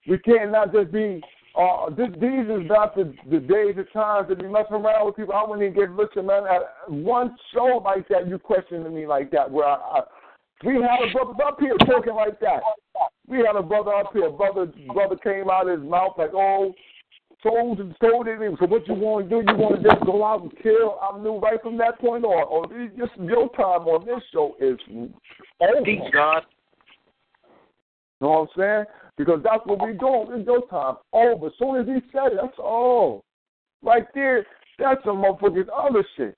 [0.08, 1.22] We can't not just be
[1.58, 5.16] uh this these is not the the days and times to be messing around with
[5.16, 5.34] people.
[5.34, 6.44] I wouldn't even get listen, man.
[6.46, 10.02] At one show like that, you questioning me like that where I
[10.66, 12.62] we had a brother up here talking like that.
[13.28, 14.30] We had a brother up here.
[14.30, 16.74] Brother brother came out of his mouth like, oh,
[17.42, 18.58] told told him.
[18.60, 19.52] So what you want to do?
[19.52, 21.00] You want to just go out and kill?
[21.02, 22.48] I knew right from that point on.
[22.50, 22.68] Or
[22.98, 24.78] just your time on this show is
[25.62, 25.82] over.
[25.84, 26.44] Peace, God.
[28.20, 28.86] You know what I'm saying?
[29.18, 30.28] Because that's what we doing.
[30.32, 31.48] It's your time over.
[31.48, 33.24] As soon as he said it, that's all.
[33.82, 34.46] Right there,
[34.78, 36.36] that's some motherfucking other shit.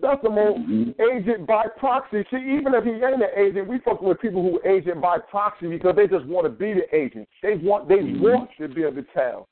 [0.00, 0.60] That's some old
[1.00, 2.24] agent by proxy.
[2.30, 5.68] See, even if he ain't an agent, we fucking with people who agent by proxy
[5.68, 7.28] because they just want to be the agent.
[7.42, 8.22] They want they mm-hmm.
[8.22, 9.48] want to be able to tell.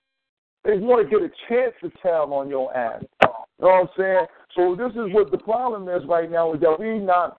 [0.64, 3.02] They want to get a chance to tell on your ass.
[3.22, 4.26] You know what I'm saying?
[4.56, 7.38] So this is what the problem is right now is that we're not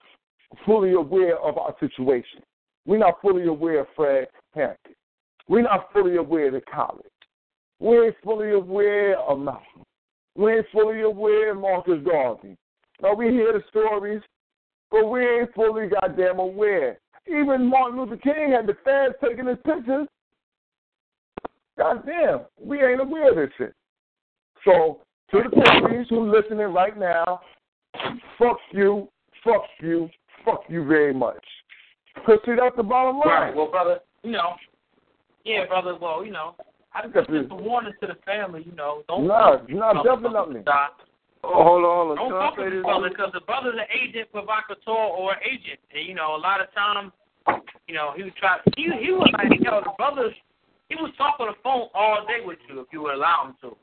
[0.66, 2.42] fully aware of our situation.
[2.86, 4.94] We're not fully aware of Fred Hampton.
[5.48, 7.06] We're not fully aware of the college.
[7.80, 9.84] We ain't fully aware of Malcolm.
[10.36, 12.58] We ain't fully aware of Marcus Garvey.
[13.02, 14.22] Now we hear the stories,
[14.91, 16.99] but we ain't fully goddamn aware.
[17.28, 20.07] Even Martin Luther King had the fans taking his pictures.
[21.78, 23.74] Goddamn, we ain't aware of this shit.
[24.64, 25.02] So
[25.32, 27.41] to the police who are listening right now,
[28.38, 29.07] fuck you,
[29.44, 30.10] fuck you,
[30.45, 31.44] fuck you very much.
[32.26, 33.28] Cause see that's the bottom line.
[33.28, 33.56] Right.
[33.56, 34.53] Well, brother, you know,
[35.45, 35.98] yeah, brother.
[35.99, 36.56] Well, you know,
[36.94, 38.64] I just just a warning to the family.
[38.65, 39.28] You know, don't.
[39.28, 40.61] Nah, nah, definitely.
[40.61, 40.99] Stop.
[41.44, 42.15] Oh, hold on, hold on.
[42.18, 42.84] Don't fuck with the this?
[42.84, 46.72] brother because the brother's an agent provocateur or agent, and you know, a lot of
[46.74, 47.11] times,
[47.88, 48.57] you know, he would try.
[48.78, 50.34] He he was like, you know, the brothers.
[50.90, 53.56] He was talking on the phone all day with you if you would allow him
[53.61, 53.76] to.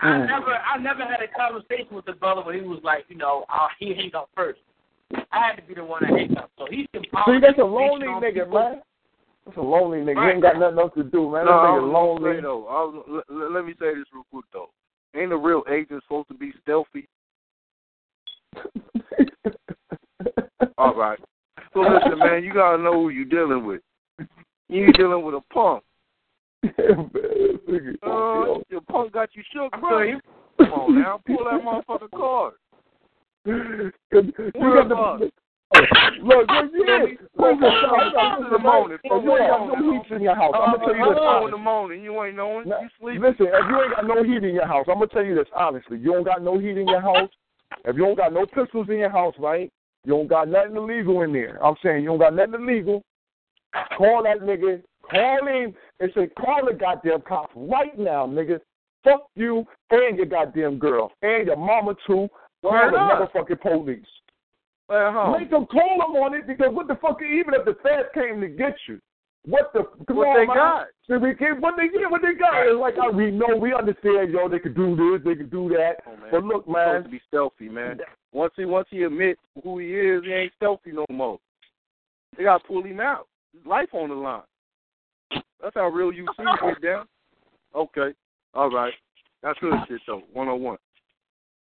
[0.00, 3.16] I never, I never had a conversation with the brother where he was like, you
[3.16, 4.60] know, uh, he hang up first.
[5.14, 6.50] I had to be the one that hang up.
[6.58, 8.82] So he's See, that's a lonely nigga, man.
[9.46, 10.22] That's a lonely nigga.
[10.24, 11.46] He ain't got nothing else to do, man.
[11.46, 12.36] No, that I nigga lonely.
[12.36, 12.66] say though.
[12.66, 14.70] I was, let, let- let me say this real quick though.
[15.14, 17.08] Ain't a real agent supposed to be stealthy?
[20.78, 21.18] All right.
[21.74, 23.80] So listen, man, you gotta know who you're dealing with.
[24.68, 25.82] You ain't dealing with a punk.
[28.02, 30.18] Uh, your punk got you shook, bro.
[30.58, 32.54] Come on now, pull that motherfucking card.
[33.46, 35.30] you got the,
[36.22, 37.04] look, look, yeah.
[37.08, 38.98] Listen, in the morning.
[39.02, 41.18] If you ain't got no heat in your house, I'm gonna uh, tell you this.
[41.20, 41.60] Oh, in the honestly.
[41.60, 42.68] morning, you ain't knowing.
[42.68, 43.22] You sleeping.
[43.22, 45.48] Listen, if you ain't got no heat in your house, I'm gonna tell you this
[45.54, 45.98] honestly.
[45.98, 47.30] You don't got no heat in your house.
[47.84, 49.72] If you don't got no pistols in your house, right?
[50.04, 51.64] You don't got nothing illegal in there.
[51.64, 53.02] I'm saying you don't got nothing illegal.
[53.96, 54.82] Call that nigga.
[55.10, 58.60] Call him and say, call the goddamn cops right now, nigga.
[59.04, 62.28] Fuck you and your goddamn girl and your mama too.
[62.62, 64.04] Call the motherfucking police.
[64.92, 65.32] Uh-huh.
[65.38, 67.18] Make them call them on it because what the fuck?
[67.22, 69.00] Even if the feds came to get you,
[69.46, 69.80] what the?
[70.12, 70.88] What they got?
[71.08, 72.10] See, we can, what they get?
[72.10, 72.66] What they got?
[72.66, 74.50] It's like we know, we understand, yo.
[74.50, 76.04] They could do this, they could do that.
[76.06, 76.12] Oh.
[76.30, 78.00] But look, He's man, supposed to be stealthy, man.
[78.32, 81.38] Once he once he admits who he is, he ain't stealthy no more.
[82.36, 83.28] They gotta pull him out.
[83.54, 84.42] His life on the line.
[85.62, 87.06] That's how real you see get down.
[87.74, 88.12] Okay.
[88.52, 88.92] All right.
[89.42, 90.22] That's good shit though.
[90.34, 90.78] One on one.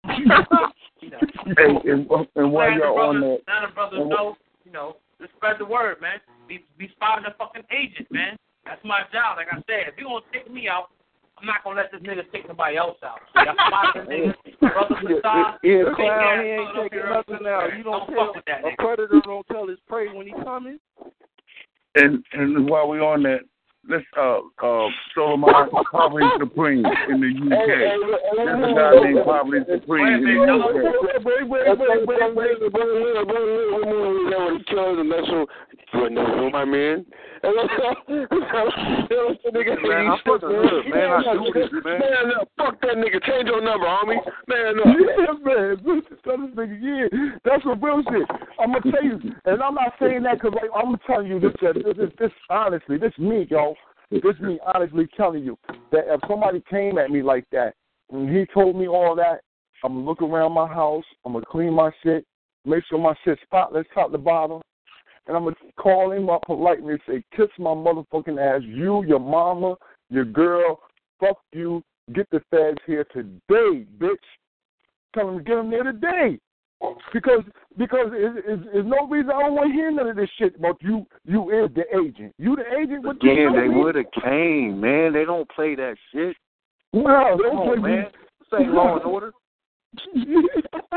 [0.05, 2.07] Hey, and,
[2.37, 4.97] and while Now the y'all on brothers, that, now the brothers and- know, you know,
[5.21, 6.19] just spread the word, man.
[6.49, 8.37] Be be spotting a fucking agent, man.
[8.65, 9.37] That's my job.
[9.37, 10.89] Like I said, if you gonna take me out,
[11.39, 13.21] I'm not gonna let this nigga take somebody else out.
[13.35, 14.35] That's my nigga.
[14.61, 17.25] Brother Masai, Yeah, take clown, he ain't taking Earth.
[17.29, 17.77] nothing out.
[17.77, 20.33] You don't Don't tell fuck with that a predator don't tell his prey when he
[20.45, 20.79] coming.
[21.95, 23.41] And and while we on that,
[23.89, 25.51] let's uh uh Solomon
[25.91, 27.69] Poverty Supreme in the UK.
[28.37, 30.75] There's a guy named Poverty Supreme in the UK.
[35.95, 37.07] Wait, wait, wait, wait, wait, wait, wait, You know my man.
[39.83, 41.11] Man, I'm fucking hood, man.
[41.13, 42.01] I do this, man.
[42.01, 43.23] Man up, fuck that nigga.
[43.25, 44.19] Change your number, homie.
[44.49, 44.87] Man up.
[45.15, 45.77] Yeah, man.
[45.85, 48.29] Listen, tell this nigga, yeah, that's some real shit.
[48.59, 51.53] I'm gonna tell you, and I'm not saying that because like, I'm telling you this,
[51.61, 53.75] this, this, this, honestly, this me, yo.
[54.11, 55.59] This me honestly telling you
[55.91, 57.75] that if somebody came at me like that
[58.11, 59.41] and he told me all that,
[59.83, 62.25] I'm gonna look around my house, I'm gonna clean my shit,
[62.65, 64.63] make sure my shit's spotless top to bottom,
[65.27, 69.21] and I'm gonna call him up politely and say, kiss my motherfucking ass, you, your
[69.21, 69.77] mama,
[70.11, 70.81] your girl,
[71.21, 71.83] fuck you,
[72.13, 74.17] get the feds here today, bitch.
[75.15, 76.39] Tell him to get him there today.
[77.13, 77.43] Because
[77.79, 80.57] because it's, it's, it's no reason I don't want to hear none of this shit
[80.57, 81.07] about you.
[81.25, 82.35] You is the agent.
[82.37, 83.05] You the agent.
[83.05, 85.13] What Again, know they would have came, man.
[85.13, 86.37] They don't play that shit.
[86.93, 88.07] No, they don't play man.
[88.41, 89.33] This ain't law and order.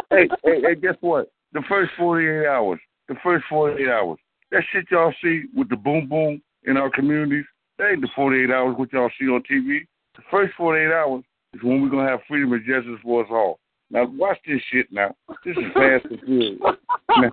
[0.10, 1.30] Hey, hey, hey, guess what?
[1.52, 4.20] The first 48 hours, the first 48 hours,
[4.52, 7.46] that shit y'all see with the boom boom in our communities,
[7.78, 9.86] that ain't the 48 hours what y'all see on TV.
[10.16, 11.24] The first 48 hours
[11.54, 13.60] is when we're going to have freedom and justice for us all.
[13.90, 15.16] Now, watch this shit now.
[15.46, 16.60] This is fast and furious.
[17.18, 17.32] Now,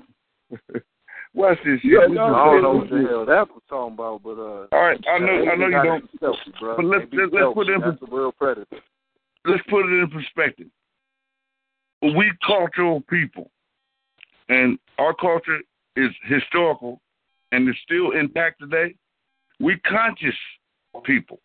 [1.34, 1.90] watch this shit.
[1.92, 4.22] Yeah, This is no, I don't know what and the hell that was talking about,
[4.22, 4.66] but uh.
[4.70, 6.10] All right, I know, I know you don't.
[6.16, 6.76] Stealthy, bro.
[6.76, 7.72] But let's- let's- let's put stealthy.
[7.74, 8.66] in- That's a real predator.
[9.46, 10.68] let's put it in perspective.
[12.02, 13.50] We cultural people,
[14.48, 15.58] and our culture
[15.96, 17.00] is historical
[17.52, 18.94] and is still intact today.
[19.60, 20.34] We conscious
[21.04, 21.38] people,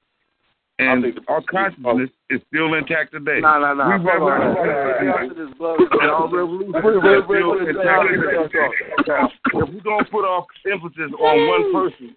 [0.80, 3.40] and our consciousness is still intact today.
[3.42, 3.98] Nah, nah, nah.
[3.98, 4.40] We Hold on.
[4.42, 8.04] revolutionary Hey, after this blood, and our revolution Wait, wait, is wait, still wait, intact
[8.10, 8.38] wait, today.
[8.40, 12.16] wait, Now, If we're gonna put our emphasis on one person,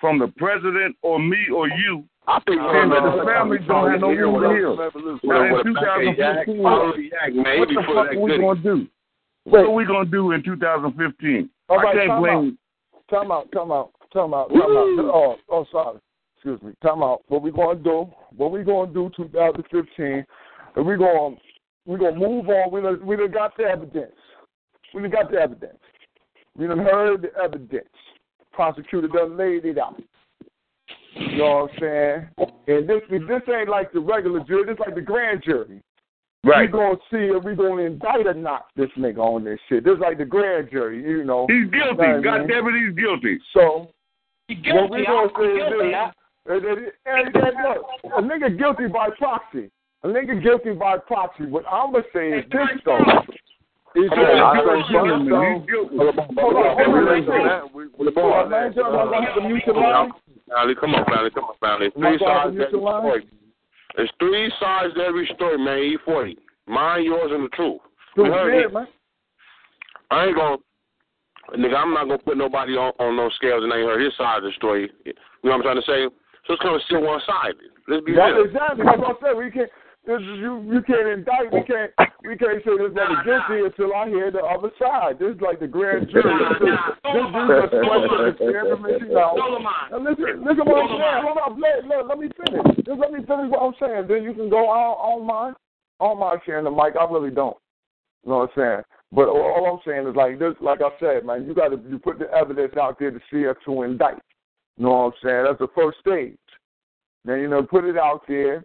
[0.00, 4.00] from the president or me or you, I think Uh, man, the family don't have
[4.00, 4.76] no room to heal.
[5.24, 8.88] Now, in 2015, what the fuck are we gonna do?
[9.44, 11.50] What are we gonna do in 2015?
[11.68, 12.58] All I can't time blame.
[13.08, 14.98] Time out, time out, time out, time out.
[15.12, 15.98] Oh, oh, sorry.
[16.36, 16.72] Excuse me.
[16.82, 17.22] Time out.
[17.28, 18.10] What we gonna do?
[18.36, 19.10] What we gonna do?
[19.16, 20.24] 2015,
[20.76, 21.36] and we gonna
[21.86, 22.70] we gonna move on.
[22.70, 24.12] We done, we done got the evidence.
[24.94, 25.78] We done got the evidence.
[26.56, 27.88] We done heard the evidence.
[28.52, 30.00] Prosecutor done laid it out.
[31.14, 32.28] You know what I'm saying?
[32.68, 34.64] And this this ain't like the regular jury.
[34.66, 35.82] This like the grand jury.
[36.42, 36.62] Right.
[36.62, 39.84] We gonna see if we gonna indict or not this nigga on this shit.
[39.84, 41.46] This like the grand jury, you know.
[41.50, 42.00] He's guilty.
[42.00, 42.48] Know what I God mean?
[42.48, 43.38] damn it, he's guilty.
[43.52, 43.88] So
[44.48, 45.06] He what we guilty.
[45.06, 45.90] gonna I'm say is guilty.
[45.92, 46.14] this.
[46.48, 47.84] And, and, and, and look,
[48.16, 49.70] a nigga guilty by proxy.
[50.02, 51.44] A nigga guilty by proxy.
[51.44, 52.96] What I'm gonna say is this though.
[54.00, 55.60] Is Come that on, if I you're ain't killing guilty, him.
[55.60, 55.96] He's guilty.
[55.98, 58.14] Hold on, hold on, hold on, listen.
[58.16, 60.12] Hold on, man, John, I'm gonna have to mute your line.
[60.48, 61.86] Family, come on, family, come on, family.
[61.92, 63.24] Am I Three going to sides
[63.96, 65.98] There's three sides to every story, man.
[66.06, 66.36] E40.
[66.66, 67.80] Mine, yours, and the truth.
[68.16, 68.72] You heard me?
[68.72, 68.86] man.
[70.10, 70.56] I ain't gonna,
[71.56, 71.76] nigga.
[71.76, 74.44] I'm not gonna put nobody on, on those scales and ain't heard his side of
[74.44, 74.90] the story.
[75.04, 75.12] You
[75.44, 76.16] know what I'm trying to say?
[76.46, 77.56] So it's kind of still one sided.
[77.86, 78.44] Let's be That's real.
[78.46, 79.36] exactly that's what I said.
[79.36, 79.70] We can't.
[80.06, 81.52] This is, you you can't indict.
[81.52, 85.18] We can't we can't say this brother guilty until I hear the other side.
[85.18, 86.24] This is like the grand jury.
[86.24, 89.34] This is this is a question now.
[89.90, 91.22] Now listen, listen what I'm saying.
[91.24, 92.76] Hold on, let, let, let me finish.
[92.84, 94.06] Just let me finish what I'm saying.
[94.08, 95.54] Then you can go on on mine.
[96.00, 96.94] On my sharing the mic.
[96.98, 97.56] I really don't.
[98.24, 98.82] You know what I'm saying?
[99.12, 100.54] But all, all I'm saying is like this.
[100.60, 103.42] Like I said, man, you got to you put the evidence out there to see
[103.42, 104.20] if to indict.
[104.76, 105.44] You know what I'm saying?
[105.44, 106.36] That's the first stage.
[107.24, 108.64] Then you know, put it out there,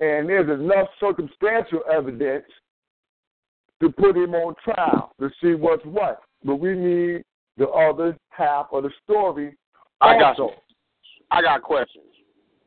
[0.00, 2.44] and there's enough circumstantial evidence
[3.86, 6.22] to put him on trial to see what's what.
[6.44, 7.24] But we need
[7.56, 9.56] the other half of the story.
[10.00, 10.54] I got also.
[11.30, 12.04] I got questions.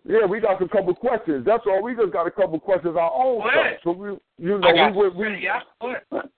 [0.06, 1.46] Yeah, we got a couple questions.
[1.46, 1.84] That's all.
[1.84, 3.66] We just got a couple questions our own Go stuff.
[3.66, 3.80] ahead.
[3.84, 6.30] So we, you know, I got we, we, we Yeah, go ahead.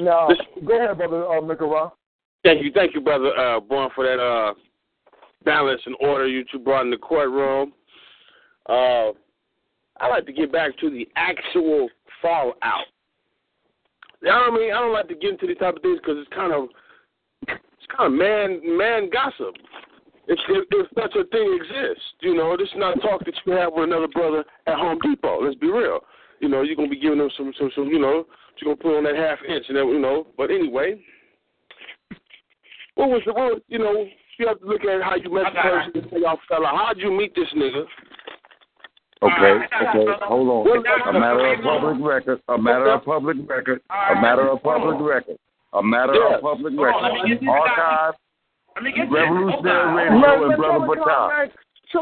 [0.00, 0.28] now
[0.66, 1.92] go ahead, brother uh, Nicaragua.
[2.44, 4.54] Thank you, thank you, brother uh, Born, for that uh,
[5.44, 7.72] balance and order you two brought in the courtroom.
[8.68, 9.10] Uh,
[10.00, 11.88] I like to get back to the actual
[12.20, 12.86] fallout.
[14.22, 14.72] You know what I mean?
[14.72, 16.68] I don't like to get into these type of things because it's kind of
[17.48, 19.58] it's kind of man man gossip.
[20.28, 23.52] If, if if such a thing exists, you know, this is not talk that you
[23.52, 25.42] have with another brother at Home Depot.
[25.42, 26.00] Let's be real.
[26.38, 28.26] You know, you're gonna be giving them some some some you know,
[28.60, 30.28] you're gonna put on that half inch and then you know.
[30.38, 31.02] But anyway,
[32.94, 34.06] what was the what, you know?
[34.38, 35.92] You have to look at how you met the person.
[35.94, 37.84] and say, Y'all fella, how'd you meet this nigga?
[39.22, 41.14] Okay, okay, hold on.
[41.14, 42.40] A matter of public record.
[42.48, 43.80] A matter of public record.
[43.90, 45.38] A matter of public record.
[45.74, 47.40] A matter of public Hold on, let me record.
[47.40, 48.14] get Archive,
[48.74, 49.14] Let me get this.
[49.14, 51.48] Revolutionary Radio, and Brother Batar.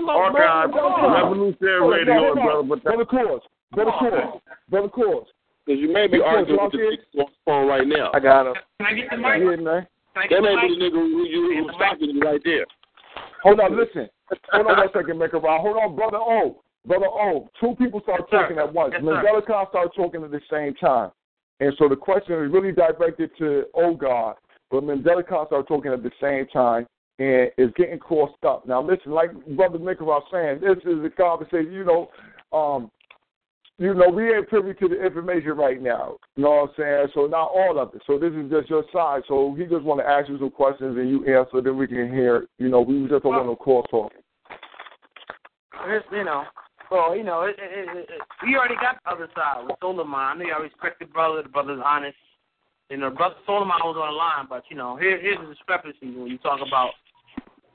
[0.08, 2.82] Archive, Revolutionary Radio, and Brother Batar.
[2.82, 3.44] Brother Course.
[3.72, 4.42] Brother Course.
[4.70, 5.28] Brother Course.
[5.66, 8.10] Because you may be arguing with the nigga on the phone right now.
[8.14, 8.54] I got him.
[8.78, 9.58] Can I get the Yeah, mic?
[9.58, 12.66] Can I That may be the nigga who you who's stalking you right there.
[13.42, 14.08] Hold on, listen.
[14.52, 15.60] Hold on one second, make a round.
[15.62, 16.62] Hold on, brother O.
[16.86, 18.94] Brother O, two people start Yes, talking at once.
[18.94, 19.02] Yes,
[19.46, 21.10] Khan started talking at the same time.
[21.60, 24.36] And so the question is really directed to O God,
[24.70, 26.86] but Mandela Khan started talking at the same time
[27.18, 28.66] and is getting crossed up.
[28.66, 32.08] Now listen, like Brother Nick was saying, this is a conversation, you know,
[32.56, 32.90] um,
[33.80, 36.16] you know, we ain't privy to the information right now.
[36.36, 37.06] You know what I'm saying?
[37.14, 38.02] So not all of it.
[38.06, 39.22] So this is just your side.
[39.26, 42.12] So he just want to ask you some questions and you answer, then we can
[42.12, 42.46] hear.
[42.58, 44.12] You know, we just don't want to cross talk.
[46.12, 46.44] You know,
[46.90, 50.12] well, you know, it, it, it, it, we already got the other side with Solomon.
[50.14, 51.42] I know I respect the brother.
[51.42, 52.16] The brother's honest.
[52.90, 56.10] You know, brother Solomon was on the line, but you know, here, here's the discrepancy
[56.10, 56.90] when you talk about.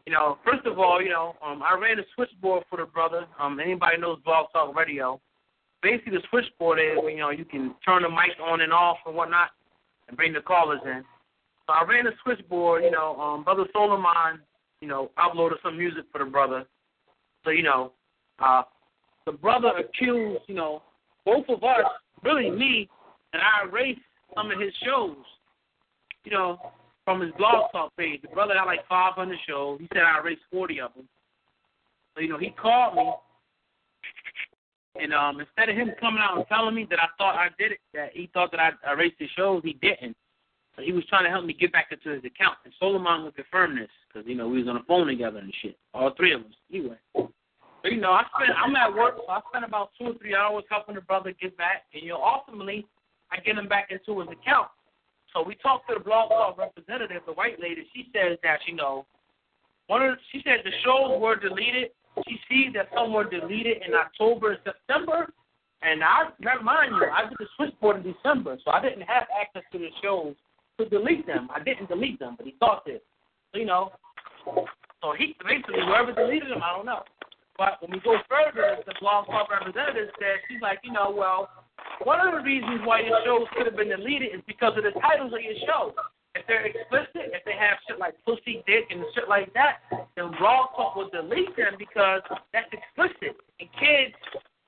[0.06, 3.26] You know, first of all, you know, um, I ran a switchboard for the brother.
[3.40, 5.20] Um, anybody knows Blog Talk Radio.
[5.82, 9.16] Basically, the switchboard is, you know, you can turn the mic on and off and
[9.16, 9.50] whatnot,
[10.08, 11.04] and bring the callers in.
[11.66, 12.84] So I ran a switchboard.
[12.84, 14.42] You know, um, brother Solomon,
[14.82, 16.66] you know, uploaded some music for the brother.
[17.46, 17.94] So you know,
[18.40, 18.64] uh,
[19.26, 20.84] the brother accused, you know,
[21.26, 21.86] both of us,
[22.24, 22.88] really me,
[23.34, 24.02] and I erased
[24.36, 25.18] some of his shows,
[26.24, 26.60] you know,
[27.04, 28.22] from his blog talk page.
[28.22, 29.80] The brother had like 500 shows.
[29.80, 31.08] He said I erased 40 of them.
[32.16, 33.12] So, you know, he called me,
[35.02, 37.74] and um, instead of him coming out and telling me that I thought I did
[37.74, 40.16] it, that he thought that I erased his shows, he didn't.
[40.76, 42.58] So he was trying to help me get back into his account.
[42.64, 45.54] And Solomon would confirm this because, you know, we was on the phone together and
[45.62, 46.48] shit, all three of us.
[46.74, 46.98] Anyway.
[47.86, 50.64] You know, I spent I'm at work, so I spent about two or three hours
[50.70, 52.86] helping the brother get back, and you know, ultimately,
[53.32, 54.70] I get him back into his account.
[55.34, 57.86] So we talked to the blog talk representative, the white lady.
[57.94, 59.06] She says that you know,
[59.88, 61.92] one of the, she said the shows were deleted,
[62.28, 65.28] she sees that someone deleted in October and September,
[65.84, 69.28] and I never mind you, I did the switchboard in December, so I didn't have
[69.30, 70.34] access to the shows
[70.80, 71.50] to delete them.
[71.54, 73.02] I didn't delete them, but he thought this.
[73.54, 73.92] So, you know,
[74.46, 77.04] so he basically whoever deleted them, I don't know.
[77.58, 81.48] But when we go further, the blog talk representative said she's like, you know, well,
[82.04, 84.92] one of the reasons why your shows could have been deleted is because of the
[85.00, 85.96] titles of your show.
[86.36, 89.80] If they're explicit, if they have shit like pussy, dick, and shit like that,
[90.20, 92.20] then blog talk will delete them because
[92.52, 93.40] that's explicit.
[93.64, 94.12] And kids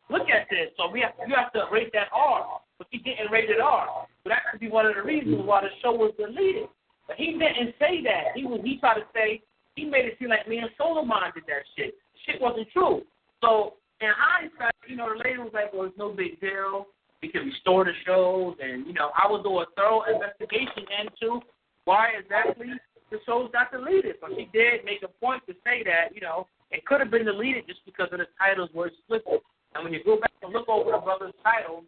[0.07, 2.63] look at this, so we have you have to rate that R.
[2.79, 4.07] But he didn't rate it R.
[4.23, 6.71] So that could be one of the reasons why the show was deleted.
[7.07, 8.31] But he didn't say that.
[8.35, 9.43] He was he tried to say
[9.75, 11.99] he made it seem like me and Solomon did that shit.
[12.27, 13.01] Shit wasn't true.
[13.41, 16.87] So in hindsight, you know, the lady was like, Well, it's no big deal.
[17.21, 21.41] We can restore the shows and, you know, I will do a thorough investigation into
[21.85, 22.67] why exactly
[23.09, 24.17] the shows got deleted.
[24.21, 27.25] But she did make a point to say that, you know, it could have been
[27.25, 29.41] deleted just because of the titles were explicit.
[29.73, 31.85] And when you go back and look over the brother's titles,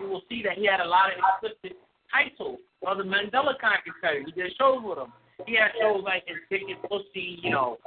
[0.00, 1.76] you will see that he had a lot of explicit
[2.10, 2.58] titles.
[2.82, 4.24] Brother Mandela you.
[4.26, 5.12] He did shows with him.
[5.46, 6.38] He had shows like and
[6.88, 7.78] Pussy, you know,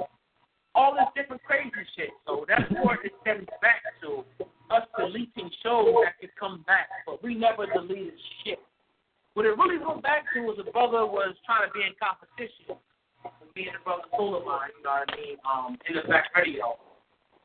[0.76, 2.12] all this different crazy shit.
[2.28, 4.22] So that's where it stems back to
[4.68, 6.92] us deleting shows that could come back.
[7.08, 8.60] But we never deleted shit.
[9.32, 12.76] What it really went back to was the brother was trying to be in competition
[13.56, 16.76] me and the brother Suleiman, you know what I mean, um, in the back radio.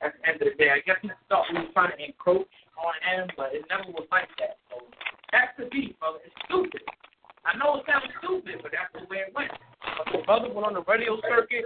[0.03, 2.51] At the end of the day, I guess he thought we were trying to encroach
[2.75, 4.59] on him, but it never was like that.
[4.67, 4.83] So
[5.31, 6.19] that's the beef, brother.
[6.25, 6.83] It's stupid.
[7.45, 9.53] I know it sounds stupid, but that's the way it went.
[9.53, 11.63] But the brother went on the radio circuit.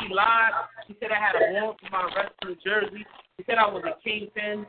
[0.00, 0.52] He lied.
[0.86, 3.04] He said I had a warrant for my arrest in New Jersey.
[3.38, 4.66] He said I was a kingpin.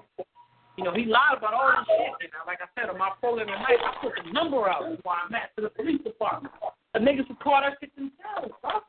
[0.77, 1.87] You know, he lied about all this
[2.19, 2.31] shit.
[2.35, 5.31] And like I said, on my program tonight, I put the number out where I'm
[5.35, 6.51] at to the police department.
[6.93, 8.83] The niggas would call that shit themselves, bro.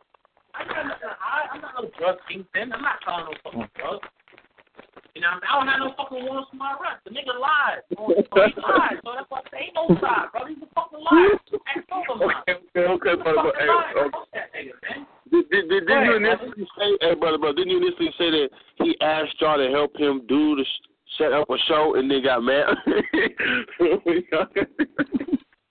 [0.54, 1.46] I got nothing to hide.
[1.52, 2.72] I'm not no drug kingpin.
[2.72, 3.78] I'm not selling no fucking mm.
[3.78, 4.06] drugs.
[5.14, 7.06] You know, I don't have no fucking warrants for my arrest.
[7.06, 7.86] The nigga lied.
[7.94, 8.22] So he
[8.60, 8.98] lied.
[9.00, 10.44] So that's why I say ain't no side, bro.
[10.44, 11.40] He's a fucking liar.
[11.70, 15.06] Ask over Okay, okay, brother, but hey, okay.
[15.36, 18.48] Did, did, did, didn't you initially say, hey, brother, brother, didn't you initially say that
[18.76, 20.64] he asked y'all to help him do the
[21.18, 22.76] set up a show and then got mad?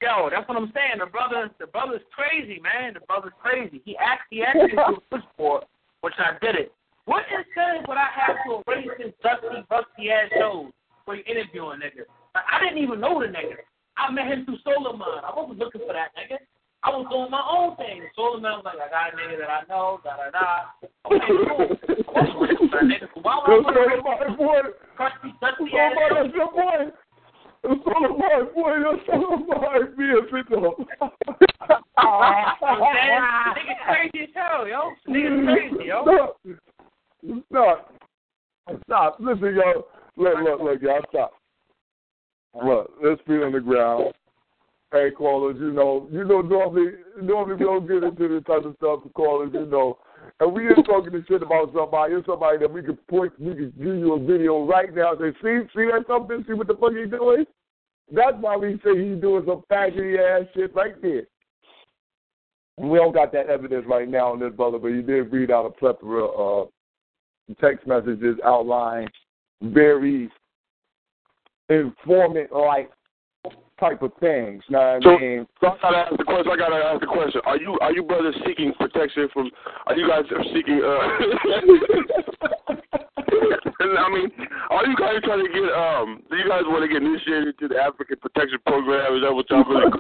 [0.02, 1.00] Yo, that's what I'm saying.
[1.00, 2.94] The brother, the brother's crazy, man.
[2.94, 3.82] The brother's crazy.
[3.86, 5.64] He asked, he asked me to a switchboard,
[6.02, 6.72] which I did it.
[7.06, 10.70] What incentive would I have to erase his dusty, rusty ass shows
[11.06, 12.06] for you interviewing nigga?
[12.34, 13.66] Like, I didn't even know the nigga.
[13.98, 15.26] I met him through Solomon.
[15.26, 16.38] I wasn't looking for that nigga.
[16.86, 18.06] I was doing my own thing.
[18.14, 20.70] Solomon was like, I got a nigga that I know, da da da.
[21.10, 21.74] Okay, cool.
[22.14, 23.10] I wasn't looking for that nigga.
[23.10, 26.94] So why would I want to crusty, dusty ass Solomon, that's your boy.
[27.90, 29.98] Solomon, boy, that's Solomon.
[29.98, 30.62] Be a victim.
[31.98, 32.22] Oh,
[33.56, 34.92] nigga crazy as hell, yo.
[35.08, 36.36] Nigga crazy, yo.
[37.50, 37.94] Stop.
[38.84, 39.18] Stop.
[39.20, 39.86] Listen, yo.
[40.18, 41.02] Look, look, look, y'all.
[41.10, 41.34] Stop.
[42.64, 44.14] Look, let's feet on the ground.
[44.96, 46.92] Hey, callers, you know, you know, normally,
[47.22, 49.02] normally we don't get into this type of stuff.
[49.14, 49.98] Callers, you know,
[50.40, 52.14] and we ain't talking this shit about somebody.
[52.14, 55.12] It's somebody that we could point, we could give you a video right now.
[55.12, 56.46] and Say, see, see that something?
[56.48, 57.44] See what the fuck he's doing?
[58.10, 61.24] That's why we say he's doing some faggoty ass shit right there.
[62.78, 65.66] We don't got that evidence right now on this brother, but he did read out
[65.66, 66.70] a plethora of
[67.50, 69.10] uh, text messages outline
[69.62, 70.30] very
[71.68, 72.92] informant like
[73.80, 74.64] type of things.
[74.68, 75.48] You know So, I mean?
[75.62, 76.52] so I gotta ask the question.
[76.52, 77.42] I gotta ask the question.
[77.46, 79.52] Are you are you brothers seeking protection from?
[79.88, 80.24] Are you guys
[80.54, 80.82] seeking?
[80.84, 81.00] Uh,
[83.86, 84.32] I mean,
[84.70, 85.64] are you guys trying to get?
[85.72, 89.16] Um, do you guys want to get initiated to the African Protection Program?
[89.16, 89.92] Is that what y'all really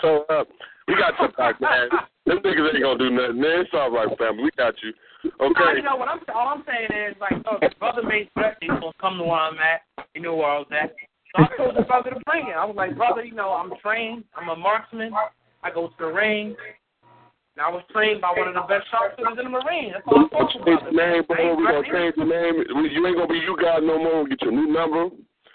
[0.00, 0.48] tone up?
[0.88, 1.88] We got some back, man.
[2.26, 3.40] Them niggas ain't gonna do nothing.
[3.40, 4.44] Man, it's all right, family.
[4.44, 4.92] We got you.
[5.40, 5.76] No, Okay.
[5.76, 8.58] you know what I'm all I'm saying is like, look, the brother made threats.
[8.60, 9.82] He's gonna come to where I'm at.
[10.12, 10.92] He knew where I was at.
[11.36, 12.56] So I told the brother to bring it.
[12.56, 14.24] I was like, brother, you know, I'm trained.
[14.36, 15.12] I'm a marksman.
[15.62, 16.56] I go to the range.
[17.56, 19.92] And I was trained by one of the best sharpshooters in the Marine.
[19.94, 20.90] That's all I talk Change about.
[20.90, 21.38] the name, bro.
[21.38, 22.54] ain't We gonna change the name.
[22.90, 24.26] You ain't gonna be you guys no more.
[24.26, 25.10] Get your new number,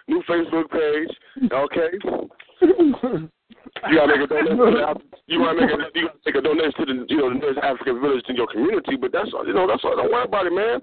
[0.08, 1.12] new Facebook page.
[1.52, 1.92] Okay.
[3.88, 4.58] You gotta make a donation.
[4.58, 4.96] To
[5.28, 7.60] you wanna make a you gotta make a donation to the you know the nearest
[7.60, 8.96] African village in your community.
[8.96, 9.68] But that's all you know.
[9.68, 9.96] That's all.
[9.96, 10.82] Don't worry about it, man.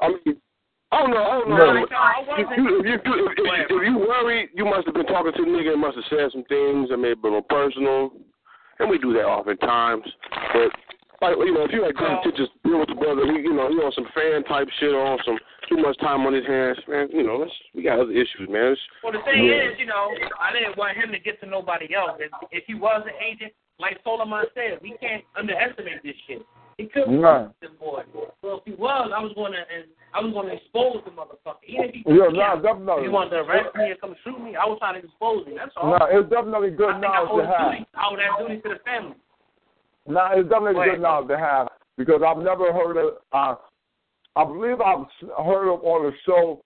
[0.00, 0.36] I mean.
[0.92, 1.22] Oh, oh, know.
[1.22, 1.56] I don't know.
[1.56, 1.86] No.
[2.34, 5.42] If, you, if, you, if, if, if you worried, you must have been talking to
[5.42, 8.10] the nigga and must have said some things that may have been personal.
[8.80, 10.02] And we do that oftentimes.
[10.52, 10.72] But
[11.20, 13.68] like you know, if you had good intentions deal with the brother, he you know,
[13.68, 15.38] he on some fan type shit or on some
[15.68, 18.72] too much time on his hands, man, you know, let's we got other issues, man.
[18.72, 19.70] It's, Well, the thing Yeah.
[19.70, 20.10] is, you know,
[20.40, 22.18] I didn't want him to get to nobody else.
[22.18, 26.42] If, if he was an agent, like Solomon said, we can't underestimate this shit.
[26.80, 27.48] He couldn't Right.
[27.60, 28.02] the boy.
[28.42, 29.84] Well, if he was, I was going to, and
[30.14, 31.60] I was going to expose the motherfucker.
[31.68, 33.02] Even if he, Yeah, if nah, definitely.
[33.02, 35.56] he wanted to arrest me and come shoot me, I was trying to expose him.
[35.56, 35.90] That's all.
[35.98, 37.70] Nah, it's definitely good I knowledge to have.
[37.72, 37.86] duty.
[37.92, 39.16] I owe that duty to the family.
[40.08, 40.94] Now it's definitely Go ahead.
[40.96, 41.68] good knowledge to have
[42.00, 43.20] because I've never heard of.
[43.30, 43.54] Uh,
[44.36, 45.04] I believe I've
[45.44, 46.62] heard of on a show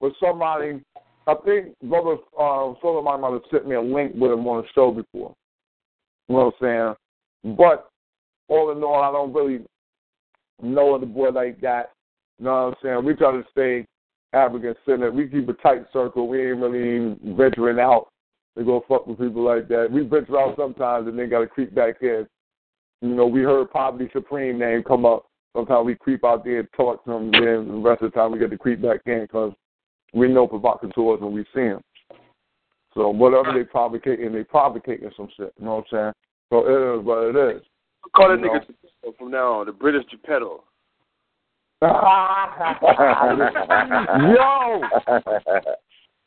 [0.00, 0.80] with somebody.
[1.28, 4.68] I think Brother uh, Solomon might have sent me a link with him on a
[4.74, 5.36] show before.
[6.26, 6.96] You know what I'm
[7.44, 7.54] saying?
[7.56, 7.90] But
[8.48, 9.64] all in all, I don't really
[10.62, 11.92] know the boy like that.
[12.38, 13.04] You know what I'm saying?
[13.04, 13.86] We try to stay
[14.32, 15.14] African centered.
[15.14, 16.28] We keep a tight circle.
[16.28, 18.08] We ain't really venturing out
[18.56, 19.88] to go fuck with people like that.
[19.90, 22.26] We venture out sometimes and then got to creep back in.
[23.00, 25.26] You know, we heard Poverty Supreme name come up.
[25.54, 27.30] Sometimes we creep out there and talk to them.
[27.30, 29.52] Then the rest of the time we get to creep back in because
[30.12, 31.80] we know provocateurs when we see them.
[32.94, 35.52] So whatever they provocating, they provocating some shit.
[35.58, 36.12] You know what I'm saying?
[36.50, 37.62] So it is what it is.
[38.14, 40.64] Call that nigga Geppetto from now on, the British Geppetto.
[41.82, 41.90] Yo!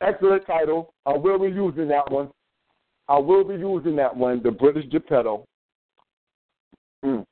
[0.00, 0.94] Excellent title.
[1.06, 2.30] I will be using that one.
[3.08, 5.44] I will be using that one, the British Geppetto.
[7.04, 7.24] Mm.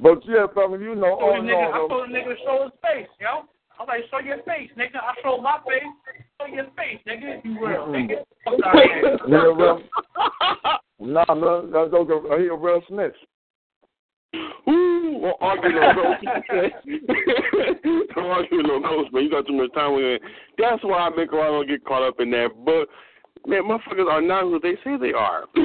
[0.00, 2.24] But yeah, fella, you know, I all told in the nigga, I told the nigga
[2.24, 3.44] to show his face, yo.
[3.78, 4.96] I was like, show your face, nigga.
[4.96, 5.82] I showed my face.
[6.40, 7.38] Show your face, nigga.
[7.38, 8.24] If you real, nigga.
[8.44, 9.18] Fuck out of here.
[9.28, 9.82] Nigga, real-
[11.00, 12.42] Nah, man, that's okay.
[12.42, 13.16] He a real snitch.
[14.34, 16.24] Ooh, well, argue no ghost.
[18.14, 19.24] Don't argue no ghost, man.
[19.24, 20.22] You got too much time with it.
[20.58, 22.50] That's why I make around don't get caught up in that.
[22.64, 22.88] But
[23.46, 25.44] man, motherfuckers are not who they say they are.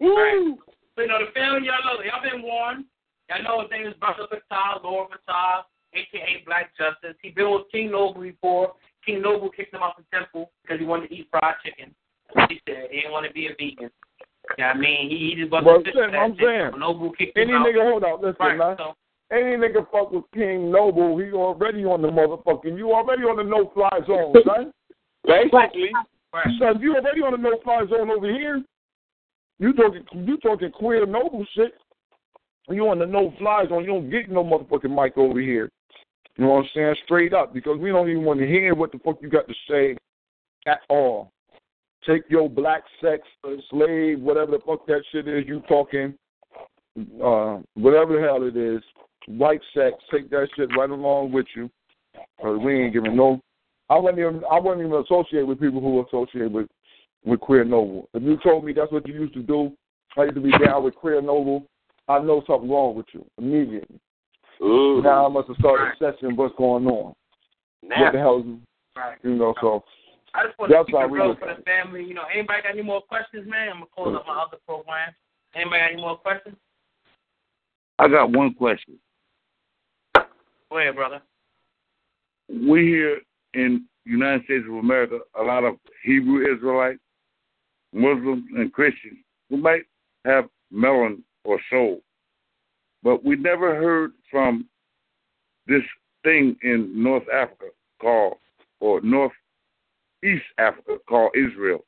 [0.00, 0.58] Woo!
[0.94, 2.84] So, you know, the family, y'all know, y'all been warned.
[3.28, 6.44] Y'all know his name is Brother Fatal, Lord Fatal, a.k.a.
[6.44, 7.16] Black Justice.
[7.22, 8.72] He been with King Noble before.
[9.04, 11.94] King Noble kicked him out the temple because he wanted to eat fried chicken.
[12.48, 13.90] He said he didn't want to be a vegan.
[14.56, 15.10] You know what I mean?
[15.10, 17.66] He, he just wasn't Well, fit saying- I'm saying, Noble kicked Any him out.
[17.66, 18.76] nigga, hold on, listen, Right, man.
[18.78, 18.94] so-
[19.30, 23.44] Any nigga fuck with King Noble, he already on the motherfucking, you already on the
[23.44, 24.72] no-fly zone, son.
[25.26, 25.90] Basically.
[26.58, 28.62] Son, you already on the no-fly zone over here.
[29.58, 31.74] You talking, you talking queer Noble shit.
[32.70, 33.80] You on the no-fly zone.
[33.82, 35.68] You don't get no motherfucking mic over here.
[36.36, 36.94] You know what I'm saying?
[37.04, 39.54] Straight up, because we don't even want to hear what the fuck you got to
[39.68, 39.96] say
[40.66, 41.32] at all.
[42.06, 43.22] Take your black sex,
[43.70, 46.14] slave, whatever the fuck that shit is you talking,
[47.22, 48.82] uh, whatever the hell it is,
[49.26, 51.70] white sex, take that shit right along with you.
[52.40, 53.40] Cause we ain't giving no.
[53.90, 54.42] I wouldn't even.
[54.50, 56.68] I wouldn't even associate with people who associate with
[57.24, 58.08] with queer noble.
[58.14, 59.72] If you told me that's what you used to do,
[60.16, 61.66] I used to be down with queer noble.
[62.08, 64.00] I know something wrong with you immediately.
[64.62, 65.02] Ooh.
[65.02, 67.14] Now I must have started assessing what's going on.
[67.82, 68.60] What the hell, you-
[68.96, 69.16] Right.
[69.22, 69.54] you know?
[69.60, 69.84] So
[70.34, 72.04] I just want to keep it real for the family.
[72.04, 73.68] You know, anybody got any more questions, man?
[73.68, 75.14] I'm gonna close up my other program.
[75.54, 76.56] Anybody got any more questions?
[77.98, 78.98] I got one question.
[80.14, 81.22] Go ahead, brother.
[82.48, 83.20] We here
[83.54, 87.00] in United States of America, a lot of Hebrew Israelites,
[87.92, 89.18] Muslims, and Christians
[89.50, 89.82] who might
[90.24, 92.00] have melon or soul,
[93.02, 94.68] but we never heard from
[95.66, 95.82] this
[96.22, 97.66] thing in North Africa
[98.00, 98.36] called,
[98.80, 99.32] or North
[100.24, 101.84] East Africa called Israel.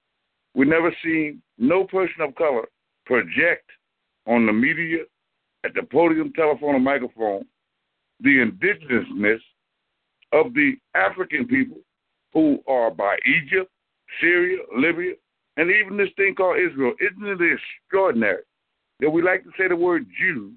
[0.55, 2.66] We never seen no person of color
[3.07, 3.69] project
[4.27, 5.05] on the media,
[5.65, 7.44] at the podium, telephone, or microphone,
[8.20, 9.40] the indigenousness
[10.32, 11.78] of the African people
[12.32, 13.70] who are by Egypt,
[14.20, 15.15] Syria, Libya,
[15.57, 16.94] and even this thing called Israel.
[17.01, 18.43] Isn't it extraordinary
[19.01, 20.52] that we like to say the word Jew,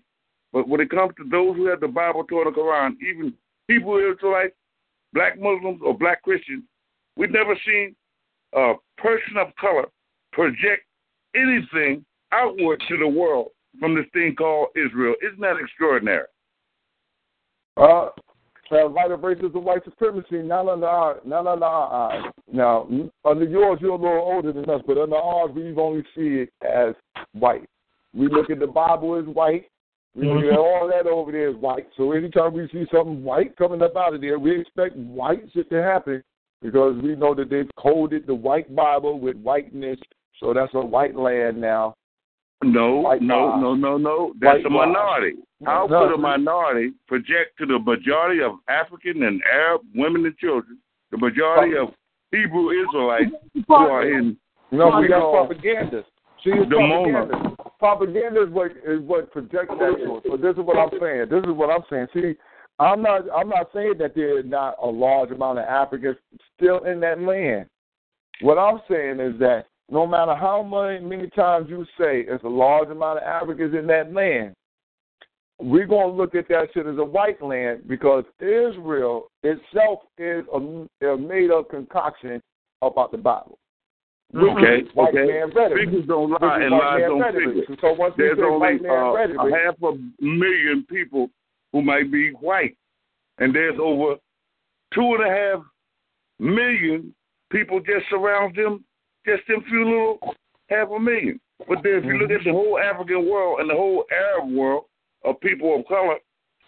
[0.51, 3.33] but when it comes to those who have the Bible, Torah, and Quran, even
[3.67, 4.55] people Hebrew Israelites,
[5.13, 6.63] black Muslims, or black Christians,
[7.15, 7.95] we've never seen
[8.53, 9.85] a person of color
[10.31, 10.83] project
[11.35, 13.49] anything outward to the world
[13.79, 15.15] from this thing called Israel.
[15.23, 16.25] Isn't that extraordinary?
[17.77, 18.09] Uh,
[18.71, 22.31] uh, white racism, white supremacy, not under our, not under our eyes.
[22.51, 22.87] Now,
[23.25, 26.49] under yours, you're a little older than us, but under ours, we've only see it
[26.67, 26.95] as
[27.33, 27.67] white.
[28.13, 29.65] We look at the Bible as white.
[30.15, 31.87] We look at all that over there as white.
[31.97, 35.69] So anytime we see something white coming up out of there, we expect white shit
[35.71, 36.23] to happen
[36.63, 39.99] because we know that they've coded the white Bible with whiteness.
[40.39, 41.95] So that's a white land now.
[42.63, 44.33] No, White no, no, no, no.
[44.39, 45.37] That's White a minority.
[45.65, 46.07] How No.
[46.07, 50.79] could a minority project to the majority of African and Arab women and children,
[51.11, 51.89] the majority of
[52.31, 53.31] Hebrew Israelites
[53.67, 54.37] who are in
[54.71, 56.05] No, we got propaganda.
[56.43, 57.37] See, it's the propaganda.
[57.37, 57.55] Mona.
[57.79, 60.23] Propaganda is what is what projects that to us.
[60.25, 61.27] So this is what I'm saying.
[61.29, 62.07] This is what I'm saying.
[62.13, 62.35] See,
[62.79, 66.17] I'm not I'm not saying that there is not a large amount of Africans
[66.55, 67.67] still in that land.
[68.41, 72.49] What I'm saying is that no matter how many many times you say it's a
[72.49, 74.55] large amount of Africans in that land,
[75.59, 80.43] we're going to look at that shit as a white land because Israel itself is
[80.53, 82.41] a, a made up concoction
[82.81, 83.57] about the Bible.
[84.35, 85.27] Okay, White okay.
[85.27, 85.89] man rhetoric.
[85.89, 87.77] Figures don't lie and white lies don't figure.
[87.81, 91.29] So once There's only uh, a half a million people
[91.73, 92.77] who might be white,
[93.39, 94.15] and there's over
[94.93, 95.63] two and a half
[96.39, 97.13] million
[97.51, 98.85] people just surround them,
[99.25, 100.35] just them few little
[100.69, 101.39] half a million.
[101.67, 104.85] But then if you look at the whole African world and the whole Arab world
[105.25, 106.17] of people of color,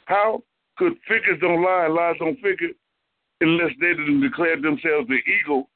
[0.05, 0.41] how
[0.77, 1.85] could figures don't lie?
[1.85, 2.69] And lies don't figure
[3.41, 5.69] unless they didn't declare themselves the eagle,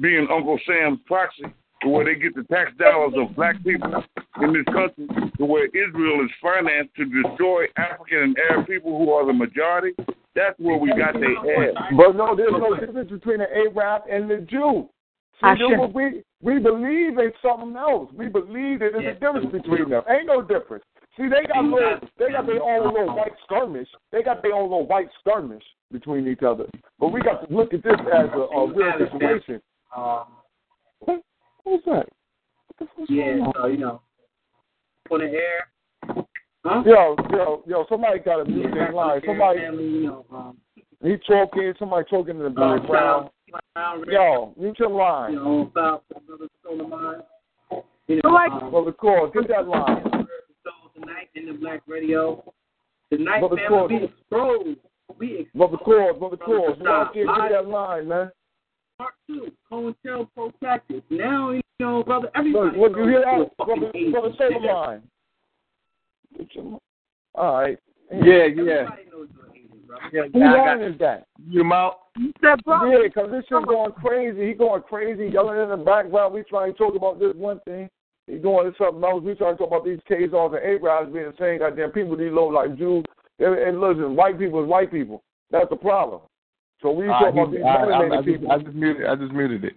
[0.00, 1.44] being Uncle Sam's proxy,
[1.82, 4.02] to where they get the tax dollars of black people
[4.42, 5.06] in this country,
[5.38, 9.94] to where Israel is financed to destroy African and Arab people who are the majority?
[10.34, 11.74] That's where we got their ass.
[11.96, 14.88] But no, there's no difference between an Arab and the Jew.
[15.40, 18.10] See, I them, should- we we believe in something else.
[18.12, 20.02] We believe that there's a difference between them.
[20.08, 20.84] Ain't no difference.
[21.16, 23.88] See, they got little, they got their own little white skirmish.
[24.12, 26.66] They got their own little white skirmish between each other.
[27.00, 29.60] But we got to look at this as a, a real situation.
[29.96, 30.26] Um,
[31.68, 31.82] What?
[31.86, 32.08] What's
[32.86, 32.88] that?
[33.08, 34.00] yeah, so you know,
[35.10, 35.68] on the air.
[36.64, 36.82] Huh?
[36.86, 37.86] Yo, yo, yo!
[37.88, 39.20] Somebody got to mute their line.
[39.26, 40.56] Somebody, Family, you know, um,
[41.02, 41.72] he talking.
[41.78, 43.30] Somebody talking in the uh, background.
[43.76, 45.34] Sound, Yo, mute your you line.
[45.34, 47.22] know, South Brother Solomon.
[48.06, 50.02] You know, like- um, Well, the call, get that line.
[50.94, 52.42] Tonight in the Black Radio.
[53.12, 53.90] Tonight, Brother family, Claude.
[53.90, 54.78] we exposed.
[55.18, 55.54] We exposed.
[55.54, 57.50] Brother Claus, Brother Brother Claus, you out there, Live.
[57.50, 58.30] get that line, man.
[58.98, 61.02] Part two, COINTEL protracted.
[61.08, 63.34] Now, you know, brother, Look, everybody look, you hear that?
[63.36, 64.64] who Brother, fucking brother, agent say the is.
[64.74, 65.02] line.
[67.34, 67.78] All right.
[68.10, 68.34] Yeah, yeah.
[68.48, 70.02] Everybody knows you're an agent, brother.
[70.12, 71.26] Yeah, Who I line got is that?
[71.48, 71.94] you mouth.
[72.42, 72.88] That brother.
[72.88, 74.48] Yeah, because this shit going crazy.
[74.48, 76.34] He going crazy, yelling in the background.
[76.34, 77.88] We trying to talk about this one thing.
[78.26, 79.22] He doing something else.
[79.22, 82.16] We trying to talk about these Khazars and Arabs being the same goddamn people.
[82.16, 83.04] These low like Jews.
[83.38, 85.22] And, and listen, white people is white people.
[85.52, 86.22] That's the problem.
[86.82, 88.52] So we I, talk about these I, I, melanated people.
[88.52, 89.06] I just muted.
[89.06, 89.76] I just muted it.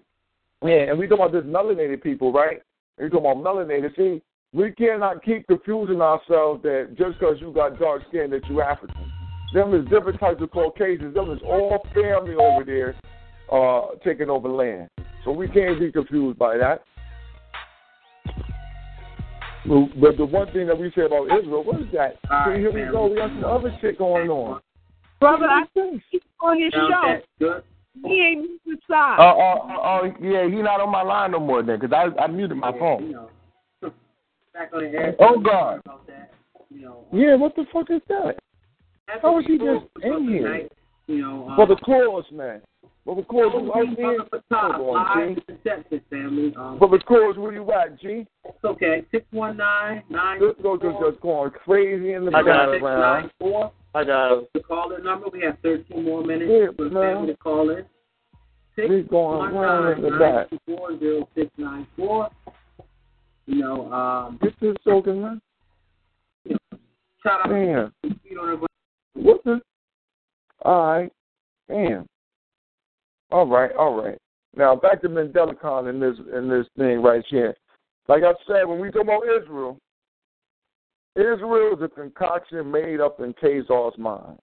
[0.64, 2.61] Yeah, and we talk about this melanated people, right?
[2.98, 3.95] And we talk about melanated.
[3.95, 4.22] See,
[4.53, 9.11] we cannot keep confusing ourselves that just because you got dark skin that you African.
[9.53, 11.14] Them is different types of Caucasians.
[11.14, 12.95] Them is all family over there
[13.52, 14.90] uh, taking over land.
[15.26, 16.84] So we can't be confused by that.
[19.65, 22.18] But the one thing that we say about Israel, what is that?
[22.45, 23.07] See, here we go.
[23.07, 24.61] We got some other shit going on.
[25.22, 27.19] Brother, I think he's on his Sound show.
[27.39, 27.64] Good.
[28.03, 29.18] He ain't moving side.
[29.19, 30.45] Oh, oh, oh, oh, yeah.
[30.48, 33.11] He not on my line no more then, because I, I muted my You phone.
[33.11, 33.30] know,
[34.53, 35.15] back on the air.
[35.19, 35.81] Oh, God.
[36.07, 36.31] That.
[36.69, 38.38] You know, Yeah, what the fuck is that?
[39.07, 40.43] that's How what is he just do in here?
[40.43, 40.72] tonight,
[41.07, 42.61] You know, um, For the clause, man.
[43.06, 44.15] For the clause, you out there?
[44.23, 45.43] Brother Fatah, Hold on, live G.
[45.89, 46.56] to family.
[46.56, 48.26] Um, For the clause, where you at, G?
[48.45, 49.03] it's okay.
[49.11, 52.81] Six one nine nine This goes just, just going crazy in the I got it.
[52.81, 53.31] background.
[53.94, 54.02] Four.
[54.02, 54.54] I got.
[54.54, 55.28] The caller number.
[55.32, 57.86] We have thirteen more minutes Yeah, for the family to call in.
[58.76, 60.60] Six He's going one around in nine the nine back.
[60.66, 62.30] four zero six nine four.
[63.48, 65.42] You know, um, Get this soaking, man.
[67.24, 67.92] shout out Damn.
[68.04, 68.68] to feet on the ground.
[69.14, 69.60] What the?
[70.64, 71.12] All right.
[71.68, 72.06] Damn.
[73.32, 74.18] All right, all right.
[74.56, 77.56] Now back to Mandela Khan in this in this thing right here.
[78.08, 79.78] Like I said, when we talk about Israel,
[81.16, 84.38] Israel is a concoction made up in Khazar's mind.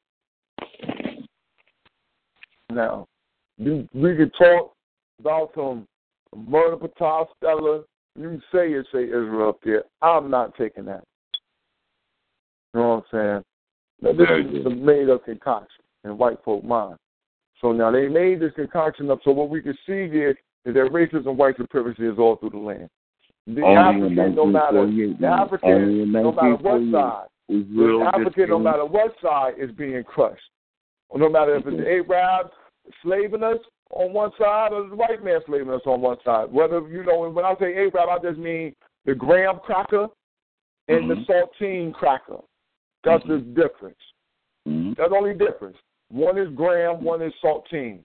[2.71, 3.07] Now,
[3.59, 4.75] we, we could talk
[5.19, 5.87] about some
[6.37, 7.83] murder Patah Stella.
[8.17, 9.85] You can say it, say Israel up there.
[10.03, 11.05] I'm not taking that.
[12.75, 13.45] You know what I'm saying?
[14.03, 16.99] Now, this is a made up concoction in white folk mind.
[17.61, 20.31] So now they made this concoction up so what we can see here
[20.65, 22.89] is that racism, white supremacy is all through the land.
[23.55, 29.15] The African, no matter the African, no matter what side, the African, no matter what
[29.23, 30.43] side, is being crushed.
[31.15, 32.51] No matter if it's the Arabs
[33.03, 33.57] slaving us
[33.91, 36.53] on one side or the white man slaving us on one side.
[36.53, 38.75] Whether you know, when I say Arab, I just mean
[39.07, 40.09] the graham cracker
[40.89, 42.39] and the saltine cracker.
[43.05, 43.97] That's the difference.
[44.67, 44.95] Mhm.
[44.97, 45.79] That's the only difference.
[46.11, 48.01] One is graham, one is saltine.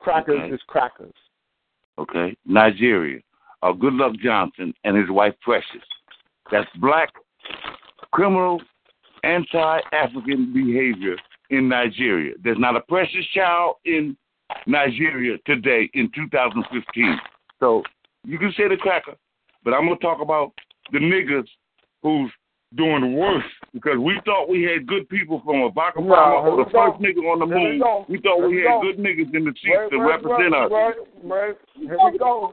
[0.00, 0.54] Crackers Okay.
[0.54, 1.14] is crackers.
[1.98, 3.20] okay, Nigeria,
[3.62, 5.82] uh, Goodluck Johnson and his wife Precious.
[6.50, 7.10] That's black
[8.12, 8.60] criminal
[9.24, 11.16] anti-African behavior
[11.50, 12.34] in Nigeria.
[12.42, 14.16] There's not a precious child in
[14.66, 17.18] Nigeria today in 2015.
[17.60, 17.82] So
[18.24, 19.14] you can say the cracker,
[19.64, 20.52] but I'm gonna talk about
[20.92, 21.46] the niggas
[22.02, 22.30] who's
[22.74, 26.70] doing the worst because we thought we had good people from No, Obama, here the
[26.70, 28.04] first nigga on the we moon.
[28.08, 28.82] We thought we we had go.
[28.82, 30.70] good niggas in the seats to represent us.
[31.76, 32.52] Here we go.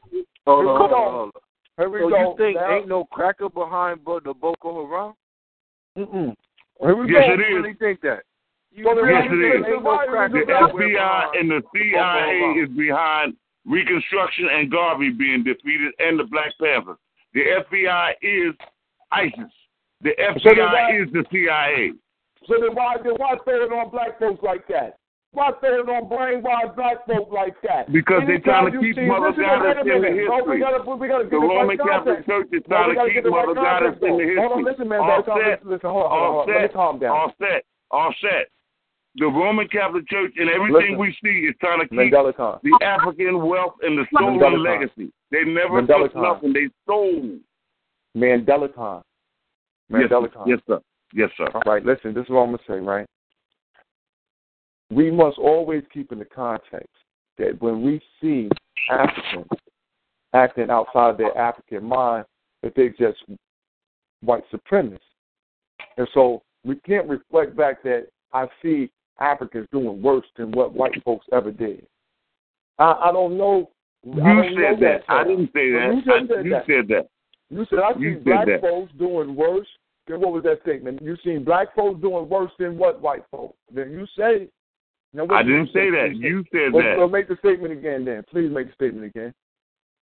[0.49, 1.41] Hold on, hold on, hold on.
[1.77, 2.17] Here we So go.
[2.31, 5.13] you think Now- ain't no cracker behind but the Boko Haram?
[5.97, 6.35] Mm-mm.
[6.81, 7.33] Here we Yes, go.
[7.33, 7.55] it is.
[7.55, 8.23] really think that?
[8.71, 9.65] You Well, then Yes, why it you is.
[9.65, 10.53] say- why you The?
[10.53, 13.35] FBI and the CIA is behind
[13.65, 16.97] Reconstruction and Garvey being defeated, and the Black Panthers.
[17.33, 18.55] The FBI is
[19.11, 19.53] ISIS.
[20.01, 21.93] The So why- FBI is the CIA.
[22.45, 24.97] So then why then why throw it on black folks like that?
[25.39, 27.87] Why throw it on brainwashed black folks like that?
[27.87, 30.27] Because they Anytime trying to keep see- Mother Goddess in the minute.
[30.27, 30.59] No, we history.
[30.59, 32.27] gotta, we gotta The Roman right Catholic.
[32.27, 34.35] Church is trying to keep right Mother Goddess in the history.
[34.35, 34.99] Hold on, listen, man.
[34.99, 36.47] Listen, Offset, listen, hold on, hold on.
[36.51, 37.15] Let me calm down.
[37.15, 38.51] offset, offset.
[39.15, 41.07] The Roman Catholic Church and everything Listen.
[41.07, 45.07] we see is trying to keep Mandela the African wealth and the stolen Mandela legacy.
[45.31, 46.51] They never Mandela took nothing.
[46.51, 47.39] They stole.
[48.15, 49.01] Mandela time.
[49.89, 50.35] Yes, Mandela sir.
[50.35, 50.47] time.
[50.51, 50.79] yes, sir.
[51.15, 51.47] Yes, sir.
[51.55, 53.07] All right, listen, this is what I'm going to say, right?
[54.91, 56.89] We must always keep in the context
[57.37, 58.49] that when we see
[58.89, 59.45] Africans
[60.33, 62.25] acting outside their African mind,
[62.63, 63.19] that they're just
[64.21, 64.99] white supremacists.
[65.97, 68.89] And so we can't reflect back that I see
[69.19, 71.85] Africans doing worse than what white folks ever did.
[72.77, 73.69] I, I don't know.
[74.05, 75.01] You don't know said that.
[75.09, 76.01] I didn't say that.
[76.05, 76.65] You I- said you that.
[76.67, 77.07] said that.
[77.49, 78.61] You said I You see said black that.
[78.61, 79.67] folks doing worse.
[80.07, 81.01] Then what was that statement?
[81.01, 83.57] You seen black folks doing worse than what white folks?
[83.73, 84.47] Then you say.
[85.13, 86.15] Now, I didn't say that.
[86.15, 86.97] You said well, that.
[86.97, 88.05] Well, make the statement again.
[88.05, 89.33] Then please make the statement again.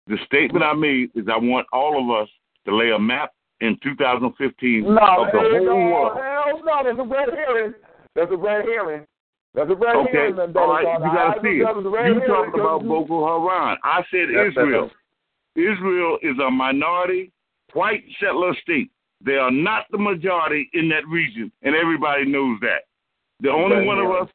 [0.08, 2.28] The statement I made is I want all of us
[2.66, 3.30] to lay a map
[3.60, 6.12] in 2015 No, of the whole no, world.
[6.16, 6.82] hell no.
[6.82, 7.74] There's a red herring.
[8.14, 9.06] There's a red herring.
[9.54, 10.34] There's a red Okay, herring.
[10.34, 12.14] Mandela all right, you got to see it.
[12.14, 13.78] You talked about Boko Haram.
[13.82, 14.90] I said Israel.
[15.54, 17.32] Israel is a minority
[17.72, 18.90] white settler state.
[19.24, 22.84] They are not the majority in that region, and everybody knows that.
[23.40, 24.28] The only one of us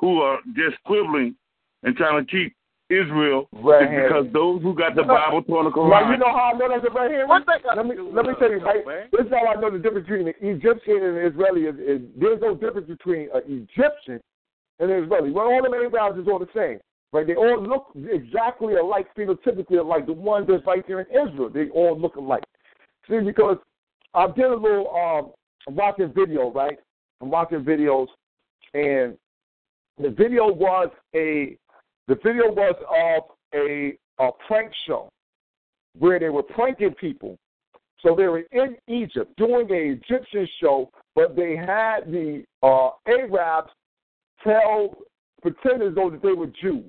[0.00, 1.34] who are just quibbling
[1.82, 2.54] and trying to keep
[2.90, 6.12] Israel right because those who got the Bible torn the Now, Quran.
[6.12, 7.28] you know how I know that's a red herring?
[7.28, 8.84] Let me let me tell you, right?
[9.12, 11.62] This is how I know the difference between an Egyptian and an Israeli.
[11.68, 14.20] Is, is there's no difference between an Egyptian
[14.80, 15.30] and an Israeli.
[15.30, 16.80] Well, all the Arabs is all the same,
[17.12, 17.26] right?
[17.26, 20.06] They all look exactly alike, phenotypically alike.
[20.06, 22.44] The ones that's right there in Israel, they all look alike.
[23.08, 23.58] See, because
[24.14, 25.32] I did a little um,
[25.68, 26.78] I'm watching video, right?
[27.20, 28.06] I'm watching videos,
[28.72, 29.18] and
[30.00, 31.56] the video was a
[32.06, 35.08] the video was of a a prank show
[35.98, 37.36] where they were pranking people.
[38.00, 43.70] So they were in Egypt doing an Egyptian show, but they had the uh, Arabs
[44.44, 44.96] tell
[45.42, 46.84] pretend as though that they were Jews.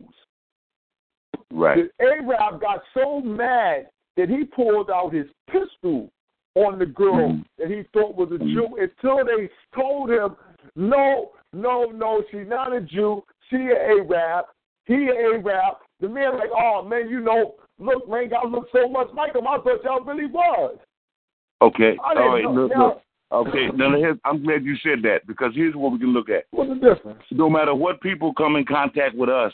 [1.52, 1.90] Right.
[2.00, 6.12] The Arab got so mad that he pulled out his pistol
[6.56, 7.46] on the girl Mhm.
[7.58, 10.36] that he thought was a Jew until they told him,
[10.76, 13.24] no, no, no, she's not a Jew.
[13.50, 14.46] She an Arab.
[14.86, 15.78] He an Arab.
[16.00, 19.48] The man like, oh man, you know, look, man, y'all look so much like him.
[19.48, 20.78] I thought y'all really was.
[21.62, 21.98] Okay.
[22.04, 22.44] All right.
[22.44, 23.02] know- Look, look.
[23.32, 23.68] Okay.
[23.76, 23.94] Now,
[24.26, 26.46] I'm glad you said that because here's what we can look at.
[26.50, 27.22] What's the difference?
[27.30, 29.54] No matter what people come in contact with us,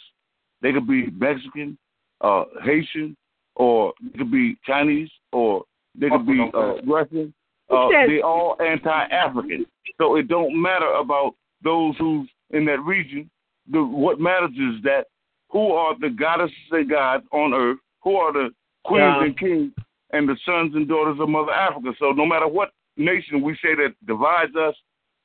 [0.61, 1.77] they could be Mexican,
[2.22, 3.17] uh, Haitian,
[3.55, 7.34] or they could be Chinese, or they could be uh, Russian.
[7.69, 9.65] Uh, they all anti-African.
[9.97, 11.35] So it don't matter about
[11.66, 13.30] those who's in that region.
[13.70, 15.08] The, what matters is that
[15.50, 18.52] who are the goddesses and gods on earth, who are the
[18.86, 19.24] queens Yeah.
[19.26, 19.72] and kings,
[20.12, 21.94] and the sons and daughters of Mother Africa.
[22.00, 24.76] So no matter what nation we say that divides us,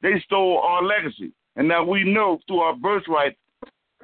[0.02, 1.32] they stole our legacy.
[1.56, 3.36] And now we know through our birthright,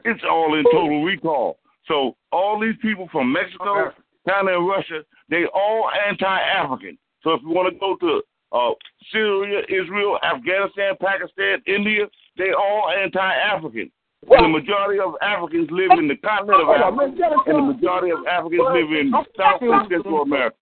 [0.04, 1.58] it's all in total recall.
[1.88, 3.92] So all these people from Mexico,
[4.28, 6.98] China, and Russia, they all anti-African.
[7.22, 8.22] So if you want to go to
[8.52, 8.74] uh,
[9.10, 12.06] Syria, Israel, Afghanistan, Pakistan, India,
[12.36, 13.90] they all anti-African.
[14.28, 18.26] And the majority of Africans live in the continent of Africa, and the majority of
[18.26, 20.56] Africans live in South and Central America.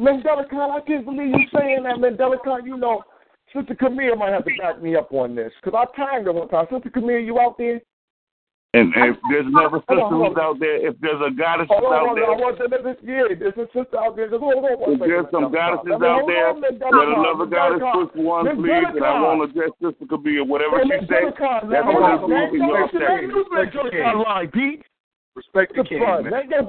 [0.00, 2.64] Mandela Khan, I can't believe you saying that, Mandela Khan.
[2.64, 3.02] You know,
[3.54, 6.48] Sister Camille might have to back me up on this because I timed her one
[6.48, 6.66] time.
[6.72, 7.82] Sister Camille, you out there?
[8.74, 12.08] And if there's another Hold sister who's out there, if there's a goddess Hold on,
[12.08, 12.24] out there.
[12.24, 14.32] I want to, there's, yeah, there's a sister out there.
[14.32, 17.04] Just hold on one if second, there's some goddesses Let out there, on, Mandela let
[17.04, 19.20] Khan, another Mandela goddess push one, Mandela please, and I Khan.
[19.28, 20.40] won't address Sister Kabir.
[20.48, 22.48] Whatever Hey, she says, Mandela that's what hold it on, man.
[22.48, 23.28] is in your listen, second.
[23.28, 24.80] You Mandela Khan lying, Pete.
[25.36, 26.32] Respect the The king, man.
[26.32, 26.44] man.
[26.48, 26.64] Yo.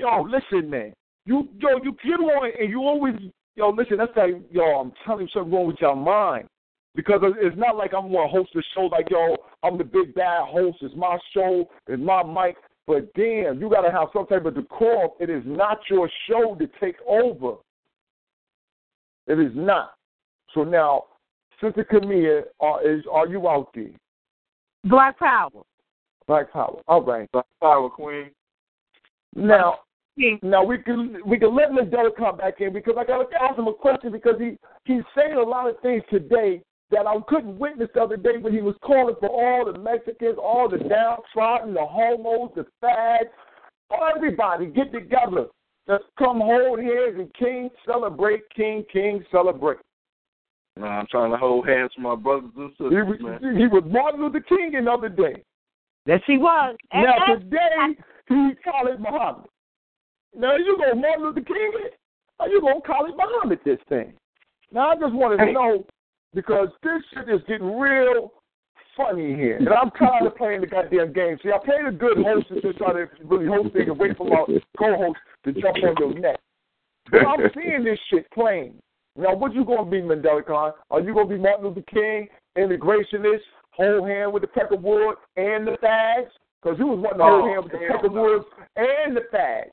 [0.00, 0.96] Yo, listen, man.
[1.28, 3.20] You, yo, you get on and you always,
[3.52, 4.00] yo, listen.
[4.00, 6.48] That's like, yo, I'm telling you something wrong with your mind.
[6.94, 10.14] Because it's not like I'm going to host a show like, yo, I'm the big
[10.14, 10.78] bad host.
[10.80, 11.68] It's my show.
[11.86, 12.56] It's my mic.
[12.86, 15.10] But damn, you got to have some type of decorum.
[15.20, 17.56] It is not your show to take over.
[19.26, 19.92] It is not.
[20.54, 21.04] So now,
[21.60, 23.90] Sister Camille, are, is, are you out there?
[24.84, 25.50] Black Power.
[26.26, 26.80] Black Power.
[26.88, 27.30] All right.
[27.32, 28.30] Black Power Queen.
[29.34, 29.80] Now,
[30.42, 33.58] now we can we can let Mandela come back in because I got to ask
[33.58, 37.58] him a question because he he's saying a lot of things today that I couldn't
[37.58, 41.74] witness the other day when he was calling for all the Mexicans, all the downtrodden,
[41.74, 43.28] the homos, the fags,
[44.14, 45.46] everybody get together.
[45.86, 49.78] Let's come hold hands and King celebrate, King, King celebrate.
[50.76, 53.56] No, I'm trying to hold hands with my brothers and sisters, He was, man.
[53.56, 55.42] he was Martin Luther King the other day.
[56.06, 56.76] Yes, he was.
[56.92, 59.46] And, Now and- today he Khalid Muhammad.
[60.34, 61.98] Now you go Martin Luther King it,
[62.38, 64.12] or you gonna Khalid Muhammad this thing?
[64.70, 65.84] Now I just wanted to know
[66.34, 68.32] because this shit is getting real
[68.96, 71.38] funny here, and I'm tired of playing the goddamn game.
[71.42, 74.26] See, I played a good hostess to try to really host thing and wait for
[74.26, 76.40] my co-host to jump on your neck.
[77.10, 78.74] But I'm seeing this shit plain.
[79.16, 80.72] Now, what you gonna be, Mandela Khan?
[80.90, 83.40] Are you gonna be Martin Luther King, integrationist,
[83.70, 86.28] hold hand with the peck of Peckerwood and the fags?
[86.62, 88.44] Because you was wanting to hold Oh, hand with the hell Peckerwoods
[88.76, 89.70] and the fags.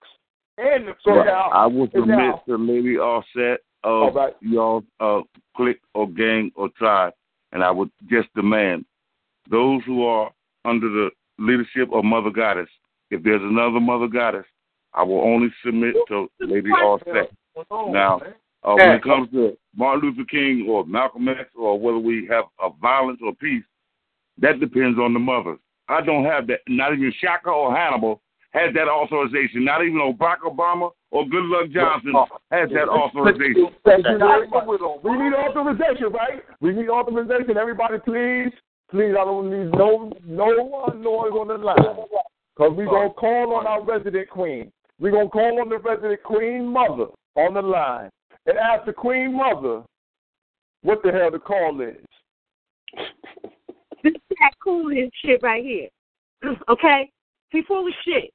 [0.57, 1.25] And the so Right.
[1.25, 4.33] now, I and submit now- to Lady Offset of right.
[4.41, 5.21] y'all uh,
[5.55, 7.13] clique or gang or tribe,
[7.51, 8.85] and I would just demand
[9.49, 10.31] those who are
[10.65, 12.69] under the leadership of Mother Goddess.
[13.11, 14.45] If there's another Mother Goddess,
[14.93, 17.31] I will only submit to Lady Offset.
[17.69, 18.21] Now,
[18.63, 22.45] uh, when it comes to Martin Luther King or Malcolm X or whether we have
[22.61, 23.63] a violence or peace,
[24.39, 25.59] that depends on the mothers.
[25.87, 26.61] I don't have that.
[26.67, 28.21] Not even Shaka or Hannibal
[28.55, 29.65] has that authorization.
[29.65, 32.25] Not even Barack Obama or Goodluck Johnson oh.
[32.51, 33.67] has that authorization.
[33.83, 34.65] Thank you very much.
[35.03, 36.41] We need authorization, right?
[36.61, 37.57] We need authorization.
[37.57, 38.53] Everybody, please,
[38.89, 39.11] please.
[39.19, 42.07] I don't need no no one noise on the line,
[42.57, 43.13] cause we gonna oh.
[43.17, 44.71] call on our resident queen.
[44.99, 48.09] We gonna call on the resident queen mother on the line
[48.45, 49.83] and ask the queen mother
[50.81, 51.97] what the hell the call is.
[54.01, 55.89] this is that cool and shit right here.
[56.69, 57.11] okay?
[57.49, 58.31] He full of shit.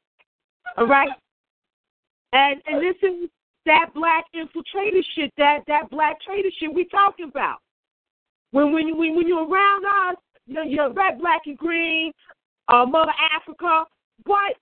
[0.77, 1.11] All right?
[2.33, 3.29] And and this is
[3.67, 7.59] that black infiltrator shit, that that black traitor shit we talking about.
[8.53, 10.17] When when you when, when you're around us,
[10.47, 12.13] you're, you're red, black, and green,
[12.69, 13.85] uh, Mother Africa,
[14.25, 14.57] but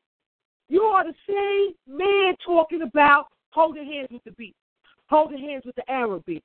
[0.69, 4.55] you are the same man talking about holding hands with the beat,
[5.09, 6.45] holding hands with the Arab beat.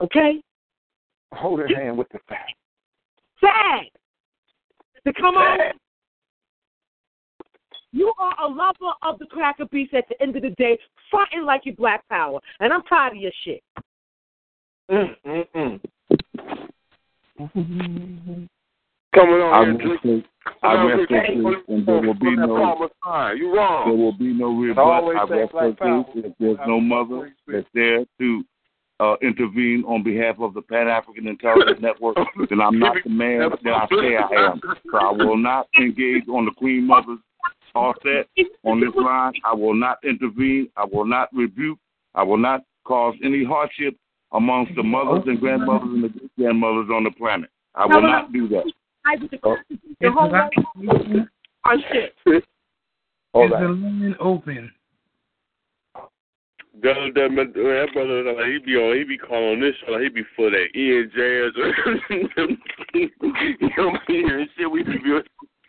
[0.00, 0.40] Okay?
[1.32, 2.54] Hold her hand with the fact.
[3.40, 3.86] Sad.
[5.06, 5.58] To come on.
[7.92, 10.78] You are a lover of the cracker beast at the end of the day,
[11.10, 12.40] fighting like you black power.
[12.60, 13.62] And I'm tired of your shit.
[14.90, 15.80] Mm-mm-mm.
[19.14, 20.24] Coming I on rest here, in-
[20.62, 22.88] I rest in peace, and there will be no
[23.34, 23.88] You wrong.
[23.88, 24.84] there will be no rebut.
[25.16, 28.44] I say rest in peace if there's no mother that's there to
[29.00, 32.16] uh, intervene on behalf of the Pan African Intelligence Network,
[32.50, 34.60] then I'm not the man that I say I am.
[34.90, 37.18] So I will not engage on the Queen Mother's
[37.74, 38.28] offset
[38.64, 39.32] on this line.
[39.44, 40.68] I will not intervene.
[40.76, 41.78] I will not rebuke.
[42.14, 43.96] I will not cause any hardship
[44.32, 47.50] amongst the mothers and grandmothers and the grandmothers on the planet.
[47.74, 48.64] I will not do that.
[49.06, 49.38] I with the
[50.00, 50.52] the whole world
[51.64, 52.14] are oh, shit.
[52.26, 52.42] Is
[53.34, 53.50] right.
[53.50, 54.72] the line open?
[56.80, 60.02] That, that, that, that brother, like, he be on, he be calling this show, like,
[60.02, 61.52] he be for that Ian Jazz.
[62.10, 62.28] you
[63.76, 64.30] know what I mean?
[64.30, 64.98] And shit, we be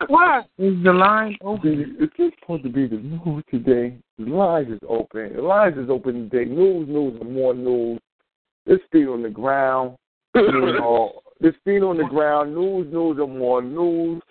[0.08, 0.46] What?
[0.58, 1.96] Is the line open?
[2.00, 3.98] It's supposed to be the news today.
[4.18, 5.36] The line is open.
[5.36, 6.50] The line is open today.
[6.50, 8.00] News, news, and more news.
[8.66, 9.96] It's feet on the ground.
[10.34, 12.54] You know, it's feet on the ground.
[12.54, 14.22] News, news, and more news.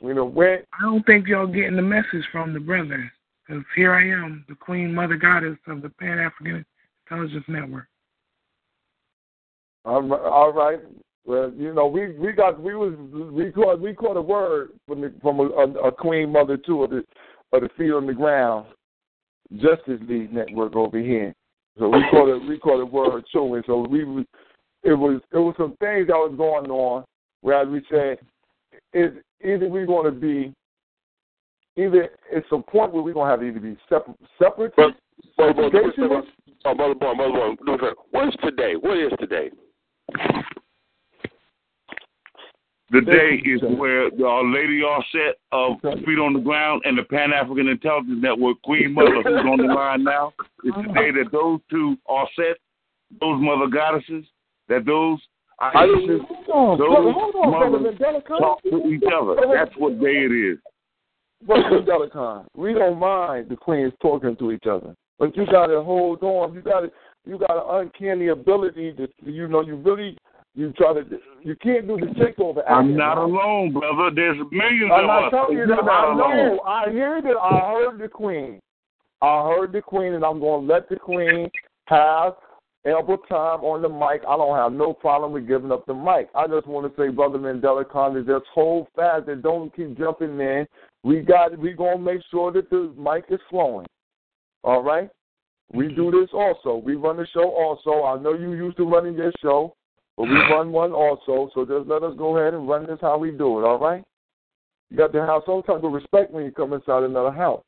[0.00, 3.10] You know, where I don't think y'all getting the message from the brother.
[3.46, 6.64] Because here I am, the Queen Mother Goddess of the Pan African
[7.06, 7.86] Intelligence Network.
[9.84, 10.80] All right, all right.
[11.24, 12.94] Well, you know, we we got we was
[13.32, 16.84] we caught we caught a word from the, from a, a, a queen mother too
[16.84, 17.04] of the
[17.52, 18.66] of the feet on the ground
[19.56, 21.34] Justice League network over here.
[21.78, 24.24] So we caught a we caught a word too, and so we was
[24.82, 27.04] it was it was some things that was going on
[27.42, 28.18] where as we said
[28.92, 29.12] is
[29.44, 30.52] either we're going to be
[31.76, 34.92] either it's a point where we're going to have to either be separate separate But,
[35.36, 36.26] but, but, segregationists,
[36.64, 38.74] oh, mother boy, mother boy, no, what is today?
[38.80, 39.50] What is today?
[42.90, 46.96] The day is where Our uh, Lady Offset uh, of Feet on the Ground and
[46.96, 50.32] the Pan African Intelligence Network, Queen Mother, who's on the line now,
[50.64, 52.56] it's the day that those two are set,
[53.20, 54.24] those mother goddesses,
[54.68, 55.18] that those
[55.60, 59.36] irises, Hold on, brother, those on, mothers talk to each other.
[59.52, 60.58] That's what day it is.
[61.46, 65.82] Brother Delicon, we don't mind the queens talking to each other, but you got to
[65.82, 66.54] hold on.
[66.54, 66.90] You got to,
[67.26, 70.16] you got an uncanny ability to, you know, you really,
[70.54, 71.04] you try to,
[71.42, 72.62] you can't do the takeover.
[72.68, 74.10] I'm not alone, brother.
[74.14, 75.30] There's millions I'm of not us.
[75.30, 75.84] telling you that.
[75.84, 76.60] not I know.
[76.60, 77.36] I hear that.
[77.36, 78.60] I heard the queen.
[79.22, 81.50] I heard the queen, and I'm going to let the queen
[81.86, 82.34] have
[82.86, 84.22] ample time on the mic.
[84.26, 86.28] I don't have no problem with giving up the mic.
[86.34, 90.40] I just want to say, Brother Mandela Condon, just hold fast and don't keep jumping
[90.40, 90.66] in.
[91.02, 93.86] We got we gonna make sure that the mic is flowing.
[94.64, 95.08] All right?
[95.72, 96.76] We do this also.
[96.76, 98.04] We run the show also.
[98.04, 99.74] I know you used to running your show,
[100.18, 101.48] but we run one also.
[101.54, 104.02] So just let us go ahead and run this how we do it, all right?
[104.90, 107.62] You got to have some type of respect when you come inside another house.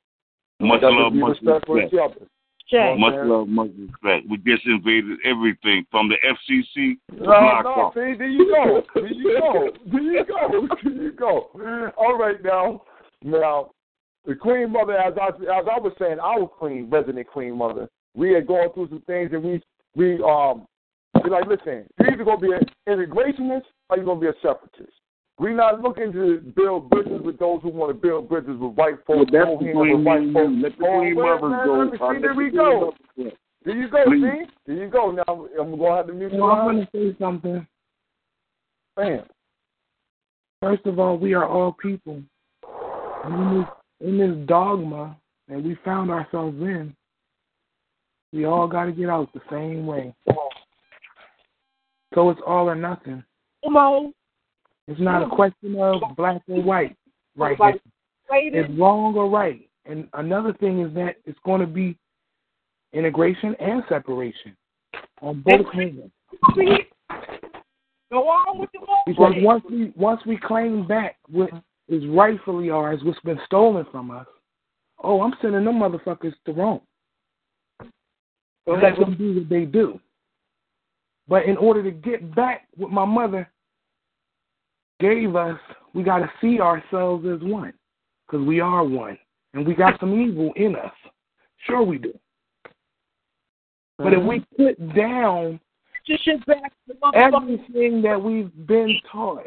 [0.58, 1.64] Much You got to love, much respect.
[1.70, 2.26] each other.
[2.68, 2.96] Jay.
[2.98, 4.26] Much love, much respect.
[4.28, 8.82] We just invaded everything from the FCC to No, Black no, see, there you go.
[8.94, 9.70] There you go.
[9.86, 10.68] There you go.
[10.82, 11.92] There you go.
[11.96, 12.82] All right now.
[13.22, 13.70] Now,
[14.26, 18.32] the Queen Mother, as I as I was saying, our Queen, resident Queen Mother, we
[18.32, 19.62] had gone through some things and we
[19.94, 20.66] we um
[21.24, 24.92] we like, listen, you're either gonna be an integrationist or you're gonna be a separatist.
[25.38, 28.96] We're not looking to build bridges with those who want to build bridges with white
[29.08, 29.30] Well, folks.
[29.32, 30.52] that's whole between white me and folks.
[30.52, 30.62] you.
[30.62, 31.72] Let the Queen wait, Mothers man, go.
[31.72, 32.92] let see, there the we go.
[33.64, 34.22] There you go, Please.
[34.22, 34.50] see?
[34.66, 35.10] There you go.
[35.10, 35.22] Now
[35.60, 37.66] I'm gonna have to mute you Well, I'm going to say something.
[38.96, 39.22] Bam.
[40.60, 42.22] First of all, we are all people.
[43.24, 45.16] In this, in this dogma
[45.48, 46.94] that we found ourselves in,
[48.32, 50.14] we all got to get out the same way.
[52.14, 53.22] So it's all or nothing.
[53.64, 54.12] Come on.
[54.88, 56.96] It's not a question of black or white
[57.36, 57.58] right.
[58.30, 59.68] It's wrong or right.
[59.86, 61.96] And another thing is that it's going to be
[62.92, 64.56] integration and separation
[65.22, 66.10] on both hands.
[68.12, 71.50] Go on with the Because once we once we claim back what
[71.88, 74.26] is rightfully ours, what's been stolen from us,
[75.02, 76.80] oh, I'm sending them motherfuckers to Rome.
[78.66, 80.00] So let them do what they do.
[81.30, 83.48] But in order to get back what my mother
[84.98, 85.58] gave us,
[85.94, 87.72] we got to see ourselves as one,
[88.26, 89.16] because we are one,
[89.54, 90.92] and we got some evil in us.
[91.66, 92.12] Sure, we do.
[93.96, 94.74] But if we uh-huh.
[94.74, 95.60] put down
[96.06, 96.72] Get your shit back.
[96.72, 97.42] to the motherfucker.
[97.42, 99.46] everything that we've been taught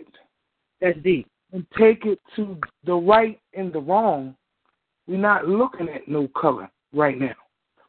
[0.80, 1.28] That's deep.
[1.52, 4.36] and take it to the right and the wrong,
[5.06, 7.36] we're not looking at no color right now.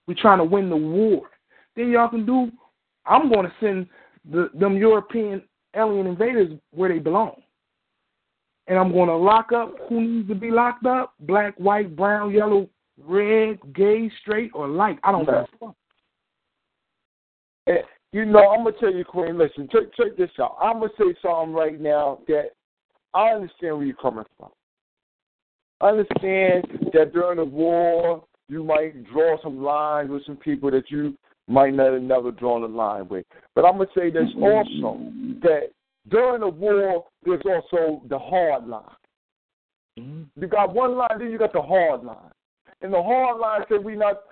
[0.09, 1.29] We're trying to win the war.
[1.77, 2.51] Then y'all can do.
[3.07, 3.87] I'm going to send
[4.31, 5.43] the them European
[5.77, 7.43] alien invaders where they belong,
[8.67, 12.33] and I'm going to lock up who needs to be locked up: black, white, brown,
[12.33, 12.69] yellow,
[12.99, 14.99] red, gay, straight, or light.
[15.05, 15.75] I don't give a fuck.
[17.67, 17.83] Eh,
[18.13, 19.37] You know, I'm gonna tell you, Queen.
[19.37, 20.57] Listen, check check this out.
[20.63, 22.51] I'm gonna say something right now that
[23.13, 24.51] I understand where you're coming from.
[25.81, 30.91] I understand that during the war, you might draw some lines with some people that
[30.91, 31.17] you
[31.49, 33.27] might not have never drawn a line with.
[33.55, 34.43] But I'm gonna say this mm-hmm.
[34.43, 35.11] also
[35.43, 35.71] that
[36.09, 38.83] during the war, there's also the hard line.
[39.99, 40.41] Mm-hmm.
[40.41, 42.17] You got one line, then you got the hard line.
[42.83, 44.23] And the hard line said we not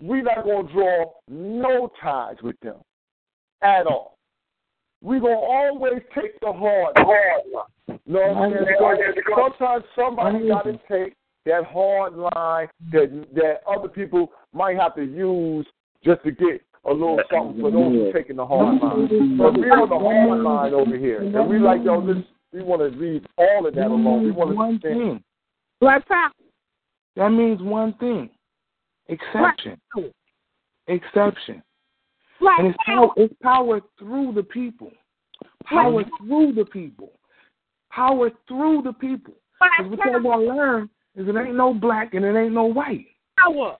[0.00, 2.76] we not gonna draw no ties with them
[3.62, 4.16] at all.
[5.02, 8.00] We're gonna always take the hard hard line.
[8.06, 8.64] You know what I'm saying?
[8.80, 9.12] Mm-hmm.
[9.14, 11.14] Because sometimes somebody gotta take
[11.46, 15.66] that hard line that that other people might have to use
[16.06, 19.36] just to get a little something for those who taking the hard line.
[19.36, 21.20] But we're on the hard line over here.
[21.20, 22.22] And we like, yo, this
[22.52, 24.24] we wanna leave all of that alone.
[24.24, 25.24] We wanna one stand thing.
[25.80, 26.30] Black Power.
[27.16, 28.30] That means one thing:
[29.08, 29.78] exception.
[30.86, 31.62] Exception.
[32.40, 34.92] Black And it's power, it's power through the people.
[35.64, 37.12] Power through the people.
[37.90, 39.34] Power through the people.
[39.60, 42.64] Because what you're going to learn is it ain't no black and it ain't no
[42.64, 43.06] white.
[43.38, 43.76] Power.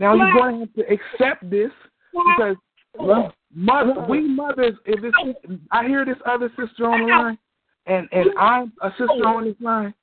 [0.00, 1.70] Now you're going to have to accept this
[2.12, 2.56] because
[2.98, 7.38] look, mother, we mothers, if it's, I hear this other sister on the line,
[7.86, 9.94] and and I'm a sister on this line,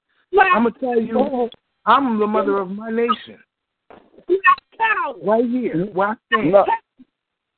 [0.53, 1.49] I'm gonna tell you,
[1.85, 3.39] I'm the mother of my nation.
[5.23, 6.51] Right here, where I stand.
[6.51, 6.65] No.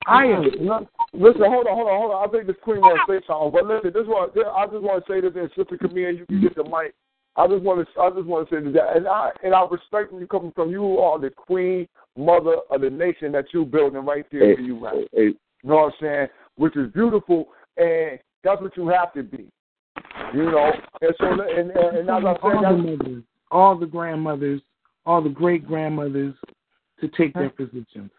[0.08, 0.46] I am.
[0.62, 2.30] No, listen, hold on, hold on, hold on.
[2.30, 5.06] I think the queen want to say something, but listen, this one, I just want
[5.06, 6.96] to say this, and Sister Camille, you can get the mic.
[7.36, 10.12] I just want to, I just want to say that, and I, and I respect
[10.12, 10.72] where you coming from.
[10.72, 11.88] You are the queen
[12.18, 14.96] mother of the nation that you're building right there where you at.
[15.14, 16.28] You know what I'm saying?
[16.58, 17.48] Which is beautiful,
[17.78, 19.48] and that's what you have to be.
[20.34, 23.86] You know, and so, and, and, and as I all said, the mothers, all the
[23.86, 24.62] grandmothers,
[25.06, 26.36] all the great grandmothers
[27.02, 28.12] to take their positions.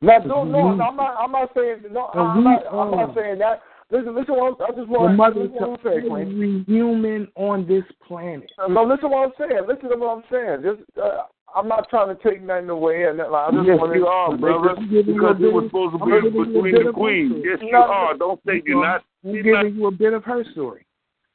[0.00, 1.16] No, no, no, no, I'm not.
[1.18, 1.78] I'm not saying.
[1.90, 2.66] No, I'm we not.
[2.66, 3.62] I'm not saying that.
[3.90, 4.34] Listen, listen.
[4.36, 5.16] What I'm, I just The want.
[5.16, 6.32] mother Listen what I'm saying, to Queen.
[6.32, 8.50] every human on this planet.
[8.68, 9.62] No, listen what I'm saying.
[9.66, 10.62] Listen to what I'm saying.
[10.62, 11.22] Just, uh,
[11.54, 14.06] I'm not trying to take nothing away, and that, like, I just Yes, want you
[14.06, 14.74] are, brother.
[14.76, 17.44] Because it was supposed to be between the queens.
[17.44, 18.14] Yes, you are.
[18.14, 19.04] Don't say you're not.
[19.24, 19.72] I'm You're giving not.
[19.72, 20.84] you a bit of her story.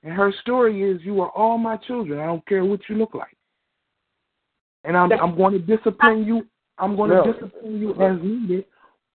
[0.03, 2.19] And her story is you are all my children.
[2.19, 3.35] I don't care what you look like.
[4.83, 6.45] And I'm I'm going to discipline you.
[6.77, 7.31] I'm going to Yeah.
[7.31, 8.65] discipline you as needed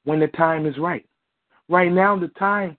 [0.04, 1.04] when the time is right.
[1.68, 2.78] Right now, the time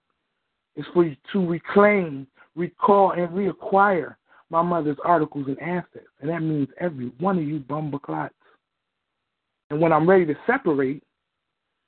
[0.80, 2.26] is for you to reclaim,
[2.56, 4.16] recall, and reacquire
[4.50, 6.08] my mother's articles and assets.
[6.22, 8.30] And that means every one of you bumbleclots.
[9.70, 11.04] And when I'm ready to separate,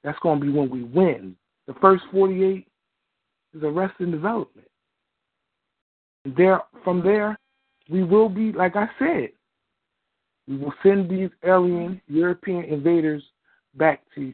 [0.04, 1.36] that's going to be when we win.
[1.68, 2.68] The first 48
[3.56, 4.68] is arrest and development.
[6.26, 7.40] And there, from there,
[7.90, 9.30] we will be, like I said,
[10.48, 13.24] we will send these alien European invaders
[13.76, 14.34] back to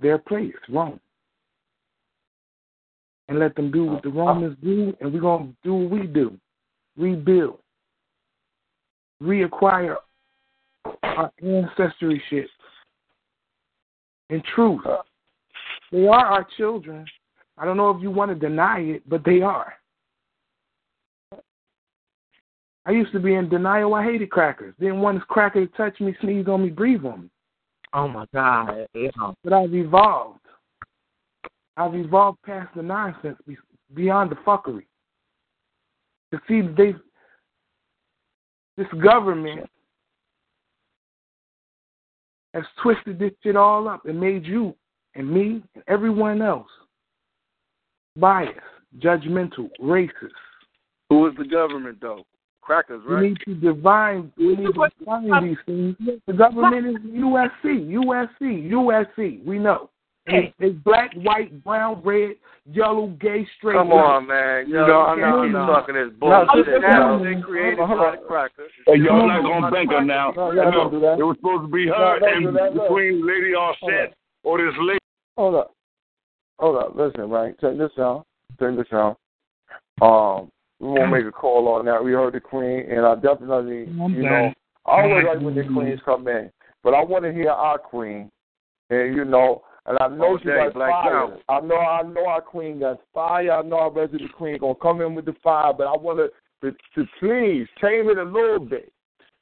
[0.00, 0.98] their place, Rome.
[3.28, 4.14] And let them do what the uh, uh.
[4.14, 6.38] Romans do, and we're going to do what we do
[6.98, 7.58] rebuild,
[9.22, 9.96] reacquire
[11.02, 12.48] our ancestry shit.
[14.30, 14.98] In truth, uh.
[15.90, 17.06] they are our children.
[17.56, 19.74] I don't know if you want to deny it, but they are.
[22.84, 23.94] I used to be in denial.
[23.94, 24.74] I hated crackers.
[24.80, 27.28] Didn't want this cracker to touch me, sneeze on me, breathe on me.
[27.92, 28.86] Oh my God!
[28.94, 29.10] Yeah.
[29.42, 30.40] But I've evolved.
[31.78, 33.38] I've evolved past the nonsense,
[33.94, 34.84] beyond the fuckery.
[36.32, 36.94] To see they,
[38.76, 39.70] this government
[42.52, 44.74] has twisted this shit all up and made you
[45.14, 46.68] and me and everyone else
[48.16, 48.58] biased,
[48.98, 50.10] judgmental, racist.
[51.10, 52.26] Who is the government though?
[52.60, 53.22] Crackers, right?
[53.22, 54.32] We need to divine.
[54.36, 55.96] We need to define these things.
[56.26, 59.44] The government is USC, USC, USC.
[59.44, 59.90] We know.
[60.28, 62.36] It's, it's black, white, brown, red,
[62.70, 63.76] yellow, gay, straight.
[63.76, 64.68] Come on, man.
[64.68, 66.82] You know, I'm not keep talking this bullshit.
[66.82, 67.78] Now they created
[68.26, 68.70] crackers.
[68.86, 70.32] Hey, y'all not gonna bank her now.
[70.36, 74.14] No, it was supposed to be her and between Lady Offset
[74.44, 74.98] or this lady.
[75.36, 75.74] Hold up.
[76.58, 76.94] Hold up.
[76.96, 77.58] Listen, right?
[77.60, 78.26] Check this out.
[78.58, 79.16] Check this out.
[80.02, 80.50] Um,
[80.80, 82.04] we won't make a call on that.
[82.04, 84.52] We heard the queen, and I definitely, you know,
[84.86, 86.50] I always like when the queens come in,
[86.84, 88.30] but I want to hear our queen,
[88.90, 91.10] and you know, and I know Oh, she dang, got Black fire.
[91.12, 91.38] Power.
[91.48, 93.50] I know, I know our queen got fire.
[93.52, 96.70] I know our resident queen gonna come in with the fire, but I want to,
[96.70, 98.92] to, to please tame it a little bit.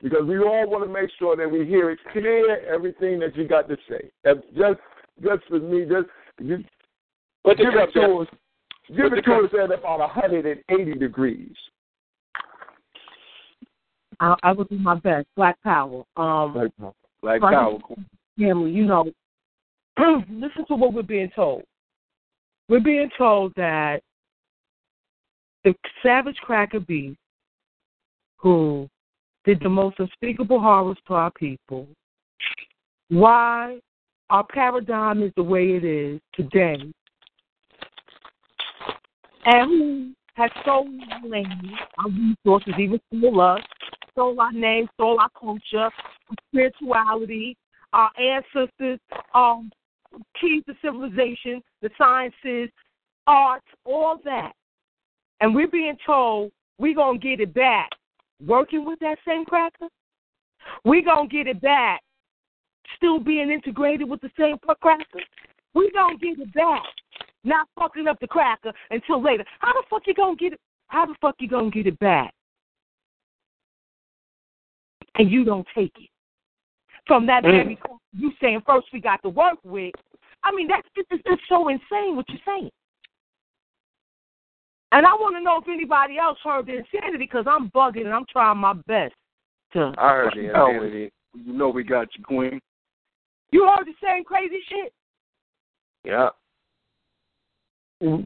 [0.02, 3.48] Because we all want to make sure that we hear it clear, everything that you
[3.48, 4.10] got to say.
[4.24, 4.78] And just,
[5.22, 6.08] just for me, just,
[6.46, 6.64] just
[7.44, 8.22] Put the give cup it to down.
[8.22, 8.28] us.
[8.88, 11.54] Give it to us at about 180 degrees.
[14.20, 15.26] I, I will do my best.
[15.34, 16.04] Black Power.
[16.16, 16.92] Um, Black
[17.22, 17.78] Black Power.
[18.38, 19.10] family, you know,
[19.98, 21.62] listen to what we're being told.
[22.68, 24.00] We're being told that
[25.64, 27.18] the savage cracker beast
[28.36, 28.88] who
[29.44, 31.86] did the most unspeakable horrors to our people,
[33.08, 33.78] why
[34.30, 36.92] our paradigm is the way it is today,
[39.44, 41.00] and who has stolen
[41.98, 43.62] our resources, even stole us,
[44.10, 45.92] stole our name, stole our culture, our
[46.50, 47.56] spirituality,
[47.92, 48.98] our ancestors,
[49.34, 49.70] um,
[50.40, 52.70] keys to civilization, the sciences,
[53.26, 54.52] arts, all that.
[55.40, 57.90] And we're being told we're going to get it back
[58.44, 59.88] working with that same cracker.
[60.84, 62.02] We're going to get it back
[62.96, 65.20] still being integrated with the same cracker.
[65.74, 66.82] We're going to get it back
[67.44, 69.44] not fucking up the cracker until later.
[69.60, 70.60] How the fuck you going to get it?
[70.88, 72.32] How the fuck you going to get it back?
[75.14, 76.10] And you don't take it
[77.06, 77.52] from that Mm.
[77.52, 79.94] very cracker you saying first we got to work with.
[80.46, 82.70] I mean, that's it's, it's, it's so insane what you're saying.
[84.92, 88.14] And I want to know if anybody else heard the insanity because I'm bugging and
[88.14, 89.14] I'm trying my best
[89.72, 89.92] to.
[89.98, 90.68] I heard the Oh.
[90.68, 91.10] insanity.
[91.34, 92.60] You know we got you, Queen.
[93.50, 94.92] You heard the same crazy shit?
[96.04, 96.28] Yeah.
[98.02, 98.22] Mm-hmm.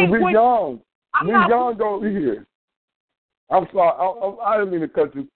[0.00, 0.80] ain't we with- young.
[1.14, 2.46] I'm we not- young over here.
[3.50, 3.92] I'm sorry.
[3.98, 5.26] I, I, I didn't mean to cut you,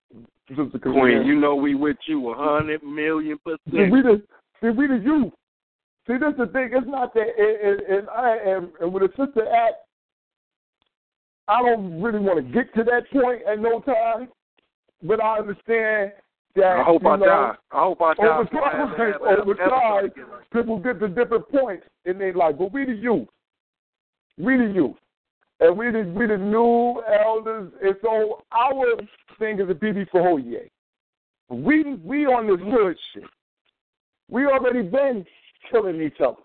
[0.49, 3.93] Sister Queen, you know we with you a hundred million See, percent.
[3.93, 4.23] we the
[4.61, 5.33] see we the youth.
[6.07, 6.71] See, that's the thing.
[6.73, 9.85] It's not that, and, and, and I am, and with a sister at,
[11.49, 14.29] I don't really want to get to that point at no time,
[15.03, 16.13] but I understand
[16.57, 16.77] that.
[16.79, 17.53] I hope you I know, die.
[17.71, 18.27] I hope I die.
[18.27, 20.11] Over before I have to time, have- have- over time,
[20.53, 23.29] people get to different points in their life, but we the youth.
[24.39, 24.97] We the youth.
[25.61, 27.73] And we the, we the new elders.
[27.83, 28.85] And so our
[29.39, 30.69] thing is a BB for Hoye.
[31.49, 33.25] We, we on this hood shit.
[34.29, 35.25] We already been
[35.71, 36.43] killing each other.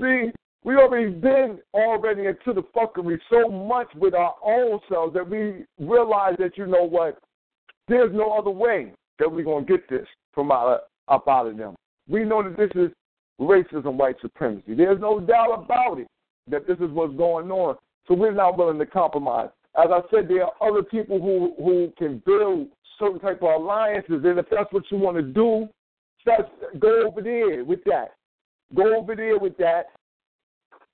[0.00, 0.30] See,
[0.64, 5.64] we already been already into the fuckery so much with our own selves that we
[5.78, 7.18] realize that, you know what,
[7.88, 11.74] there's no other way that we're to get this from out, up out of them.
[12.08, 12.90] We know that this is
[13.40, 14.74] racism, white supremacy.
[14.74, 16.06] There's no doubt about it
[16.50, 17.76] that this is what's going on.
[18.06, 19.50] So we're not willing to compromise.
[19.76, 22.68] As I said, there are other people who, who can build
[22.98, 25.68] certain type of alliances, and if that's what you want to do,
[26.28, 28.12] that's, go over there with that.
[28.74, 29.86] Go over there with that,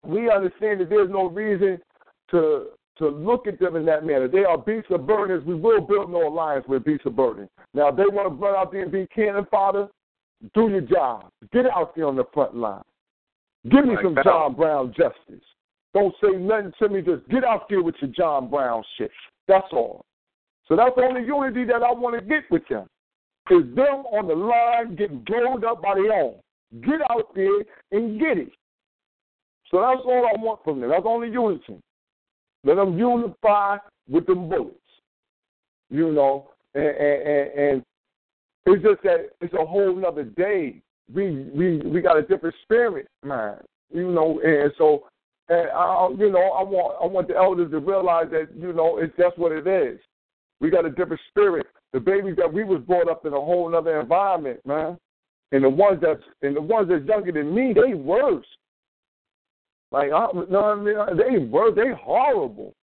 [0.04, 1.78] we understand that there's no reason
[2.30, 2.66] to
[2.96, 4.28] to look at them in that manner.
[4.28, 5.44] They are beasts of burdens.
[5.44, 7.48] We will build no alliance with beasts of burden.
[7.72, 9.88] Now, if they want to run out there and be cannon fodder,
[10.54, 11.28] do your job.
[11.52, 12.82] Get out there on the front line.
[13.68, 14.24] Give me Like some that.
[14.24, 15.44] John Brown justice.
[15.92, 17.02] Don't say nothing to me.
[17.02, 19.10] Just get out there with your John Brown shit.
[19.48, 20.04] That's all.
[20.68, 22.86] So that's the only unity that I want to get with them.
[23.50, 26.36] Is them on the line getting blown up by their own.
[26.80, 27.60] Get out there
[27.92, 28.52] and get it.
[29.70, 30.90] So that's all I want from them.
[30.90, 31.80] That's only unity.
[32.64, 33.76] Let them unify
[34.08, 34.78] with them bullets.
[35.90, 37.84] You know, and, and, and,
[38.66, 40.80] it's just that it's a whole nother day.
[41.14, 43.58] We we we got a different spirit, man.
[43.92, 45.04] You know, and so
[45.50, 48.96] and I, you know, I want I want the elders to realize that you know
[48.96, 50.00] it's that's what it is.
[50.60, 51.66] We got a different spirit.
[51.94, 54.98] The babies that we was brought up in a whole other environment, man.
[55.52, 58.44] And the ones that's and the ones that's younger than me, they worse.
[59.92, 61.16] Like I, you know what I mean?
[61.16, 61.74] They worse.
[61.76, 62.74] They horrible.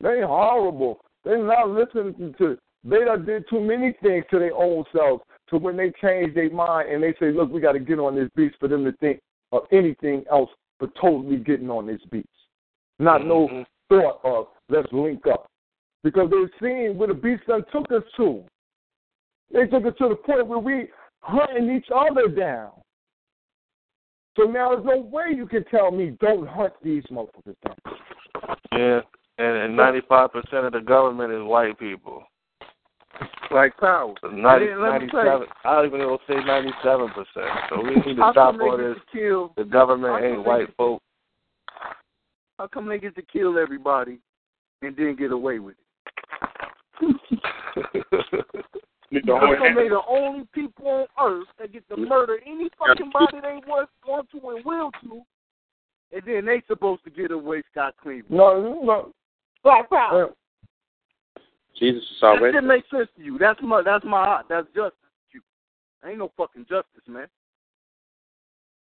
[0.00, 1.00] They horrible.
[1.24, 2.56] They not listening to.
[2.84, 5.24] They done did too many things to their own selves.
[5.50, 8.14] To when they change their mind and they say, "Look, we got to get on
[8.14, 9.18] this beast," for them to think
[9.50, 12.28] of anything else but totally getting on this beast.
[13.00, 13.62] Not no mm-hmm.
[13.88, 15.50] thought of let's link up
[16.04, 18.44] because they've seen where the beast done took us to.
[19.52, 20.88] They took us to the point where we
[21.20, 22.70] hunting each other down.
[24.36, 27.76] So now there's no way you can tell me don't hunt these motherfuckers down.
[28.72, 29.00] Yeah,
[29.38, 32.22] and and ninety five percent of the government is white people.
[33.50, 34.12] Like power.
[34.22, 37.08] 90, And then let me tell you- 97, I don't even know say ninety seven
[37.08, 37.48] percent.
[37.70, 38.96] So we need to How stop come they all get this.
[39.12, 39.52] to kill?
[39.56, 41.02] The government how ain't white get- folk.
[42.58, 44.18] How come they get to kill everybody
[44.82, 45.84] and then get away with it?
[49.26, 53.38] How come they the only people on earth that get to murder any fucking body
[53.40, 55.22] they want, want to and will to,
[56.12, 58.24] and then they supposed to get away scot clean?
[58.28, 59.12] No, no.
[59.62, 60.30] Black power.
[61.78, 62.56] Jesus is That already.
[62.56, 63.38] shit makes sense to you.
[63.38, 64.98] That's my that's my that's justice
[65.32, 66.08] to you.
[66.08, 67.28] Ain't no fucking justice, man.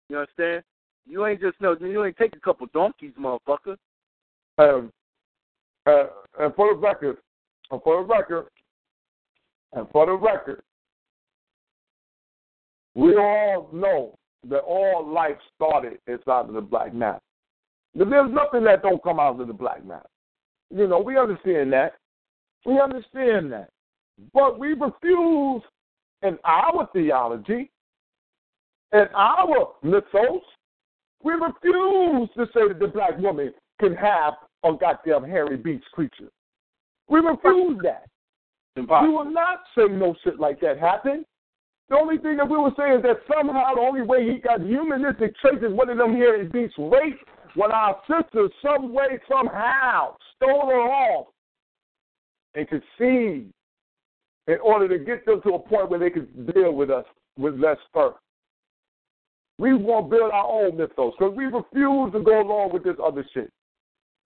[0.08, 0.62] You understand?
[1.06, 3.76] You ain't just no you ain't take a couple donkeys, motherfucker.
[4.58, 4.92] Um,
[5.86, 6.04] uh,
[6.40, 7.18] and for the record,
[7.70, 8.46] and for the record,
[9.72, 10.62] and for the record,
[12.94, 14.16] we all know
[14.48, 17.20] that all life started inside of the black matter.
[17.94, 20.08] There's nothing that don't come out of the black matter.
[20.70, 21.94] You know, we understand that.
[22.66, 23.70] We understand that.
[24.32, 25.62] But we refuse
[26.22, 27.70] in our theology,
[28.92, 30.42] in our mythos,
[31.22, 34.34] we refuse to say that the black woman can have
[34.64, 36.30] a goddamn hairy beast creature.
[37.08, 38.06] We refuse that.
[38.76, 41.24] We will not say no shit like that happened.
[41.88, 44.60] The only thing that we will say is that somehow the only way he got
[44.62, 47.22] humanistic traits is one of them hairy beasts raped
[47.54, 51.26] when our sisters some way, somehow stole her off
[52.54, 53.52] and conceived
[54.46, 57.04] in order to get them to a point where they could deal with us
[57.38, 58.14] with less fur.
[59.58, 62.96] We want to build our own mythos because we refuse to go along with this
[63.02, 63.52] other shit.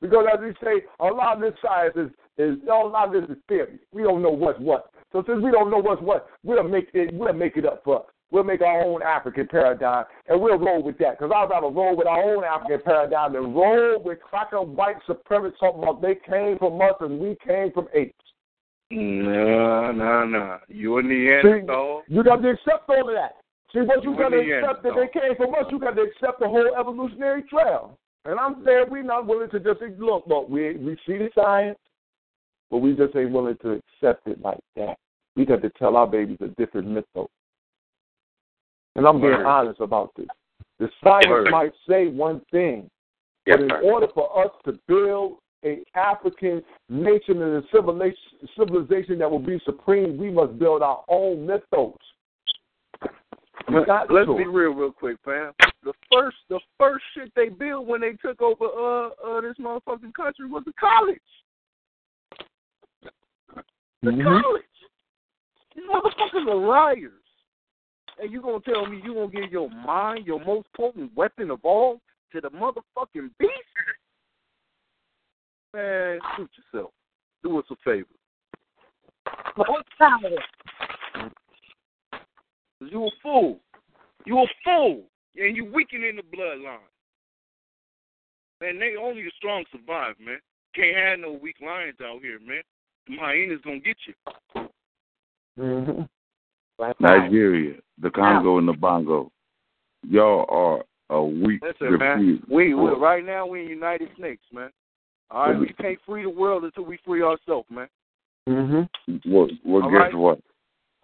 [0.00, 3.36] Because as we say, a lot of this science is, is a lot of this
[3.36, 3.78] is theory.
[3.92, 4.90] We don't know what's what.
[5.12, 8.00] So since we don't know what's what, we'll make it we'll make it up for
[8.00, 8.06] us.
[8.30, 11.18] We'll make our own African paradigm and we'll roll with that.
[11.18, 15.58] Because I'd rather roll with our own African paradigm than roll with cracker white supremacists
[15.58, 18.14] talking about they came from us and we came from apes.
[18.90, 20.58] No, no, no.
[20.68, 22.02] You a See, Neanderthal.
[22.08, 23.36] you got to accept all of that.
[23.72, 26.40] See, what you got to accept that they came from us, you got to accept
[26.40, 27.98] the whole evolutionary trail.
[28.28, 31.78] And I'm saying we're not willing to just look, look, we we see the science,
[32.70, 34.98] but we just ain't willing to accept it like that.
[35.34, 37.28] We got to tell our babies a different mythos.
[38.96, 39.46] And I'm being Word.
[39.46, 40.26] honest about this.
[40.78, 41.50] The science Word.
[41.50, 42.90] might say one thing,
[43.46, 43.80] Yes, but in sir.
[43.82, 48.16] order for us to build a African nation and a civilization,
[48.58, 51.96] civilization that will be supreme, we must build our own mythos.
[53.68, 54.36] We got Let's to.
[54.36, 55.52] be real, real quick, fam.
[55.84, 60.14] The first, the first shit they built when they took over uh uh this motherfucking
[60.14, 61.18] country was the college.
[64.02, 64.42] The Mhm.
[64.42, 64.64] college.
[65.74, 67.12] These motherfuckers are liars.
[68.20, 71.64] And you gonna tell me you gonna give your mind, your most potent weapon of
[71.64, 72.00] all,
[72.32, 73.52] to the motherfucking beast?
[75.74, 76.92] Man, shoot yourself.
[77.42, 78.08] Do us a favor.
[79.56, 79.68] Black
[79.98, 80.30] power.
[80.80, 80.87] Cause
[82.80, 83.60] you a fool.
[84.26, 85.04] You a fool.
[85.36, 86.78] And you weakening the bloodline.
[88.60, 90.38] Man, they only the strong survive, man.
[90.74, 92.62] Can't have no weak lions out here, man.
[93.06, 94.68] The hyenas gonna get you.
[95.58, 96.02] Mm-hmm.
[97.00, 99.30] Nigeria, the Congo, and the Bongo.
[100.08, 102.42] Y'all are a weak Listen, man.
[102.48, 104.70] We, we right now we in United Snakes, man.
[105.30, 107.88] All right, we can't free the world until we free ourselves, man.
[108.48, 109.32] Mm-hmm.
[109.32, 110.14] Well, well All guess right.
[110.14, 110.40] what?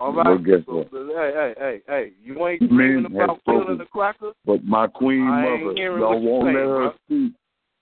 [0.01, 0.45] All Well, right.
[0.45, 0.89] guess so, what?
[0.93, 3.63] hey, hey, hey, hey, you ain't Men dreaming about spoken.
[3.65, 4.33] killing the cracker?
[4.45, 6.93] But my queen I mother, y'all won't saying, let her bro.
[7.07, 7.33] speak.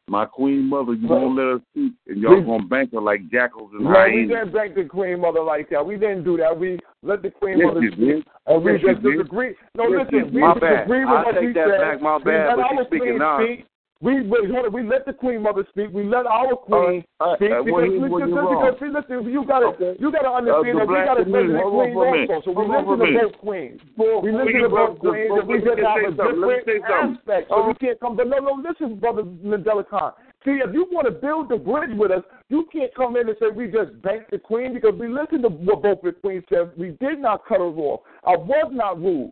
[0.09, 3.31] My queen mother, you won't let her speak, and y'all we- gonna bank her like
[3.31, 5.87] jackals and No, we didn't thank the Queen Mother like that.
[5.87, 6.59] We didn't do that.
[6.59, 8.25] We let the Queen Yes, Mother speak.
[8.47, 9.55] And we Yes, just disagree.
[9.75, 10.35] No, Yes, you listen, did.
[10.35, 10.61] we My bad.
[10.89, 11.81] disagree with I what take she that said.
[11.81, 12.03] back.
[12.03, 13.39] My we bad, let but our she's speaking queen now.
[13.41, 13.67] speak.
[14.03, 15.91] We, we, hold on, we let the Queen Mother speak.
[15.95, 19.47] We let our queen Uh, uh, speak uh, because, well, because, because see, listen, you
[19.47, 19.95] gotta Okay.
[20.01, 22.11] you gotta Uh, understand the that we gotta listen to hold on queens for a
[22.11, 22.31] minute.
[22.31, 22.43] also.
[22.43, 23.81] So we listen to both queens.
[23.95, 26.85] We listen to both queens, and we you just have a something, let me different
[26.91, 27.49] aspect.
[27.49, 27.69] So Uh-huh.
[27.71, 28.17] we can't come.
[28.19, 30.13] But no, no, listen, brother Mandela Khan.
[30.45, 33.39] See, if you want to build the bridge with us, you can't come in and
[33.39, 36.73] say we just banked the queen because we listened to what both the queens said.
[36.77, 38.01] We did not cut her off.
[38.27, 39.31] I was not rude.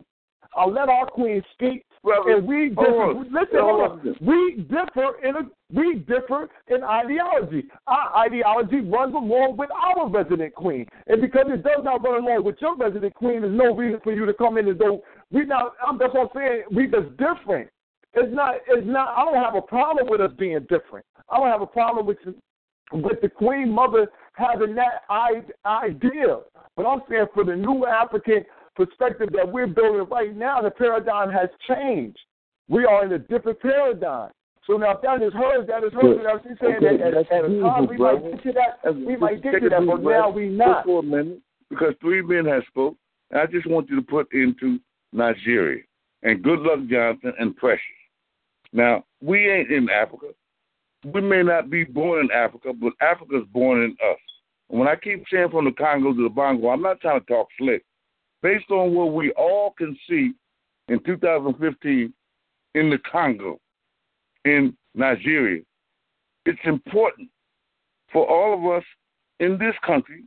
[0.55, 2.81] I let our queen speak, Brother, and we differ.
[3.03, 3.23] on.
[3.25, 4.15] Listen, Hold on.
[4.21, 5.41] We differ in a
[5.73, 7.65] we differ in ideology.
[7.85, 12.43] Our ideology runs along with our resident queen, and because it does not run along
[12.43, 15.03] with your resident queen, there's no reason for you to come in and go.
[15.31, 15.73] We not.
[15.85, 16.63] I'm, that's what I'm saying.
[16.71, 17.69] We just different.
[18.13, 18.55] It's not.
[18.67, 19.09] It's not.
[19.15, 21.05] I don't have a problem with us being different.
[21.29, 22.17] I don't have a problem with
[22.93, 26.39] with the Queen Mother having that I- idea.
[26.75, 28.43] But I'm saying for the new African
[28.75, 32.19] perspective that we're building right now, the paradigm has changed.
[32.69, 34.31] We are in a different paradigm.
[34.67, 36.01] So now if that is hers, that is hers.
[36.01, 36.15] Good.
[36.17, 38.19] And now she's saying Okay, that at, at a time we brother.
[38.19, 38.79] might get to that.
[38.83, 40.85] That's- We might get to that, but now we not.
[40.85, 42.95] For a minute, because three men have spoke.
[43.31, 44.79] And I just want you to put into
[45.13, 45.83] Nigeria
[46.23, 47.81] and Good Luck Johnson and Precious.
[48.73, 50.27] Now we ain't in Africa.
[51.03, 54.19] We may not be born in Africa, but Africa's born in us.
[54.69, 57.25] And when I keep saying from the Congo to the Bongo, I'm not trying to
[57.25, 57.83] talk slick.
[58.41, 60.31] Based on what we all can see
[60.87, 62.13] in 2015
[62.73, 63.59] in the Congo,
[64.45, 65.61] in Nigeria,
[66.45, 67.29] it's important
[68.11, 68.83] for all of us
[69.39, 70.23] in this country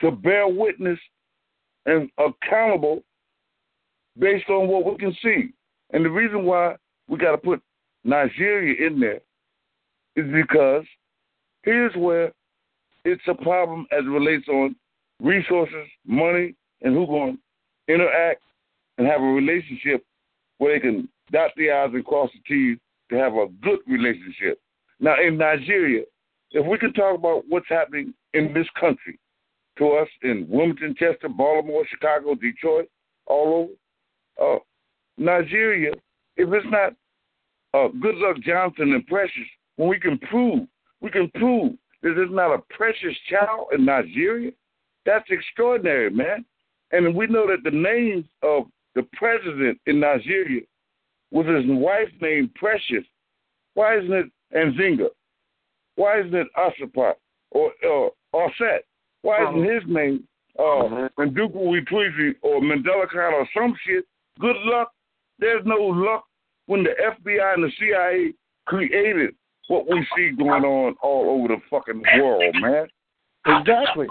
[0.00, 0.98] to bear witness
[1.86, 3.02] and accountable
[4.18, 5.52] based on what we can see.
[5.92, 6.76] And the reason why
[7.08, 7.60] we got to put
[8.04, 9.20] Nigeria in there
[10.16, 10.84] is because
[11.64, 12.32] here's where
[13.04, 14.76] it's a problem as it relates on
[15.20, 17.38] resources, money, and who going
[17.88, 18.42] to interact
[18.98, 20.04] and have a relationship
[20.58, 22.78] where they can dot the I's and cross the T's
[23.10, 24.60] to have a good relationship.
[25.00, 26.04] Now, in Nigeria,
[26.52, 29.18] if we can talk about what's happening in this country
[29.78, 32.88] to us in Wilmington, Chester, Baltimore, Chicago, Detroit,
[33.26, 33.68] all
[34.40, 34.58] over, uh,
[35.16, 35.92] Nigeria,
[36.36, 36.92] if it's not
[37.74, 39.46] uh, Good Luck Johnson and Precious,
[39.76, 40.66] when we can prove,
[41.00, 44.50] we can prove that there's not a precious child in Nigeria,
[45.06, 46.44] that's extraordinary, man.
[46.92, 48.64] And we know that the names of
[48.94, 50.62] the president in Nigeria
[51.30, 53.04] was his wife named Precious.
[53.74, 55.08] Why isn't it Nzinga?
[55.94, 57.14] Why isn't it Asapat
[57.50, 58.84] or uh, Offset?
[59.22, 60.24] Why isn't his name
[60.58, 64.04] uh, Nduku Witwizi or Mandela Khan or some shit?
[64.40, 64.90] Good luck.
[65.38, 66.24] There's no luck
[66.66, 68.32] when the FBI and the CIA
[68.66, 69.34] created
[69.68, 72.86] what we see going on all over the fucking world, man.
[73.46, 74.06] Exactly.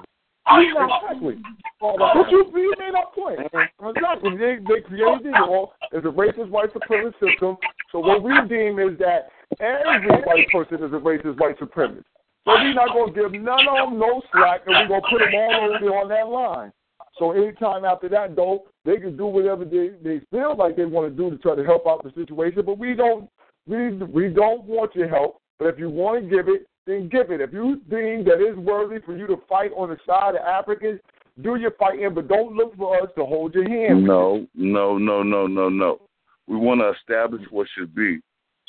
[0.50, 1.38] Exactly.
[1.80, 3.40] But you, you made that point.
[3.40, 4.38] Exactly.
[4.38, 7.58] They, they created it all as a racist white supremacist system.
[7.92, 12.04] So what we deem is that every white person is a racist white supremacist.
[12.46, 15.08] So we're not going to give none of them no slack, and we're going to
[15.10, 16.72] put them all over on that line.
[17.18, 21.12] So anytime after that, though, they can do whatever they, they feel like they want
[21.12, 22.64] to do to try to help out the situation.
[22.66, 23.30] But we don't
[23.68, 25.42] we we don't want your help.
[25.60, 27.40] But if you want to give it, then give it.
[27.40, 31.00] If you deem that it's worthy for you to fight on the side of Africans,
[31.42, 34.04] do your fighting, but don't look for us to hold your hand.
[34.04, 36.02] No, no, no, no, no, no.
[36.48, 38.20] We want to establish what should be,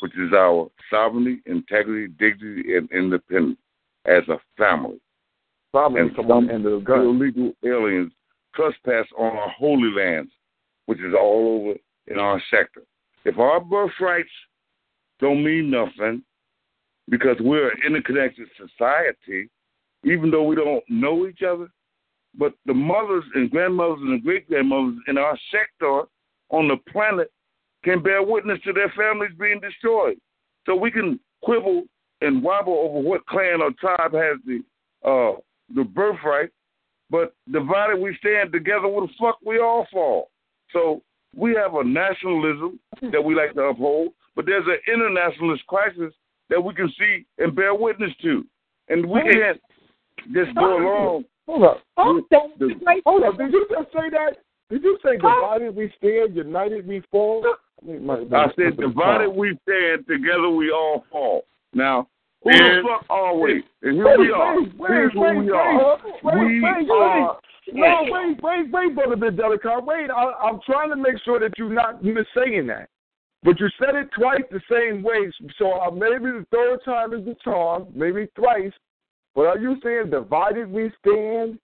[0.01, 3.59] which is our sovereignty, integrity, dignity, and independence
[4.05, 5.01] as a family.
[5.73, 7.01] Family and come some on, and the gun.
[7.01, 8.13] illegal aliens
[8.55, 10.31] trespass on our holy lands,
[10.87, 11.79] which is all over
[12.09, 12.83] in our sector.
[13.25, 14.29] If our birthrights
[15.21, 16.23] don't mean nothing
[17.09, 19.49] because we're an interconnected society,
[20.05, 21.69] even though we don't know each other,
[22.39, 26.03] but the mothers and grandmothers and great grandmothers in our sector
[26.51, 27.31] on the planet
[27.85, 30.17] can bear witness to their families being destroyed.
[30.67, 31.85] So we can quibble
[32.21, 34.61] and wobble over what clan or tribe has the
[35.03, 35.41] uh,
[35.75, 36.51] the birthright,
[37.09, 38.87] but divided we stand together.
[38.87, 40.31] Where the fuck we all fall?
[40.73, 41.03] So
[41.35, 42.79] we have a nationalism
[43.13, 46.13] that we like to uphold, but there's an internationalist crisis
[46.51, 48.45] that we can see and bear witness to,
[48.89, 49.61] and we can't
[50.33, 51.25] just go along.
[51.47, 51.83] Hold up.
[51.97, 53.39] with the- Hold up.
[53.39, 54.37] Did you just say that?
[54.69, 57.45] Did you say divided we stand, united we fall?
[57.83, 61.45] I said, divided we stand, together we all fall.
[61.73, 62.09] Now,
[62.43, 63.65] who the fuck are we?
[63.83, 64.61] And here wait, we are.
[64.61, 65.99] Wait, Here's wait, who we are.
[66.23, 67.37] wait, We wait, are.
[67.73, 67.75] wait.
[67.75, 69.85] No, wait, wait, wait, brother Bidelica.
[69.85, 72.89] Wait, I, I'm trying to make sure that you're not missaying that.
[73.43, 75.31] But you said it twice the same way.
[75.59, 78.73] So uh, maybe the third time is the charm, maybe thrice.
[79.35, 81.59] But are you saying divided we stand,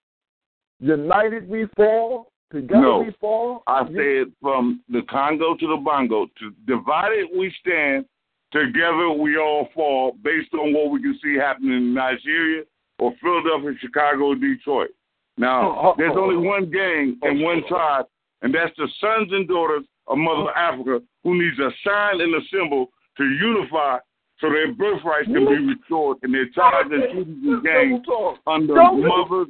[0.80, 2.98] united we fall, together No.
[3.00, 3.62] we fall?
[3.66, 8.06] I You- said from the Congo to the Bongo, to divided we stand,
[8.52, 12.62] together we all fall, based on what we can see happening in Nigeria
[12.98, 14.90] or Philadelphia, Chicago, Detroit.
[15.36, 18.06] Now, there's only one gang and one tribe,
[18.40, 22.40] and that's the sons and daughters of Mother Africa who needs a sign and a
[22.52, 23.98] symbol to unify
[24.40, 28.06] so their birthrights can be restored and their tribes and cities and gangs
[28.46, 29.48] under Don't- mothers,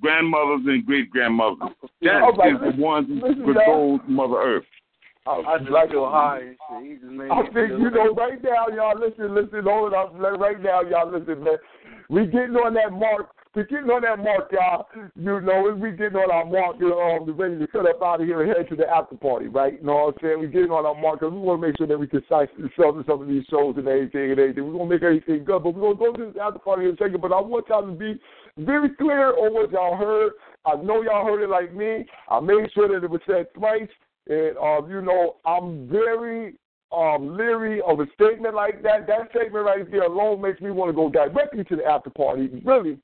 [0.00, 1.70] grandmothers, and great grandmothers.
[2.02, 4.64] That All right, is the ones who listen, control Mother Earth.
[5.26, 6.90] I just like your high and shit.
[6.90, 10.38] He just made I think you know right now, y'all listen, listen, hold up, like,
[10.38, 11.56] right now, y'all listen, man.
[12.08, 13.28] We getting on that mark.
[13.54, 14.86] We getting on that mark, y'all.
[15.16, 16.76] You know, we getting on our mark.
[16.78, 19.16] You know, um, ready to cut up out of here and head to the after
[19.16, 19.80] party, right?
[19.80, 20.40] You know what I'm saying?
[20.40, 22.50] We getting on our mark because we want to make sure that we can cite
[22.54, 24.66] some some of these shows and everything and everything.
[24.66, 26.96] We gonna make everything good, but we're gonna go to the after party in a
[26.96, 27.20] second.
[27.20, 28.20] But I want y'all to be
[28.58, 30.32] very clear on what y'all heard.
[30.66, 32.04] I know y'all heard it like me.
[32.28, 33.88] I made sure that it was said twice.
[34.28, 36.54] And um, you know, I'm very
[36.92, 39.06] um leery of a statement like that.
[39.06, 42.62] That statement right there alone makes me want to go directly to the after party.
[42.64, 42.98] Really.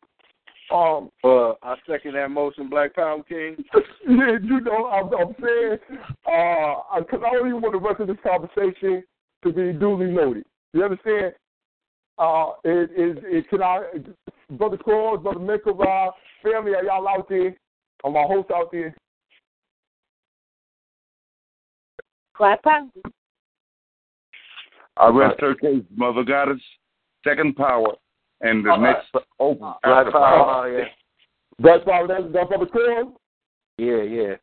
[0.72, 3.56] Um Uh, I second that motion, Black Power King.
[4.08, 5.78] yeah, you know, I'm, I'm saying,
[6.26, 9.04] uh, because I don't even want the rest of this conversation
[9.42, 10.44] to be duly noted.
[10.72, 11.34] You understand?
[12.18, 13.82] Uh, it is, it, can I,
[14.52, 16.12] Brother Claus, Brother Mikara,
[16.42, 17.54] family, are y'all out there?
[18.04, 18.94] Are my hosts out there?
[22.38, 22.88] Black Power.
[24.96, 26.62] I rest her case, Mother Goddess,
[27.24, 27.94] second power,
[28.44, 29.58] and the next oh, open.
[29.58, 30.84] Black after Power, oh, yeah.
[31.58, 33.12] That's why that's, that's Brother Claus?
[33.78, 34.34] Yeah, yeah.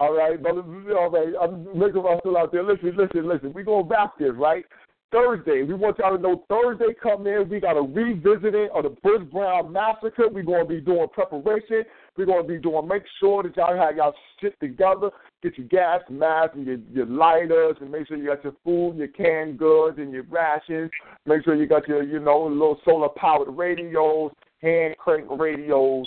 [0.00, 0.62] All right, brother.
[0.98, 2.64] All right, I'm making my still out there.
[2.64, 3.52] Listen, listen, listen.
[3.52, 4.64] We gonna back this, right?
[5.12, 7.48] Thursday, we want y'all to know Thursday come in.
[7.48, 10.28] We got a revisiting of the Bush Brown massacre.
[10.28, 11.84] We're gonna be doing preparation.
[12.16, 15.10] We're gonna be doing make sure that y'all have y'all shit together.
[15.44, 18.96] Get your gas masks and your, your lighters, and make sure you got your food,
[18.96, 20.90] your canned goods, and your rations.
[21.26, 24.32] Make sure you got your, you know, little solar powered radios,
[24.62, 26.06] hand crank radios,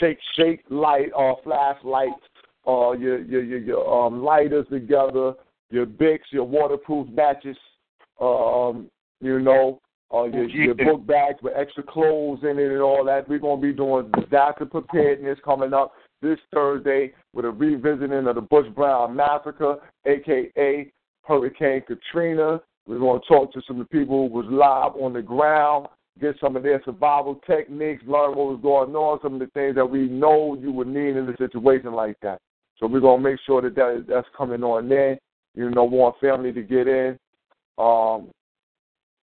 [0.00, 2.14] shake shake light or flashlights
[2.66, 5.34] uh, your your your, your um, lighters together,
[5.70, 7.58] your Bics, your waterproof matches,
[8.20, 9.80] um, you know,
[10.14, 13.28] uh, your, your book bags with extra clothes in it and all that.
[13.28, 15.92] We're gonna be doing disaster preparedness coming up
[16.22, 22.60] this Thursday with a revisiting of the Bush Brown massacre, aka Hurricane Katrina.
[22.86, 25.88] We're gonna talk to some of the people who was live on the ground,
[26.20, 29.74] get some of their survival techniques, learn what was going on, some of the things
[29.74, 32.40] that we know you would need in a situation like that.
[32.78, 35.18] So we're gonna make sure that, that that's coming on there.
[35.54, 37.18] You know, want family to get in.
[37.76, 38.30] Um,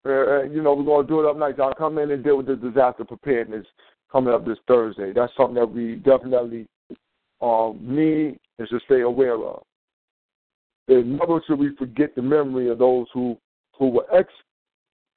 [0.05, 1.57] you know, we're gonna do it up night.
[1.57, 3.65] Y'all come in and deal with the disaster preparedness
[4.11, 5.11] coming up this Thursday.
[5.13, 6.67] That's something that we definitely
[7.41, 9.63] um, need and should stay aware of.
[10.87, 13.37] And never should we forget the memory of those who
[13.77, 14.29] who were ex-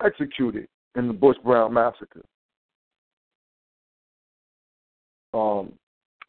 [0.05, 0.67] executed
[0.97, 2.25] in the Bush Brown massacre.
[5.35, 5.73] Um,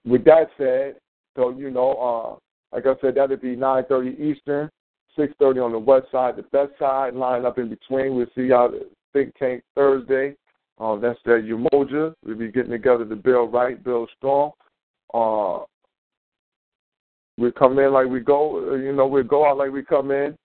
[0.05, 0.95] with that said,
[1.35, 2.39] so you know,
[2.73, 4.69] uh, like I said, that'll be 9:30 Eastern,
[5.17, 7.15] 6:30 on the west side, the best side.
[7.15, 8.15] Line up in between.
[8.15, 8.81] We'll see y'all at
[9.13, 10.35] Think Tank Thursday.
[10.79, 12.13] Um, that's the Umoja.
[12.23, 14.51] We'll be getting together to build right, build strong.
[15.13, 15.65] Uh,
[17.39, 18.71] we come in like we go.
[18.71, 20.35] uh, You know, we go out like we come in.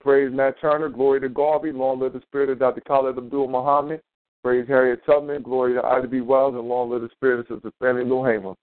[0.00, 0.88] Praise Nat Turner.
[0.88, 1.72] Glory to Garvey.
[1.72, 2.82] Long live the spirit of Dr.
[2.82, 4.00] Khalid Abdul Muhammad.
[4.42, 5.42] Praise Harriet Tubman.
[5.42, 6.20] Glory to Ida B.
[6.20, 6.54] Wells.
[6.54, 8.54] And long live the spirit of Sister Fannie Lou Hamer.